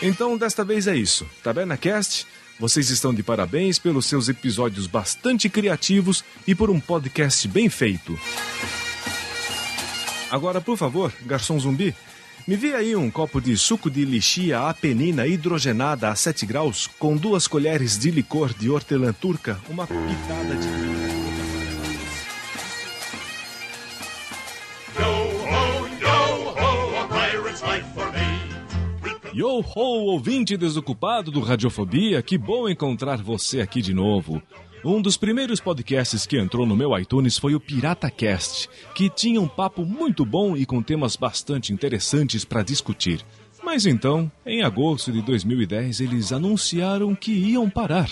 Então, 0.03 0.37
desta 0.37 0.65
vez 0.65 0.87
é 0.87 0.97
isso. 0.97 1.27
TabernaCast, 1.43 2.27
vocês 2.59 2.91
estão 2.91 3.15
de 3.15 3.23
parabéns 3.23 3.79
pelos 3.79 4.07
seus 4.07 4.29
episódios 4.29 4.87
bastante 4.87 5.49
criativos 5.49 6.25
e 6.47 6.55
por 6.55 6.71
um 6.71 6.79
podcast 6.79 7.47
bem 7.49 7.69
feito. 7.69 8.19
Agora, 10.31 10.61
por 10.61 10.77
favor, 10.77 11.13
garçom 11.25 11.59
zumbi, 11.59 11.95
me 12.47 12.57
vê 12.57 12.75
aí 12.75 12.97
um 12.97 13.11
copo 13.11 13.41
de 13.41 13.57
suco 13.57 13.91
de 13.91 14.05
lixia 14.05 14.61
apenina 14.61 15.27
hidrogenada 15.27 16.09
a 16.09 16.15
7 16.15 16.47
graus 16.47 16.87
com 16.99 17.17
duas 17.17 17.47
colheres 17.47 17.99
de 17.99 18.11
licor 18.11 18.55
de 18.55 18.71
hortelã 18.71 19.13
turca, 19.13 19.61
uma 19.69 19.87
pitada 19.87 20.55
de... 20.57 20.99
Yo 29.39 29.61
ho, 29.61 30.07
ouvinte 30.07 30.57
desocupado 30.57 31.31
do 31.31 31.41
Radiofobia, 31.41 32.21
que 32.23 32.37
bom 32.37 32.69
encontrar 32.69 33.23
você 33.23 33.61
aqui 33.61 33.81
de 33.81 33.95
novo. 33.95 34.43
Um 34.85 35.03
dos 35.03 35.17
primeiros 35.17 35.61
podcasts 35.61 36.25
que 36.25 36.39
entrou 36.39 36.65
no 36.65 36.77
meu 36.77 36.97
iTunes 36.97 37.37
foi 37.37 37.55
o 37.55 37.61
Pirata 37.61 38.11
Cast, 38.11 38.69
que 38.95 39.11
tinha 39.11 39.41
um 39.41 39.49
papo 39.49 39.85
muito 39.85 40.25
bom 40.25 40.57
e 40.57 40.65
com 40.65 40.83
temas 40.83 41.17
bastante 41.17 41.73
interessantes 41.73 42.45
para 42.45 42.63
discutir. 42.63 43.25
Mas 43.63 43.87
então, 43.87 44.31
em 44.47 44.63
agosto 44.63 45.11
de 45.11 45.21
2010, 45.21 46.01
eles 46.01 46.33
anunciaram 46.33 47.15
que 47.15 47.33
iam 47.33 47.69
parar. 47.69 48.09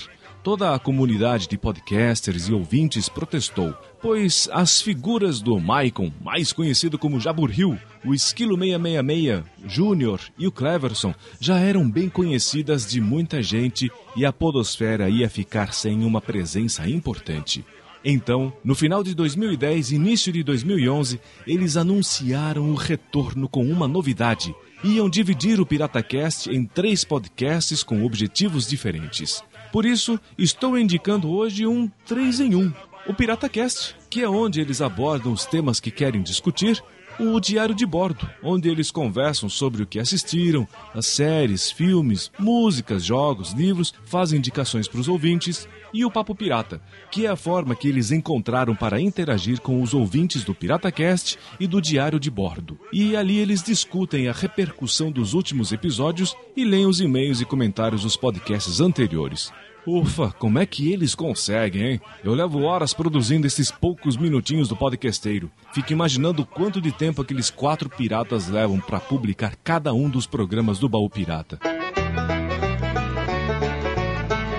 Toda 0.46 0.72
a 0.72 0.78
comunidade 0.78 1.48
de 1.48 1.58
podcasters 1.58 2.46
e 2.46 2.52
ouvintes 2.52 3.08
protestou, 3.08 3.74
pois 4.00 4.48
as 4.52 4.80
figuras 4.80 5.40
do 5.40 5.58
Maicon, 5.58 6.12
mais 6.22 6.52
conhecido 6.52 6.96
como 6.96 7.18
Jaburril, 7.18 7.76
o 8.04 8.14
Esquilo 8.14 8.56
666, 8.56 9.42
Júnior 9.66 10.20
e 10.38 10.46
o 10.46 10.52
Cleverson 10.52 11.12
já 11.40 11.58
eram 11.58 11.90
bem 11.90 12.08
conhecidas 12.08 12.86
de 12.86 13.00
muita 13.00 13.42
gente 13.42 13.90
e 14.14 14.24
a 14.24 14.32
podosfera 14.32 15.08
ia 15.10 15.28
ficar 15.28 15.74
sem 15.74 16.04
uma 16.04 16.20
presença 16.20 16.88
importante. 16.88 17.64
Então, 18.04 18.52
no 18.62 18.76
final 18.76 19.02
de 19.02 19.16
2010 19.16 19.90
e 19.90 19.96
início 19.96 20.32
de 20.32 20.44
2011, 20.44 21.20
eles 21.44 21.76
anunciaram 21.76 22.70
o 22.70 22.76
retorno 22.76 23.48
com 23.48 23.64
uma 23.64 23.88
novidade. 23.88 24.54
Iam 24.84 25.10
dividir 25.10 25.60
o 25.60 25.66
PirataCast 25.66 26.48
em 26.50 26.64
três 26.64 27.02
podcasts 27.02 27.82
com 27.82 28.04
objetivos 28.04 28.64
diferentes. 28.68 29.42
Por 29.76 29.84
isso, 29.84 30.18
estou 30.38 30.78
indicando 30.78 31.28
hoje 31.28 31.66
um 31.66 31.86
3 32.06 32.40
em 32.40 32.54
1, 32.54 32.72
o 33.08 33.12
PirataCast, 33.12 33.94
que 34.08 34.22
é 34.22 34.26
onde 34.26 34.58
eles 34.58 34.80
abordam 34.80 35.30
os 35.30 35.44
temas 35.44 35.78
que 35.78 35.90
querem 35.90 36.22
discutir, 36.22 36.82
o 37.20 37.38
Diário 37.38 37.74
de 37.74 37.84
Bordo, 37.84 38.26
onde 38.42 38.70
eles 38.70 38.90
conversam 38.90 39.50
sobre 39.50 39.82
o 39.82 39.86
que 39.86 39.98
assistiram, 39.98 40.66
as 40.94 41.04
séries, 41.04 41.70
filmes, 41.70 42.30
músicas, 42.38 43.04
jogos, 43.04 43.52
livros, 43.52 43.92
fazem 44.06 44.38
indicações 44.38 44.88
para 44.88 45.00
os 45.00 45.08
ouvintes, 45.08 45.68
e 45.92 46.06
o 46.06 46.10
Papo 46.10 46.34
Pirata, 46.34 46.80
que 47.10 47.26
é 47.26 47.28
a 47.28 47.36
forma 47.36 47.76
que 47.76 47.86
eles 47.86 48.10
encontraram 48.10 48.74
para 48.74 48.98
interagir 48.98 49.60
com 49.60 49.82
os 49.82 49.92
ouvintes 49.92 50.42
do 50.42 50.54
PirataCast 50.54 51.38
e 51.60 51.66
do 51.66 51.82
Diário 51.82 52.18
de 52.18 52.30
Bordo. 52.30 52.78
E 52.90 53.14
ali 53.14 53.38
eles 53.38 53.62
discutem 53.62 54.26
a 54.26 54.32
repercussão 54.32 55.10
dos 55.10 55.34
últimos 55.34 55.70
episódios 55.70 56.34
e 56.56 56.64
leem 56.64 56.86
os 56.86 57.00
e-mails 57.00 57.42
e 57.42 57.44
comentários 57.44 58.02
dos 58.02 58.16
podcasts 58.16 58.80
anteriores. 58.80 59.52
Ufa, 59.86 60.32
como 60.32 60.58
é 60.58 60.66
que 60.66 60.92
eles 60.92 61.14
conseguem, 61.14 61.92
hein? 61.92 62.00
Eu 62.24 62.34
levo 62.34 62.62
horas 62.62 62.92
produzindo 62.92 63.46
esses 63.46 63.70
poucos 63.70 64.16
minutinhos 64.16 64.68
do 64.68 64.74
podcasteiro. 64.74 65.48
Fico 65.72 65.92
imaginando 65.92 66.44
quanto 66.44 66.80
de 66.80 66.90
tempo 66.90 67.22
aqueles 67.22 67.50
quatro 67.50 67.88
piratas 67.88 68.48
levam 68.48 68.80
para 68.80 68.98
publicar 68.98 69.54
cada 69.62 69.94
um 69.94 70.10
dos 70.10 70.26
programas 70.26 70.80
do 70.80 70.88
Baú 70.88 71.08
Pirata. 71.08 71.60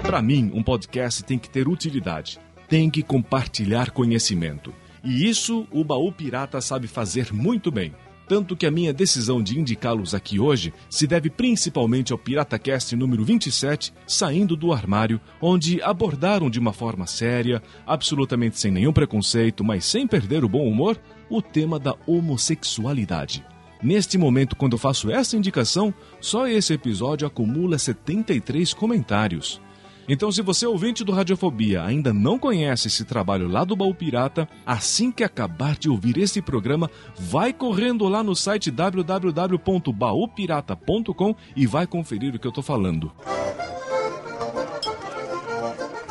Para 0.02 0.22
mim, 0.22 0.50
um 0.54 0.64
podcast 0.64 1.22
tem 1.26 1.38
que 1.38 1.50
ter 1.50 1.68
utilidade, 1.68 2.40
tem 2.70 2.90
que 2.90 3.04
compartilhar 3.04 3.92
conhecimento. 3.92 4.74
E 5.04 5.28
isso 5.28 5.68
o 5.72 5.84
Baú 5.84 6.10
Pirata 6.10 6.62
sabe 6.62 6.88
fazer 6.88 7.34
muito 7.34 7.70
bem. 7.70 7.94
Tanto 8.28 8.58
que 8.58 8.66
a 8.66 8.72
minha 8.72 8.92
decisão 8.92 9.42
de 9.42 9.58
indicá-los 9.58 10.14
aqui 10.14 10.40
hoje 10.40 10.74
se 10.90 11.08
deve 11.08 11.30
principalmente 11.30 12.12
ao 12.12 12.20
PirataCast 12.20 12.96
número 12.96 13.24
27, 13.24 13.94
Saindo 14.06 14.58
do 14.58 14.74
Armário, 14.74 15.22
onde 15.42 15.82
abordaram 15.82 16.50
de 16.50 16.60
uma 16.60 16.74
forma 16.74 17.08
séria, 17.08 17.64
absolutamente 17.86 18.60
sem 18.60 18.70
nenhum 18.70 18.92
preconceito, 18.92 19.64
mas 19.64 19.86
sem 19.86 20.06
perder 20.06 20.44
o 20.44 20.50
bom 20.50 20.68
humor, 20.68 21.00
o 21.30 21.42
tema 21.42 21.80
da 21.80 21.96
homossexualidade. 22.06 23.46
Neste 23.82 24.18
momento, 24.18 24.56
quando 24.56 24.78
faço 24.78 25.10
essa 25.10 25.38
indicação, 25.38 25.94
só 26.20 26.48
esse 26.48 26.74
episódio 26.74 27.28
acumula 27.28 27.78
73 27.78 28.74
comentários. 28.74 29.62
Então, 30.08 30.32
se 30.32 30.42
você 30.42 30.66
ouvinte 30.66 31.04
do 31.04 31.12
Radiofobia 31.12 31.84
ainda 31.84 32.14
não 32.14 32.40
conhece 32.40 32.88
esse 32.88 33.04
trabalho 33.04 33.50
lá 33.50 33.66
do 33.66 33.76
Baú 33.76 33.94
Pirata, 33.94 34.48
assim 34.66 35.12
que 35.12 35.22
acabar 35.22 35.76
de 35.76 35.90
ouvir 35.90 36.18
esse 36.18 36.42
programa, 36.42 36.90
vai 37.20 37.52
correndo 37.52 38.08
lá 38.08 38.24
no 38.24 38.34
site 38.34 38.72
www.baupirata.com 38.72 41.36
e 41.56 41.68
vai 41.68 41.86
conferir 41.86 42.34
o 42.34 42.40
que 42.40 42.48
eu 42.48 42.54
tô 42.54 42.62
falando. 42.62 43.12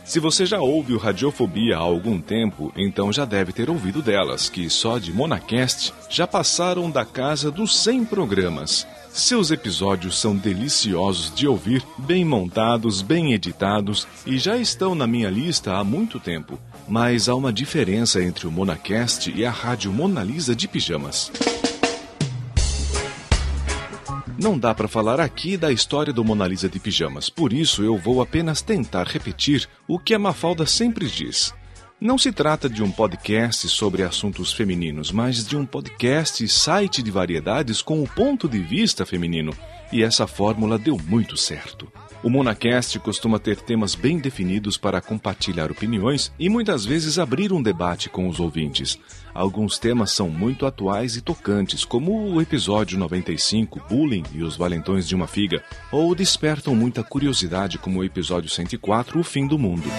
Se 0.05 0.21
você 0.21 0.45
já 0.45 0.61
ouve 0.61 0.93
o 0.93 0.97
Radiofobia 0.97 1.75
há 1.75 1.81
algum 1.81 2.21
tempo, 2.21 2.71
então 2.77 3.11
já 3.11 3.25
deve 3.25 3.51
ter 3.51 3.69
ouvido 3.69 4.01
delas, 4.01 4.47
que 4.47 4.69
só 4.69 4.97
de 4.99 5.11
Monacast 5.11 5.93
já 6.09 6.25
passaram 6.25 6.89
da 6.89 7.03
casa 7.03 7.51
dos 7.51 7.77
100 7.77 8.05
programas. 8.05 8.87
Seus 9.15 9.49
episódios 9.49 10.19
são 10.19 10.35
deliciosos 10.35 11.33
de 11.33 11.47
ouvir, 11.47 11.81
bem 11.99 12.25
montados, 12.25 13.01
bem 13.01 13.31
editados 13.31 14.05
e 14.25 14.37
já 14.37 14.57
estão 14.57 14.93
na 14.93 15.07
minha 15.07 15.29
lista 15.29 15.77
há 15.77 15.85
muito 15.85 16.19
tempo. 16.19 16.59
Mas 16.85 17.29
há 17.29 17.33
uma 17.33 17.53
diferença 17.53 18.21
entre 18.21 18.45
o 18.45 18.51
Monacast 18.51 19.31
e 19.33 19.45
a 19.45 19.49
Rádio 19.49 19.93
Mona 19.93 20.21
Lisa 20.21 20.53
de 20.53 20.67
Pijamas. 20.67 21.31
Não 24.37 24.59
dá 24.59 24.75
para 24.75 24.89
falar 24.89 25.21
aqui 25.21 25.55
da 25.55 25.71
história 25.71 26.11
do 26.11 26.25
Mona 26.25 26.45
Lisa 26.45 26.67
de 26.67 26.77
Pijamas, 26.77 27.29
por 27.29 27.53
isso 27.53 27.85
eu 27.85 27.97
vou 27.97 28.21
apenas 28.21 28.61
tentar 28.61 29.07
repetir 29.07 29.65
o 29.87 29.97
que 29.97 30.13
a 30.13 30.19
Mafalda 30.19 30.65
sempre 30.65 31.07
diz. 31.07 31.53
Não 31.99 32.17
se 32.17 32.29
trata 32.29 32.69
de 32.69 32.83
um 32.83 32.91
podcast 32.91 33.69
sobre 33.69 34.03
assuntos 34.03 34.51
femininos, 34.51 35.13
mas 35.13 35.47
de 35.47 35.55
um 35.55 35.65
podcast 35.65 36.43
e 36.43 36.47
site 36.47 37.01
de 37.01 37.09
variedades 37.09 37.81
com 37.81 38.03
o 38.03 38.07
ponto 38.07 38.49
de 38.49 38.59
vista 38.59 39.05
feminino. 39.05 39.53
E 39.93 40.03
essa 40.03 40.27
fórmula 40.27 40.77
deu 40.77 40.97
muito 41.07 41.37
certo. 41.37 41.87
O 42.21 42.29
Monacast 42.29 42.99
costuma 42.99 43.39
ter 43.39 43.61
temas 43.61 43.95
bem 43.95 44.19
definidos 44.19 44.77
para 44.77 44.99
compartilhar 44.99 45.71
opiniões 45.71 46.33
e 46.37 46.49
muitas 46.49 46.83
vezes 46.83 47.17
abrir 47.17 47.53
um 47.53 47.63
debate 47.63 48.09
com 48.09 48.27
os 48.27 48.41
ouvintes. 48.41 48.99
Alguns 49.33 49.79
temas 49.79 50.11
são 50.11 50.29
muito 50.29 50.65
atuais 50.65 51.15
e 51.15 51.21
tocantes, 51.21 51.85
como 51.85 52.29
o 52.29 52.41
episódio 52.41 52.97
95, 52.97 53.81
Bullying 53.87 54.23
e 54.33 54.43
os 54.43 54.57
Valentões 54.57 55.07
de 55.07 55.15
uma 55.15 55.27
Figa, 55.27 55.63
ou 55.91 56.13
despertam 56.13 56.75
muita 56.75 57.03
curiosidade, 57.03 57.77
como 57.77 57.99
o 57.99 58.03
episódio 58.03 58.49
104, 58.49 59.17
O 59.17 59.23
Fim 59.23 59.47
do 59.47 59.57
Mundo. 59.57 59.89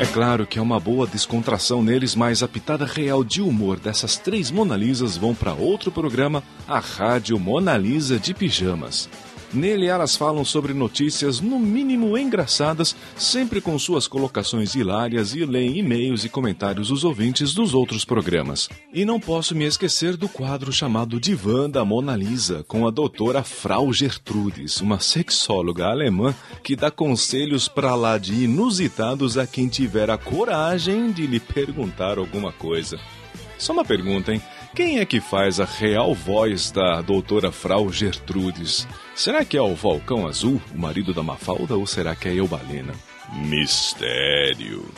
É 0.00 0.06
claro 0.06 0.46
que 0.46 0.60
é 0.60 0.62
uma 0.62 0.78
boa 0.78 1.08
descontração 1.08 1.82
neles, 1.82 2.14
mas 2.14 2.40
a 2.40 2.46
pitada 2.46 2.86
real 2.86 3.24
de 3.24 3.42
humor 3.42 3.80
dessas 3.80 4.16
três 4.16 4.48
Mona 4.48 4.76
Lisas 4.76 5.16
vão 5.16 5.34
para 5.34 5.52
outro 5.52 5.90
programa, 5.90 6.40
a 6.68 6.78
Rádio 6.78 7.36
Mona 7.36 7.76
Lisa 7.76 8.16
de 8.16 8.32
Pijamas. 8.32 9.08
Nele 9.52 9.86
elas 9.86 10.14
falam 10.14 10.44
sobre 10.44 10.74
notícias 10.74 11.40
no 11.40 11.58
mínimo 11.58 12.18
engraçadas, 12.18 12.94
sempre 13.16 13.62
com 13.62 13.78
suas 13.78 14.06
colocações 14.06 14.74
hilárias 14.74 15.34
e 15.34 15.44
leem 15.46 15.78
e-mails 15.78 16.24
e 16.24 16.28
comentários 16.28 16.88
dos 16.88 17.02
ouvintes 17.02 17.54
dos 17.54 17.72
outros 17.72 18.04
programas. 18.04 18.68
E 18.92 19.06
não 19.06 19.18
posso 19.18 19.54
me 19.54 19.64
esquecer 19.64 20.18
do 20.18 20.28
quadro 20.28 20.70
chamado 20.70 21.18
Divã 21.18 21.68
da 21.68 21.82
Mona 21.82 22.14
Lisa, 22.14 22.62
com 22.68 22.86
a 22.86 22.90
doutora 22.90 23.42
Frau 23.42 23.90
Gertrudes, 23.90 24.82
uma 24.82 25.00
sexóloga 25.00 25.86
alemã 25.86 26.34
que 26.62 26.76
dá 26.76 26.90
conselhos 26.90 27.68
para 27.68 27.94
lá 27.94 28.18
de 28.18 28.44
inusitados 28.44 29.38
a 29.38 29.46
quem 29.46 29.66
tiver 29.66 30.10
a 30.10 30.18
coragem 30.18 31.10
de 31.10 31.26
lhe 31.26 31.40
perguntar 31.40 32.18
alguma 32.18 32.52
coisa. 32.52 33.00
Só 33.56 33.72
uma 33.72 33.84
pergunta, 33.84 34.32
hein? 34.32 34.42
Quem 34.74 34.98
é 34.98 35.06
que 35.06 35.20
faz 35.20 35.58
a 35.58 35.64
real 35.64 36.14
voz 36.14 36.70
da 36.70 37.00
doutora 37.00 37.50
Frau 37.50 37.90
Gertrudes? 37.90 38.86
Será 39.18 39.44
que 39.44 39.56
é 39.56 39.60
o 39.60 39.74
Falcão 39.74 40.28
Azul, 40.28 40.62
o 40.72 40.78
marido 40.78 41.12
da 41.12 41.24
Mafalda, 41.24 41.76
ou 41.76 41.84
será 41.84 42.14
que 42.14 42.28
é 42.28 42.34
Eubalena? 42.34 42.94
Mistério. 43.34 44.90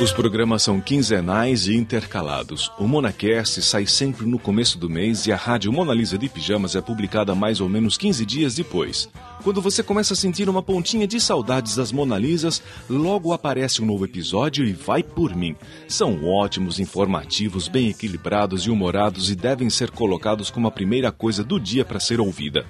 Os 0.00 0.12
programas 0.12 0.62
são 0.62 0.80
quinzenais 0.80 1.66
e 1.66 1.74
intercalados. 1.74 2.70
O 2.78 2.86
Monacast 2.86 3.60
sai 3.62 3.84
sempre 3.86 4.24
no 4.24 4.38
começo 4.38 4.78
do 4.78 4.88
mês 4.88 5.26
e 5.26 5.32
a 5.32 5.36
Rádio 5.36 5.72
Mona 5.72 5.92
Lisa 5.92 6.16
de 6.16 6.28
Pijamas 6.28 6.76
é 6.76 6.80
publicada 6.80 7.34
mais 7.34 7.60
ou 7.60 7.68
menos 7.68 7.96
15 7.96 8.24
dias 8.24 8.54
depois. 8.54 9.08
Quando 9.42 9.60
você 9.60 9.82
começa 9.82 10.14
a 10.14 10.16
sentir 10.16 10.48
uma 10.48 10.62
pontinha 10.62 11.06
de 11.06 11.20
saudades 11.20 11.74
das 11.74 11.90
Mona 11.90 12.18
Lisas, 12.18 12.62
logo 12.88 13.32
aparece 13.32 13.82
um 13.82 13.86
novo 13.86 14.04
episódio 14.04 14.64
e 14.64 14.72
vai 14.72 15.02
por 15.02 15.34
mim. 15.34 15.56
São 15.88 16.24
ótimos, 16.24 16.78
informativos, 16.78 17.66
bem 17.66 17.88
equilibrados 17.88 18.66
e 18.66 18.70
humorados 18.70 19.28
e 19.28 19.34
devem 19.34 19.68
ser 19.68 19.90
colocados 19.90 20.50
como 20.50 20.68
a 20.68 20.72
primeira 20.72 21.10
coisa 21.10 21.42
do 21.42 21.58
dia 21.58 21.84
para 21.84 21.98
ser 21.98 22.20
ouvida. 22.20 22.64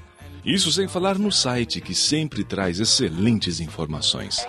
Isso 0.45 0.73
sem 0.73 0.89
falar 0.89 1.17
no 1.19 1.31
site, 1.31 1.81
que 1.81 1.95
sempre 1.95 2.43
traz 2.43 2.81
excelentes 2.81 3.61
informações. 3.61 4.45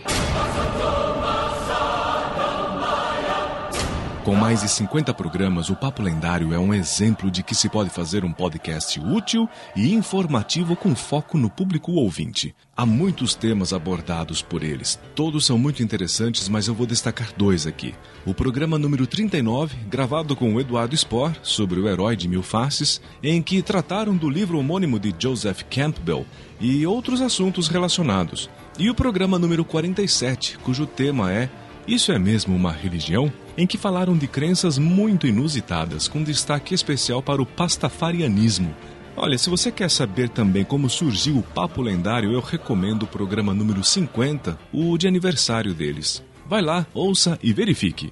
Com 4.29 4.35
mais 4.35 4.61
de 4.61 4.69
50 4.69 5.11
programas, 5.15 5.71
o 5.71 5.75
Papo 5.75 6.03
Lendário 6.03 6.53
é 6.53 6.59
um 6.59 6.71
exemplo 6.71 7.31
de 7.31 7.41
que 7.41 7.55
se 7.55 7.67
pode 7.67 7.89
fazer 7.89 8.23
um 8.23 8.31
podcast 8.31 8.99
útil 8.99 9.49
e 9.75 9.91
informativo 9.91 10.75
com 10.75 10.95
foco 10.95 11.35
no 11.35 11.49
público 11.49 11.93
ouvinte. 11.93 12.53
Há 12.77 12.85
muitos 12.85 13.33
temas 13.33 13.73
abordados 13.73 14.43
por 14.43 14.61
eles. 14.61 14.99
Todos 15.15 15.47
são 15.47 15.57
muito 15.57 15.81
interessantes, 15.81 16.47
mas 16.47 16.67
eu 16.67 16.75
vou 16.75 16.85
destacar 16.85 17.33
dois 17.35 17.65
aqui. 17.65 17.95
O 18.23 18.31
programa 18.31 18.77
número 18.77 19.07
39, 19.07 19.75
gravado 19.89 20.35
com 20.35 20.53
o 20.53 20.61
Eduardo 20.61 20.95
Spohr, 20.95 21.33
sobre 21.41 21.79
o 21.79 21.89
herói 21.89 22.15
de 22.15 22.27
mil 22.27 22.43
faces, 22.43 23.01
em 23.23 23.41
que 23.41 23.63
trataram 23.63 24.15
do 24.15 24.29
livro 24.29 24.59
homônimo 24.59 24.99
de 24.99 25.11
Joseph 25.17 25.63
Campbell 25.71 26.23
e 26.61 26.85
outros 26.85 27.19
assuntos 27.19 27.67
relacionados. 27.67 28.47
E 28.77 28.91
o 28.91 28.95
programa 28.95 29.39
número 29.39 29.65
47, 29.65 30.59
cujo 30.59 30.85
tema 30.85 31.33
é 31.33 31.49
Isso 31.87 32.11
é 32.11 32.19
mesmo 32.19 32.55
uma 32.55 32.71
religião? 32.71 33.33
Em 33.59 33.67
que 33.67 33.77
falaram 33.77 34.17
de 34.17 34.25
crenças 34.25 34.77
muito 34.77 35.27
inusitadas, 35.27 36.07
com 36.07 36.23
destaque 36.23 36.73
especial 36.73 37.21
para 37.21 37.41
o 37.41 37.45
pastafarianismo. 37.45 38.73
Olha, 39.17 39.37
se 39.37 39.49
você 39.49 39.69
quer 39.69 39.91
saber 39.91 40.29
também 40.29 40.63
como 40.63 40.89
surgiu 40.89 41.39
o 41.39 41.43
Papo 41.43 41.81
Lendário, 41.81 42.31
eu 42.31 42.39
recomendo 42.39 43.03
o 43.03 43.07
programa 43.07 43.53
número 43.53 43.83
50, 43.83 44.57
o 44.71 44.97
de 44.97 45.09
aniversário 45.09 45.73
deles. 45.73 46.23
Vai 46.47 46.61
lá, 46.61 46.87
ouça 46.93 47.37
e 47.43 47.51
verifique. 47.51 48.09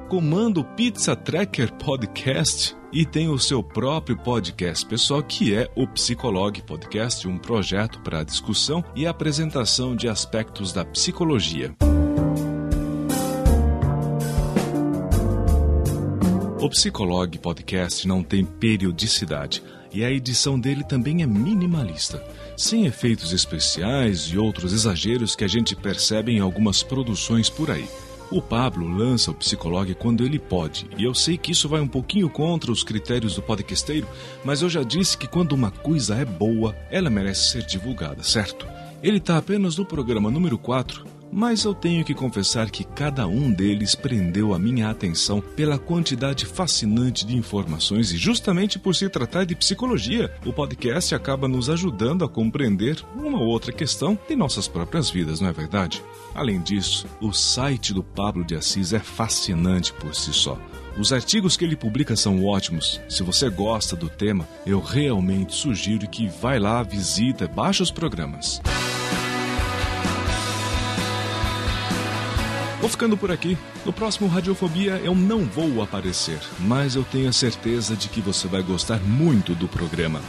comanda 0.07 0.61
o 0.61 0.65
Pizza 0.65 1.17
Tracker 1.17 1.73
Podcast 1.77 2.77
e 2.93 3.07
tem 3.07 3.31
o 3.31 3.39
seu 3.39 3.63
próprio 3.63 4.19
podcast 4.19 4.85
pessoal 4.85 5.23
que 5.23 5.55
é 5.55 5.67
o 5.75 5.87
Psicolog 5.87 6.61
Podcast, 6.61 7.27
um 7.27 7.39
projeto 7.39 7.99
para 8.03 8.23
discussão 8.23 8.85
e 8.95 9.07
apresentação 9.07 9.97
de 9.97 10.09
aspectos 10.09 10.75
da 10.75 10.85
psicologia. 10.85 11.75
O 16.61 16.69
Psicolog 16.69 17.39
Podcast 17.39 18.07
não 18.07 18.23
tem 18.23 18.45
periodicidade 18.45 19.63
e 19.93 20.05
a 20.05 20.11
edição 20.11 20.59
dele 20.59 20.85
também 20.85 21.23
é 21.23 21.27
minimalista, 21.27 22.23
sem 22.57 22.87
efeitos 22.87 23.33
especiais 23.33 24.25
e 24.25 24.39
outros 24.39 24.73
exageros 24.73 25.35
que 25.35 25.45
a 25.45 25.49
gente 25.49 25.75
percebe 25.75 26.33
em 26.33 26.41
algumas 26.41 26.83
produções 26.83 27.49
por 27.49 27.71
aí. 27.71 27.89
O 28.31 28.43
Pablo 28.43 28.87
lança 28.87 29.31
o 29.31 29.35
Psicolog 29.35 29.95
quando 29.95 30.23
ele 30.23 30.39
pode, 30.39 30.87
e 30.99 31.05
eu 31.05 31.15
sei 31.15 31.39
que 31.39 31.53
isso 31.53 31.67
vai 31.67 31.81
um 31.81 31.89
pouquinho 31.89 32.29
contra 32.29 32.71
os 32.71 32.83
critérios 32.83 33.37
do 33.37 33.43
podcasteiro, 33.43 34.07
mas 34.45 34.61
eu 34.61 34.69
já 34.69 34.83
disse 34.83 35.17
que 35.17 35.27
quando 35.27 35.53
uma 35.53 35.71
coisa 35.71 36.15
é 36.15 36.27
boa, 36.27 36.77
ela 36.91 37.09
merece 37.09 37.53
ser 37.53 37.63
divulgada, 37.65 38.23
certo? 38.23 38.67
Ele 39.03 39.17
está 39.17 39.39
apenas 39.39 39.79
no 39.79 39.87
programa 39.87 40.31
número 40.31 40.59
4, 40.59 41.18
mas 41.31 41.65
eu 41.65 41.75
tenho 41.75 42.05
que 42.05 42.15
confessar 42.15 42.71
que 42.71 42.85
cada 42.85 43.27
um 43.27 43.51
deles 43.53 43.95
prendeu 43.95 44.55
a 44.55 44.59
minha 44.59 44.91
atenção 44.91 45.41
pela 45.41 45.79
quantidade 45.79 46.47
fascinante 46.47 47.27
de 47.27 47.37
informações 47.37 48.13
e 48.13 48.17
justamente 48.17 48.79
por 48.79 48.95
se 48.95 49.09
tratar 49.09 49.45
de 49.45 49.55
psicologia, 49.55 50.33
o 50.45 50.53
podcast 50.53 51.15
acaba 51.15 51.49
nos 51.49 51.71
ajudando 51.71 52.25
a 52.25 52.29
compreender 52.29 53.03
uma 53.15 53.39
ou 53.39 53.47
outra 53.47 53.73
questão 53.73 54.19
de 54.29 54.37
nossas 54.37 54.69
próprias 54.69 55.11
vidas, 55.11 55.41
não 55.41 55.49
é 55.49 55.53
verdade? 55.53 56.03
Além 56.35 56.61
disso, 56.61 57.07
o 57.21 57.33
site 57.33 57.93
do 57.93 58.03
Pablo 58.03 58.45
de 58.45 58.55
Assis 58.55 58.93
é 58.93 58.99
fascinante 58.99 59.93
por 59.93 60.15
si 60.15 60.33
só. 60.33 60.59
Os 60.99 61.13
artigos 61.13 61.57
que 61.57 61.65
ele 61.65 61.77
publica 61.77 62.17
são 62.17 62.45
ótimos. 62.45 63.01
Se 63.09 63.23
você 63.23 63.49
gosta 63.49 63.95
do 63.95 64.09
tema, 64.09 64.49
eu 64.67 64.81
realmente 64.81 65.55
sugiro 65.55 66.09
que 66.09 66.27
vai 66.27 66.59
lá, 66.59 66.83
visita, 66.83 67.47
baixe 67.47 67.85
os 67.85 67.91
programas. 67.93 68.61
Vou 72.81 72.89
ficando 72.89 73.17
por 73.17 73.31
aqui. 73.31 73.59
No 73.85 73.93
próximo 73.93 74.29
Radiofobia 74.29 75.01
eu 75.05 75.15
não 75.15 75.45
vou 75.45 75.83
aparecer, 75.83 76.39
mas 76.61 76.95
eu 76.95 77.05
tenho 77.05 77.29
a 77.29 77.33
certeza 77.33 77.97
de 77.97 78.09
que 78.09 78.21
você 78.21 78.47
vai 78.47 78.63
gostar 78.63 79.01
muito 79.01 79.55
do 79.55 79.67
programa. 79.67 80.21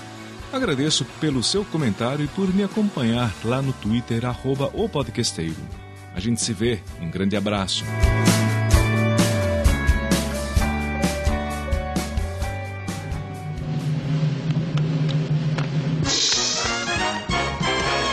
Agradeço 0.52 1.06
pelo 1.22 1.44
seu 1.44 1.64
comentário 1.64 2.26
e 2.26 2.28
por 2.30 2.52
me 2.54 2.64
acompanhar 2.64 3.32
lá 3.46 3.62
no 3.62 3.72
Twitter, 3.72 4.26
arroba 4.26 4.72
o 4.74 4.90
podcasteiro. 4.90 5.56
A 6.16 6.20
gente 6.20 6.42
se 6.42 6.54
vê. 6.54 6.82
Um 7.00 7.10
grande 7.10 7.36
abraço. 7.38 7.86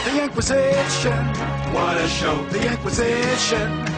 The 0.05 0.25
Inquisition. 0.25 1.33
What 1.73 1.97
a 1.97 2.07
show. 2.07 2.45
The 2.51 2.75
Inquisition. 2.75 3.96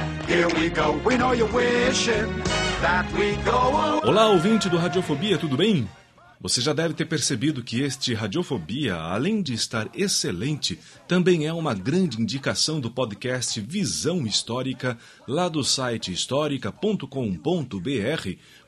Olá, 4.04 4.28
ouvinte 4.28 4.68
do 4.68 4.76
Radiofobia, 4.76 5.38
tudo 5.38 5.56
bem? 5.56 5.88
Você 6.38 6.60
já 6.60 6.74
deve 6.74 6.92
ter 6.92 7.06
percebido 7.06 7.64
que 7.64 7.80
este 7.80 8.12
Radiofobia, 8.12 8.94
além 8.94 9.40
de 9.40 9.54
estar 9.54 9.88
excelente, 9.94 10.78
também 11.08 11.46
é 11.46 11.52
uma 11.52 11.72
grande 11.72 12.20
indicação 12.20 12.78
do 12.78 12.90
podcast 12.90 13.58
Visão 13.62 14.26
Histórica, 14.26 14.98
lá 15.26 15.48
do 15.48 15.64
site 15.64 16.12
histórica.com.br, 16.12 17.08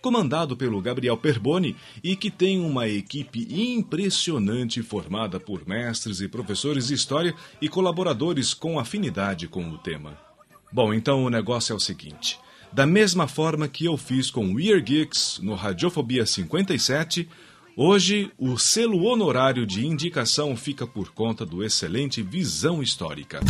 comandado 0.00 0.56
pelo 0.56 0.80
Gabriel 0.80 1.18
Perboni 1.18 1.76
e 2.02 2.16
que 2.16 2.30
tem 2.30 2.58
uma 2.58 2.88
equipe 2.88 3.46
impressionante 3.50 4.82
formada 4.82 5.38
por 5.38 5.68
mestres 5.68 6.22
e 6.22 6.26
professores 6.26 6.86
de 6.86 6.94
história 6.94 7.34
e 7.60 7.68
colaboradores 7.68 8.54
com 8.54 8.78
afinidade 8.78 9.46
com 9.46 9.68
o 9.68 9.76
tema. 9.76 10.29
Bom, 10.72 10.94
então 10.94 11.24
o 11.24 11.30
negócio 11.30 11.72
é 11.72 11.76
o 11.76 11.80
seguinte. 11.80 12.38
Da 12.72 12.86
mesma 12.86 13.26
forma 13.26 13.66
que 13.66 13.84
eu 13.84 13.96
fiz 13.96 14.30
com 14.30 14.54
o 14.54 14.60
Ear 14.60 14.80
Geeks 14.80 15.40
no 15.42 15.54
Radiofobia 15.54 16.24
57, 16.24 17.28
hoje 17.76 18.30
o 18.38 18.56
selo 18.56 19.02
honorário 19.02 19.66
de 19.66 19.84
indicação 19.84 20.56
fica 20.56 20.86
por 20.86 21.10
conta 21.10 21.44
do 21.44 21.64
excelente 21.64 22.22
Visão 22.22 22.80
Histórica. 22.80 23.40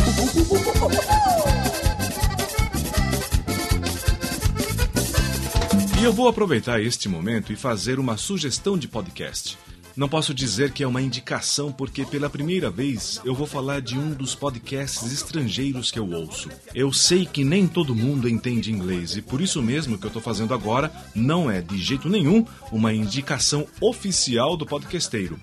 E 5.99 6.03
eu 6.03 6.11
vou 6.11 6.27
aproveitar 6.27 6.81
este 6.81 7.07
momento 7.07 7.53
e 7.53 7.55
fazer 7.55 7.99
uma 7.99 8.17
sugestão 8.17 8.75
de 8.75 8.87
podcast. 8.87 9.55
Não 9.95 10.07
posso 10.07 10.33
dizer 10.33 10.71
que 10.71 10.83
é 10.83 10.87
uma 10.87 11.01
indicação, 11.01 11.71
porque 11.71 12.05
pela 12.05 12.29
primeira 12.29 12.69
vez 12.69 13.19
eu 13.25 13.35
vou 13.35 13.45
falar 13.45 13.81
de 13.81 13.97
um 13.97 14.11
dos 14.11 14.33
podcasts 14.33 15.11
estrangeiros 15.11 15.91
que 15.91 15.99
eu 15.99 16.09
ouço. 16.09 16.49
Eu 16.73 16.93
sei 16.93 17.25
que 17.25 17.43
nem 17.43 17.67
todo 17.67 17.95
mundo 17.95 18.29
entende 18.29 18.71
inglês 18.71 19.17
e 19.17 19.21
por 19.21 19.41
isso 19.41 19.61
mesmo 19.61 19.97
que 19.97 20.05
eu 20.05 20.09
estou 20.09 20.21
fazendo 20.21 20.53
agora 20.53 20.91
não 21.13 21.51
é 21.51 21.61
de 21.61 21.77
jeito 21.77 22.09
nenhum 22.09 22.45
uma 22.71 22.93
indicação 22.93 23.67
oficial 23.81 24.55
do 24.55 24.65
podcasteiro. 24.65 25.39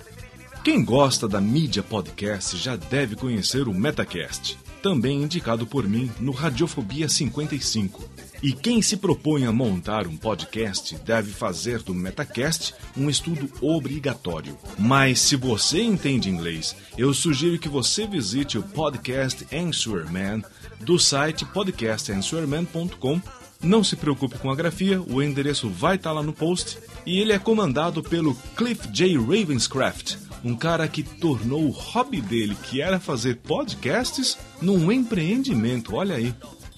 Quem 0.65 0.85
gosta 0.85 1.29
da 1.29 1.41
mídia 1.41 1.83
podcast 1.83 2.57
já 2.57 2.77
deve 2.77 3.17
conhecer 3.17 3.69
o 3.69 3.75
Metacast, 3.75 4.59
também 4.83 5.23
indicado 5.23 5.67
por 5.67 5.87
mim 5.87 6.11
no 6.21 6.33
Radiofobia 6.33 7.09
55. 7.09 8.09
E 8.43 8.53
quem 8.53 8.81
se 8.81 8.97
propõe 8.97 9.45
a 9.45 9.53
montar 9.53 10.07
um 10.07 10.17
podcast 10.17 10.97
deve 11.05 11.33
fazer 11.33 11.83
do 11.83 11.93
Metacast 11.93 12.73
um 12.97 13.11
estudo 13.11 13.51
obrigatório. 13.61 14.57
Mas 14.79 15.21
se 15.21 15.35
você 15.35 15.83
entende 15.83 16.31
inglês, 16.31 16.77
eu 16.97 17.13
sugiro 17.13 17.59
que 17.59 17.69
você 17.69 18.07
visite 18.07 18.57
o 18.57 18.63
Podcast 18.63 19.45
Answer 19.53 20.11
Man 20.11 20.43
do 20.81 20.99
site 20.99 21.45
podcastanswerman.com. 21.47 23.21
Não 23.61 23.83
se 23.83 23.97
preocupe 23.97 24.39
com 24.39 24.53
a 24.53 24.55
grafia, 24.55 25.03
o 25.03 25.21
endereço 25.21 25.69
vai 25.69 25.97
estar 25.97 26.13
lá 26.13 26.23
no 26.23 26.33
post. 26.33 26.79
E 27.05 27.19
ele 27.19 27.33
é 27.33 27.39
comandado 27.41 28.05
pelo 28.05 28.37
Cliff 28.55 28.87
J. 28.93 29.17
Ravenscraft, 29.19 30.17
um 30.45 30.55
cara 30.55 30.87
que 30.89 31.03
tornou 31.03 31.65
o 31.65 31.71
hobby 31.71 32.21
dele, 32.21 32.57
que 32.63 32.81
era 32.81 33.01
fazer 33.01 33.37
podcasts, 33.37 34.39
num 34.61 34.91
empreendimento. 34.93 35.95
Olha 35.95 36.17
aí. 36.17 36.35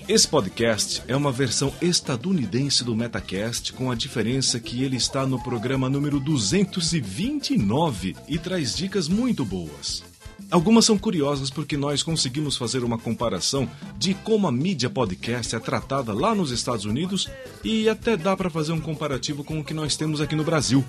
Esse 0.08 0.26
podcast 0.26 1.02
é 1.06 1.14
uma 1.14 1.30
versão 1.30 1.72
estadunidense 1.80 2.82
do 2.82 2.96
Metacast, 2.96 3.72
com 3.74 3.92
a 3.92 3.94
diferença 3.94 4.58
que 4.58 4.82
ele 4.82 4.96
está 4.96 5.24
no 5.24 5.40
programa 5.40 5.88
número 5.88 6.18
229 6.18 8.16
e 8.26 8.38
traz 8.38 8.74
dicas 8.74 9.06
muito 9.06 9.44
boas. 9.44 10.02
Algumas 10.50 10.84
são 10.84 10.98
curiosas 10.98 11.48
porque 11.48 11.76
nós 11.76 12.02
conseguimos 12.02 12.56
fazer 12.56 12.82
uma 12.82 12.98
comparação 12.98 13.70
de 13.96 14.14
como 14.14 14.48
a 14.48 14.52
mídia 14.52 14.90
podcast 14.90 15.54
é 15.54 15.60
tratada 15.60 16.12
lá 16.12 16.34
nos 16.34 16.50
Estados 16.50 16.84
Unidos 16.84 17.28
e 17.62 17.88
até 17.88 18.16
dá 18.16 18.36
para 18.36 18.50
fazer 18.50 18.72
um 18.72 18.80
comparativo 18.80 19.44
com 19.44 19.60
o 19.60 19.64
que 19.64 19.72
nós 19.72 19.96
temos 19.96 20.20
aqui 20.20 20.34
no 20.34 20.42
Brasil. 20.42 20.84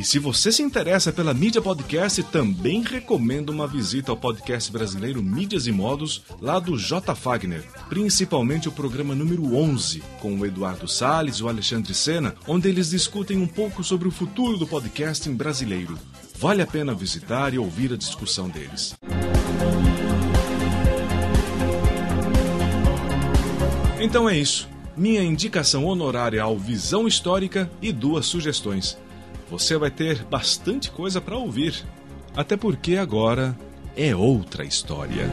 E 0.00 0.02
se 0.02 0.18
você 0.18 0.50
se 0.50 0.62
interessa 0.62 1.12
pela 1.12 1.34
mídia 1.34 1.60
podcast, 1.60 2.22
também 2.22 2.82
recomendo 2.82 3.50
uma 3.50 3.66
visita 3.66 4.10
ao 4.10 4.16
podcast 4.16 4.72
brasileiro 4.72 5.22
Mídias 5.22 5.66
e 5.66 5.72
Modos, 5.72 6.22
lá 6.40 6.58
do 6.58 6.78
J. 6.78 7.14
Fagner, 7.14 7.62
principalmente 7.86 8.66
o 8.66 8.72
programa 8.72 9.14
número 9.14 9.54
11, 9.54 10.02
com 10.18 10.38
o 10.38 10.46
Eduardo 10.46 10.88
Salles 10.88 11.36
e 11.36 11.42
o 11.42 11.50
Alexandre 11.50 11.92
Sena, 11.92 12.34
onde 12.48 12.66
eles 12.66 12.88
discutem 12.88 13.36
um 13.36 13.46
pouco 13.46 13.84
sobre 13.84 14.08
o 14.08 14.10
futuro 14.10 14.56
do 14.56 14.66
podcasting 14.66 15.34
brasileiro. 15.34 15.98
Vale 16.38 16.62
a 16.62 16.66
pena 16.66 16.94
visitar 16.94 17.52
e 17.52 17.58
ouvir 17.58 17.92
a 17.92 17.96
discussão 17.98 18.48
deles. 18.48 18.94
Então 24.00 24.26
é 24.26 24.38
isso. 24.38 24.66
Minha 24.96 25.22
indicação 25.22 25.84
honorária 25.84 26.42
ao 26.42 26.56
Visão 26.56 27.06
Histórica 27.06 27.70
e 27.82 27.92
duas 27.92 28.24
sugestões. 28.24 28.96
Você 29.50 29.76
vai 29.76 29.90
ter 29.90 30.24
bastante 30.26 30.92
coisa 30.92 31.20
para 31.20 31.36
ouvir. 31.36 31.84
Até 32.36 32.56
porque 32.56 32.94
agora 32.94 33.58
é 33.96 34.14
outra 34.14 34.64
história. 34.64 35.28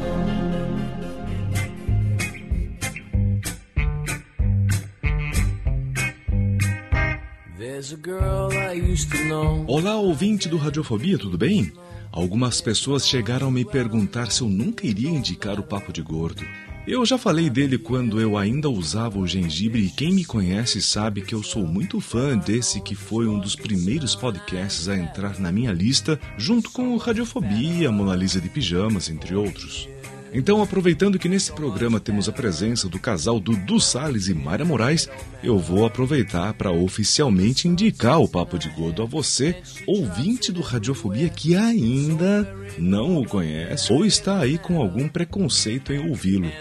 Olá, 9.68 9.98
ouvinte 9.98 10.50
do 10.50 10.58
Radiofobia, 10.58 11.20
tudo 11.20 11.38
bem? 11.38 11.72
Algumas 12.12 12.60
pessoas 12.60 13.08
chegaram 13.08 13.50
a 13.50 13.52
me 13.52 13.64
perguntar 13.64 14.32
se 14.32 14.42
eu 14.42 14.50
nunca 14.50 14.88
iria 14.88 15.12
indicar 15.12 15.60
o 15.60 15.64
Papo 15.64 15.94
de 15.94 16.02
Gordo. 16.02 16.44
Eu 16.88 17.06
já 17.06 17.18
falei 17.18 17.50
dele 17.50 17.78
quando 17.78 18.22
eu 18.22 18.38
ainda 18.38 18.70
usava 18.70 19.20
o 19.20 19.28
gengibre 19.28 19.82
e 19.86 19.90
quem 19.90 20.14
me 20.14 20.24
conhece 20.24 20.82
sabe 20.82 21.22
que 21.22 21.36
eu 21.36 21.44
sou 21.44 21.68
muito 21.68 22.00
fã 22.00 22.38
desse 22.38 22.80
que 22.80 22.96
foi 22.96 23.28
um 23.28 23.38
dos 23.38 23.58
primeiros 23.58 24.16
podcasts 24.16 24.88
a 24.88 24.96
entrar 24.96 25.38
na 25.38 25.52
minha 25.52 25.74
lista, 25.74 26.18
junto 26.38 26.72
com 26.72 26.96
Radiofobia, 26.96 27.92
Mona 27.92 28.16
Lisa 28.16 28.40
de 28.40 28.48
Pijamas, 28.48 29.10
entre 29.10 29.36
outros. 29.36 29.90
Então, 30.34 30.62
aproveitando 30.62 31.18
que 31.18 31.30
nesse 31.30 31.52
programa 31.52 32.00
temos 32.00 32.28
a 32.28 32.32
presença 32.32 32.88
do 32.90 33.00
casal 33.00 33.40
Dudu 33.40 33.80
Salles 33.80 34.28
e 34.28 34.34
Mayra 34.34 34.66
Moraes, 34.66 35.10
eu 35.44 35.58
vou 35.58 35.86
aproveitar 35.86 36.54
para 36.54 36.72
oficialmente 36.72 37.68
indicar 37.68 38.20
o 38.20 38.28
Papo 38.28 38.58
de 38.58 38.70
Gordo 38.70 39.02
a 39.02 39.06
você, 39.06 39.56
ouvinte 39.86 40.52
do 40.52 40.62
Radiofobia 40.62 41.30
que 41.30 41.56
ainda 41.56 42.48
não 42.78 43.18
o 43.18 43.26
conhece 43.28 43.92
ou 43.92 44.06
está 44.06 44.40
aí 44.40 44.58
com 44.58 44.82
algum 44.82 45.08
preconceito 45.08 45.94
em 45.94 46.10
ouvi-lo. 46.10 46.52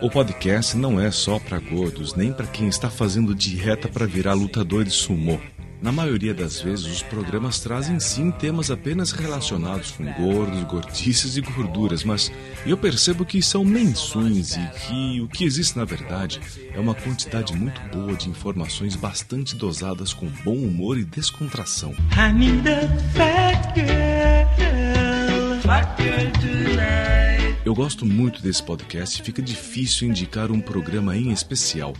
O 0.00 0.08
podcast 0.08 0.76
não 0.76 1.00
é 1.00 1.10
só 1.10 1.40
para 1.40 1.58
gordos, 1.58 2.14
nem 2.14 2.32
para 2.32 2.46
quem 2.46 2.68
está 2.68 2.88
fazendo 2.88 3.34
dieta 3.34 3.88
para 3.88 4.06
virar 4.06 4.34
lutador 4.34 4.84
de 4.84 4.92
sumô. 4.92 5.40
Na 5.80 5.92
maioria 5.92 6.34
das 6.34 6.60
vezes, 6.60 6.86
os 6.86 7.02
programas 7.04 7.60
trazem 7.60 8.00
sim 8.00 8.32
temas 8.32 8.68
apenas 8.68 9.12
relacionados 9.12 9.92
com 9.92 10.04
gordos, 10.14 10.64
gordices 10.64 11.36
e 11.36 11.40
gorduras, 11.40 12.02
mas 12.02 12.32
eu 12.66 12.76
percebo 12.76 13.24
que 13.24 13.40
são 13.40 13.64
menções 13.64 14.56
e 14.56 14.70
que 14.80 15.20
o 15.20 15.28
que 15.28 15.44
existe 15.44 15.76
na 15.78 15.84
verdade 15.84 16.40
é 16.74 16.80
uma 16.80 16.96
quantidade 16.96 17.54
muito 17.54 17.80
boa 17.92 18.14
de 18.14 18.28
informações 18.28 18.96
bastante 18.96 19.54
dosadas 19.54 20.12
com 20.12 20.26
bom 20.44 20.56
humor 20.56 20.98
e 20.98 21.04
descontração. 21.04 21.94
I 22.16 22.32
need 22.32 22.68
a 22.68 22.88
fat 23.12 23.72
girl, 23.76 25.60
fat 25.62 25.96
girl 26.02 26.28
tonight. 26.40 27.56
Eu 27.64 27.74
gosto 27.74 28.04
muito 28.04 28.42
desse 28.42 28.62
podcast 28.62 29.20
e 29.20 29.24
fica 29.24 29.40
difícil 29.40 30.08
indicar 30.08 30.50
um 30.50 30.60
programa 30.60 31.16
em 31.16 31.30
especial. 31.30 31.94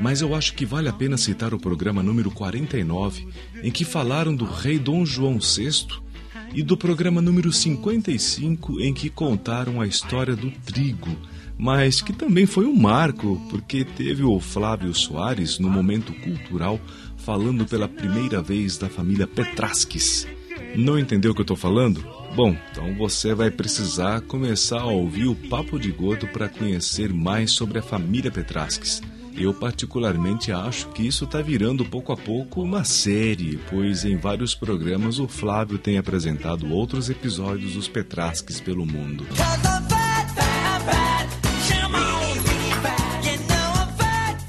Mas 0.00 0.20
eu 0.20 0.34
acho 0.34 0.54
que 0.54 0.66
vale 0.66 0.88
a 0.88 0.92
pena 0.92 1.16
citar 1.16 1.54
o 1.54 1.58
programa 1.58 2.02
número 2.02 2.30
49, 2.30 3.26
em 3.62 3.70
que 3.70 3.84
falaram 3.84 4.34
do 4.34 4.44
rei 4.44 4.78
Dom 4.78 5.04
João 5.06 5.38
VI, 5.38 6.04
e 6.54 6.62
do 6.62 6.76
programa 6.76 7.20
número 7.20 7.52
55, 7.52 8.80
em 8.80 8.94
que 8.94 9.10
contaram 9.10 9.80
a 9.80 9.86
história 9.86 10.36
do 10.36 10.50
trigo, 10.50 11.16
mas 11.58 12.00
que 12.00 12.12
também 12.12 12.46
foi 12.46 12.64
um 12.64 12.74
marco, 12.74 13.40
porque 13.50 13.84
teve 13.84 14.22
o 14.22 14.38
Flávio 14.38 14.94
Soares, 14.94 15.58
no 15.58 15.68
momento 15.68 16.12
cultural, 16.12 16.80
falando 17.16 17.66
pela 17.66 17.88
primeira 17.88 18.40
vez 18.40 18.78
da 18.78 18.88
família 18.88 19.26
Petrasques. 19.26 20.28
Não 20.76 20.98
entendeu 20.98 21.32
o 21.32 21.34
que 21.34 21.40
eu 21.40 21.44
estou 21.44 21.56
falando? 21.56 22.04
Bom, 22.36 22.56
então 22.70 22.94
você 22.96 23.34
vai 23.34 23.50
precisar 23.50 24.20
começar 24.22 24.80
a 24.80 24.86
ouvir 24.86 25.26
o 25.26 25.34
Papo 25.34 25.78
de 25.78 25.90
Gordo 25.90 26.26
para 26.28 26.48
conhecer 26.48 27.12
mais 27.12 27.52
sobre 27.52 27.78
a 27.78 27.82
família 27.82 28.30
Petrasques. 28.30 29.00
Eu 29.36 29.52
particularmente 29.52 30.52
acho 30.52 30.88
que 30.90 31.06
isso 31.06 31.24
está 31.24 31.42
virando 31.42 31.84
pouco 31.84 32.12
a 32.12 32.16
pouco 32.16 32.62
uma 32.62 32.84
série, 32.84 33.58
pois 33.68 34.04
em 34.04 34.16
vários 34.16 34.54
programas 34.54 35.18
o 35.18 35.26
Flávio 35.26 35.76
tem 35.76 35.98
apresentado 35.98 36.72
outros 36.72 37.10
episódios 37.10 37.74
dos 37.74 37.88
Petrasques 37.88 38.60
pelo 38.60 38.86
mundo. 38.86 39.26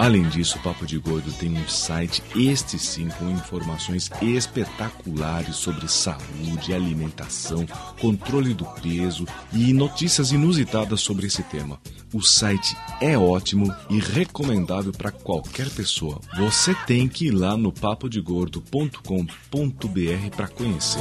Além 0.06 0.30
disso, 0.30 0.60
o 0.60 0.62
Papo 0.62 0.86
de 0.86 1.00
Gordo 1.00 1.34
tem 1.34 1.58
um 1.58 1.68
site, 1.68 2.22
este 2.36 2.78
sim, 2.78 3.10
com 3.18 3.28
informações 3.32 4.12
espetaculares 4.22 5.56
sobre 5.56 5.88
saúde, 5.88 6.76
alimentação, 6.76 7.66
controle 8.00 8.54
do 8.54 8.66
peso 8.66 9.26
e 9.52 9.74
notícias 9.74 10.32
inusitadas 10.32 11.02
sobre 11.02 11.26
esse 11.26 11.42
tema. 11.42 11.82
O 12.14 12.22
site 12.22 12.78
é 13.02 13.18
ótimo 13.18 13.74
e 13.90 13.98
recomendável 13.98 14.92
para 14.92 15.10
qualquer 15.10 15.72
pessoa. 15.72 16.22
Você 16.38 16.76
tem 16.86 17.08
que 17.08 17.26
ir 17.26 17.32
lá 17.32 17.58
no 17.58 17.72
papodegordo.com.br 17.72 20.36
para 20.36 20.48
conhecer. 20.50 21.00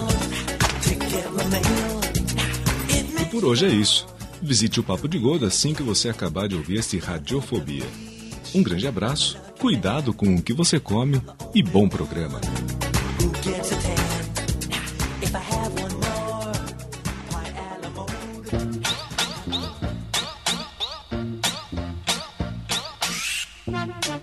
E 3.20 3.24
por 3.26 3.44
hoje 3.44 3.66
é 3.66 3.68
isso. 3.68 4.06
Visite 4.40 4.80
o 4.80 4.82
Papo 4.82 5.06
de 5.06 5.18
Gordo 5.18 5.44
assim 5.44 5.74
que 5.74 5.82
você 5.82 6.08
acabar 6.08 6.48
de 6.48 6.54
ouvir 6.54 6.78
este 6.78 6.98
Radiofobia. 6.98 8.13
Um 8.54 8.62
grande 8.62 8.86
abraço, 8.86 9.36
cuidado 9.58 10.14
com 10.14 10.32
o 10.32 10.40
que 10.40 10.52
você 10.52 10.78
come 10.78 11.20
e 11.52 11.60
bom 11.60 11.88
programa. 11.88 12.40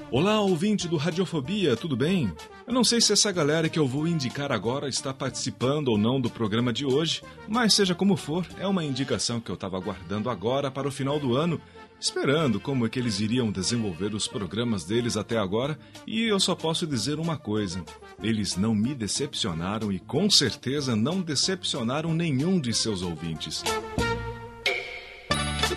Olá, 0.10 0.40
ouvinte 0.40 0.88
do 0.88 0.96
Radiofobia, 0.96 1.76
tudo 1.76 1.98
bem? 1.98 2.32
Eu 2.66 2.74
não 2.74 2.86
sei 2.86 3.02
se 3.02 3.12
essa 3.12 3.34
galera 3.34 3.68
que 3.68 3.78
eu 3.78 3.86
vou 3.86 4.08
indicar 4.08 4.50
agora 4.50 4.88
está 4.88 5.14
participando 5.14 5.90
ou 5.90 5.98
não 5.98 6.22
do 6.22 6.30
programa 6.30 6.72
de 6.72 6.86
hoje, 6.86 7.22
mas 7.50 7.74
seja 7.74 7.94
como 7.94 8.16
for, 8.16 8.48
é 8.58 8.66
uma 8.66 8.86
indicação 8.86 9.42
que 9.42 9.50
eu 9.50 9.56
estava 9.56 9.76
aguardando 9.76 10.30
agora 10.30 10.72
para 10.72 10.88
o 10.88 10.92
final 10.92 11.20
do 11.20 11.36
ano, 11.36 11.60
esperando 12.02 12.60
como 12.60 12.86
é 12.86 12.90
que 12.90 12.98
eles 12.98 13.20
iriam 13.20 13.52
desenvolver 13.52 14.16
os 14.16 14.28
programas 14.28 14.84
deles 14.84 15.16
até 15.16 15.38
agora, 15.38 15.78
e 16.06 16.24
eu 16.24 16.40
só 16.40 16.56
posso 16.56 16.88
dizer 16.88 17.20
uma 17.20 17.38
coisa: 17.38 17.84
eles 18.22 18.58
não 18.58 18.76
me 18.76 18.96
decepcionaram 18.96 19.92
e 19.92 20.00
com 20.00 20.30
certeza 20.30 20.96
não 20.96 21.22
decepcionaram 21.22 22.14
nenhum 22.14 22.60
de 22.60 22.74
seus 22.74 23.04
ouvintes. 23.04 23.64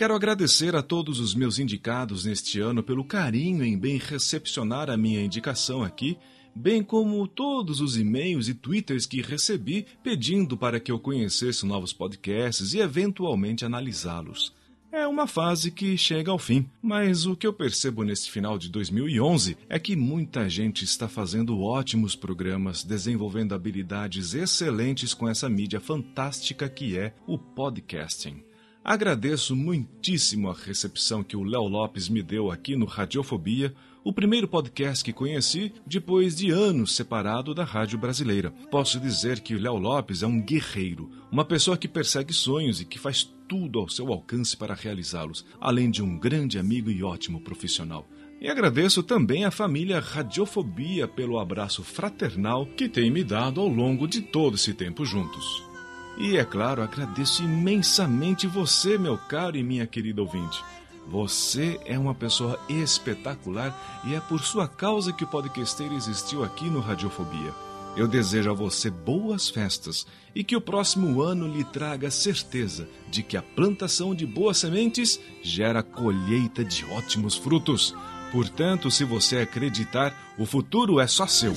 Quero 0.01 0.15
agradecer 0.15 0.75
a 0.75 0.81
todos 0.81 1.21
os 1.21 1.35
meus 1.35 1.59
indicados 1.59 2.25
neste 2.25 2.59
ano 2.59 2.83
pelo 2.83 3.05
carinho 3.05 3.63
em 3.63 3.77
bem 3.77 3.99
recepcionar 3.99 4.89
a 4.89 4.97
minha 4.97 5.23
indicação 5.23 5.83
aqui, 5.83 6.17
bem 6.57 6.83
como 6.83 7.29
todos 7.29 7.83
os 7.83 7.99
e-mails 7.99 8.49
e 8.49 8.55
twitters 8.55 9.05
que 9.05 9.21
recebi 9.21 9.85
pedindo 10.03 10.57
para 10.57 10.81
que 10.81 10.91
eu 10.91 10.99
conhecesse 10.99 11.67
novos 11.67 11.93
podcasts 11.93 12.73
e 12.73 12.79
eventualmente 12.79 13.63
analisá-los. 13.63 14.55
É 14.91 15.07
uma 15.07 15.27
fase 15.27 15.71
que 15.71 15.99
chega 15.99 16.31
ao 16.31 16.39
fim, 16.39 16.67
mas 16.81 17.27
o 17.27 17.37
que 17.37 17.47
eu 17.47 17.53
percebo 17.53 18.03
neste 18.03 18.31
final 18.31 18.57
de 18.57 18.71
2011 18.71 19.59
é 19.69 19.79
que 19.79 19.95
muita 19.97 20.49
gente 20.49 20.83
está 20.83 21.11
fazendo 21.11 21.61
ótimos 21.61 22.17
programas, 22.17 22.83
desenvolvendo 22.83 23.55
habilidades 23.55 24.33
excelentes 24.33 25.13
com 25.13 25.29
essa 25.29 25.47
mídia 25.47 25.79
fantástica 25.79 26.71
que 26.71 26.97
é 26.97 27.13
o 27.27 27.37
podcasting. 27.37 28.49
Agradeço 28.83 29.55
muitíssimo 29.55 30.49
a 30.49 30.55
recepção 30.55 31.23
que 31.23 31.37
o 31.37 31.45
Léo 31.45 31.69
Lopes 31.69 32.09
me 32.09 32.23
deu 32.23 32.51
aqui 32.51 32.75
no 32.75 32.87
Radiofobia, 32.87 33.75
o 34.03 34.11
primeiro 34.11 34.49
podcast 34.49 35.05
que 35.05 35.13
conheci 35.13 35.71
depois 35.87 36.35
de 36.35 36.51
anos 36.51 36.97
separado 36.97 37.55
da 37.55 37.63
rádio 37.63 37.99
brasileira. 37.99 38.51
Posso 38.71 38.99
dizer 38.99 39.41
que 39.41 39.55
o 39.55 39.61
Léo 39.61 39.77
Lopes 39.77 40.23
é 40.23 40.27
um 40.27 40.41
guerreiro, 40.41 41.11
uma 41.31 41.45
pessoa 41.45 41.77
que 41.77 41.87
persegue 41.87 42.33
sonhos 42.33 42.81
e 42.81 42.87
que 42.87 42.99
faz 42.99 43.31
tudo 43.47 43.79
ao 43.79 43.89
seu 43.89 44.11
alcance 44.11 44.57
para 44.57 44.75
realizá-los, 44.75 45.45
além 45.61 45.91
de 45.91 46.03
um 46.03 46.19
grande 46.19 46.59
amigo 46.59 46.91
e 46.91 47.03
ótimo 47.03 47.43
profissional. 47.43 48.09
E 48.41 48.49
agradeço 48.49 49.03
também 49.03 49.45
à 49.45 49.51
família 49.51 50.01
Radiofobia 50.01 51.07
pelo 51.07 51.39
abraço 51.39 51.85
fraternal 51.85 52.65
que 52.65 52.89
tem 52.89 53.11
me 53.11 53.23
dado 53.23 53.61
ao 53.61 53.69
longo 53.69 54.09
de 54.09 54.23
todo 54.23 54.55
esse 54.55 54.73
tempo 54.73 55.05
juntos. 55.05 55.70
E 56.21 56.37
é 56.37 56.45
claro, 56.45 56.83
agradeço 56.83 57.43
imensamente 57.43 58.47
você, 58.47 58.99
meu 58.99 59.17
caro 59.17 59.57
e 59.57 59.63
minha 59.63 59.87
querida 59.87 60.21
ouvinte. 60.21 60.63
Você 61.09 61.81
é 61.87 61.99
uma 61.99 62.15
pessoa 62.15 62.61
espetacular 62.69 63.75
e 64.05 64.15
é 64.15 64.21
por 64.21 64.43
sua 64.43 64.69
causa 64.69 65.15
que 65.15 65.25
o 65.25 65.27
podcasteiro 65.27 65.95
existiu 65.95 66.45
aqui 66.45 66.69
no 66.69 66.79
Radiofobia. 66.79 67.55
Eu 67.97 68.07
desejo 68.07 68.51
a 68.51 68.53
você 68.53 68.91
boas 68.91 69.49
festas 69.49 70.07
e 70.35 70.45
que 70.45 70.55
o 70.55 70.61
próximo 70.61 71.23
ano 71.23 71.49
lhe 71.49 71.65
traga 71.65 72.11
certeza 72.11 72.87
de 73.11 73.23
que 73.23 73.39
a 73.39 73.43
plantação 73.43 74.15
de 74.15 74.27
boas 74.27 74.59
sementes 74.59 75.19
gera 75.43 75.83
colheita 75.83 76.63
de 76.63 76.85
ótimos 76.85 77.35
frutos. 77.35 77.97
Portanto, 78.31 78.91
se 78.91 79.05
você 79.05 79.39
acreditar, 79.39 80.15
o 80.39 80.45
futuro 80.45 81.01
é 81.01 81.07
só 81.07 81.27
seu. 81.27 81.55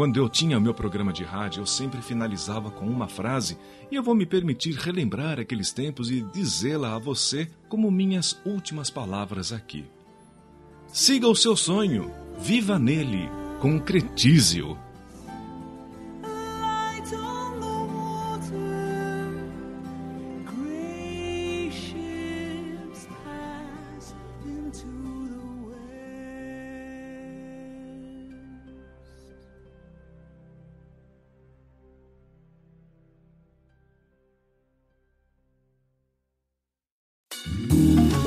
Quando 0.00 0.16
eu 0.16 0.30
tinha 0.30 0.58
meu 0.58 0.72
programa 0.72 1.12
de 1.12 1.24
rádio, 1.24 1.60
eu 1.60 1.66
sempre 1.66 2.00
finalizava 2.00 2.70
com 2.70 2.86
uma 2.86 3.06
frase 3.06 3.58
e 3.90 3.94
eu 3.94 4.02
vou 4.02 4.14
me 4.14 4.24
permitir 4.24 4.74
relembrar 4.74 5.38
aqueles 5.38 5.72
tempos 5.72 6.10
e 6.10 6.22
dizê-la 6.22 6.94
a 6.94 6.98
você 6.98 7.50
como 7.68 7.90
minhas 7.90 8.40
últimas 8.46 8.88
palavras 8.88 9.52
aqui. 9.52 9.84
Siga 10.86 11.28
o 11.28 11.36
seu 11.36 11.54
sonho, 11.54 12.10
viva 12.38 12.78
nele, 12.78 13.28
concretize-o. 13.60 14.74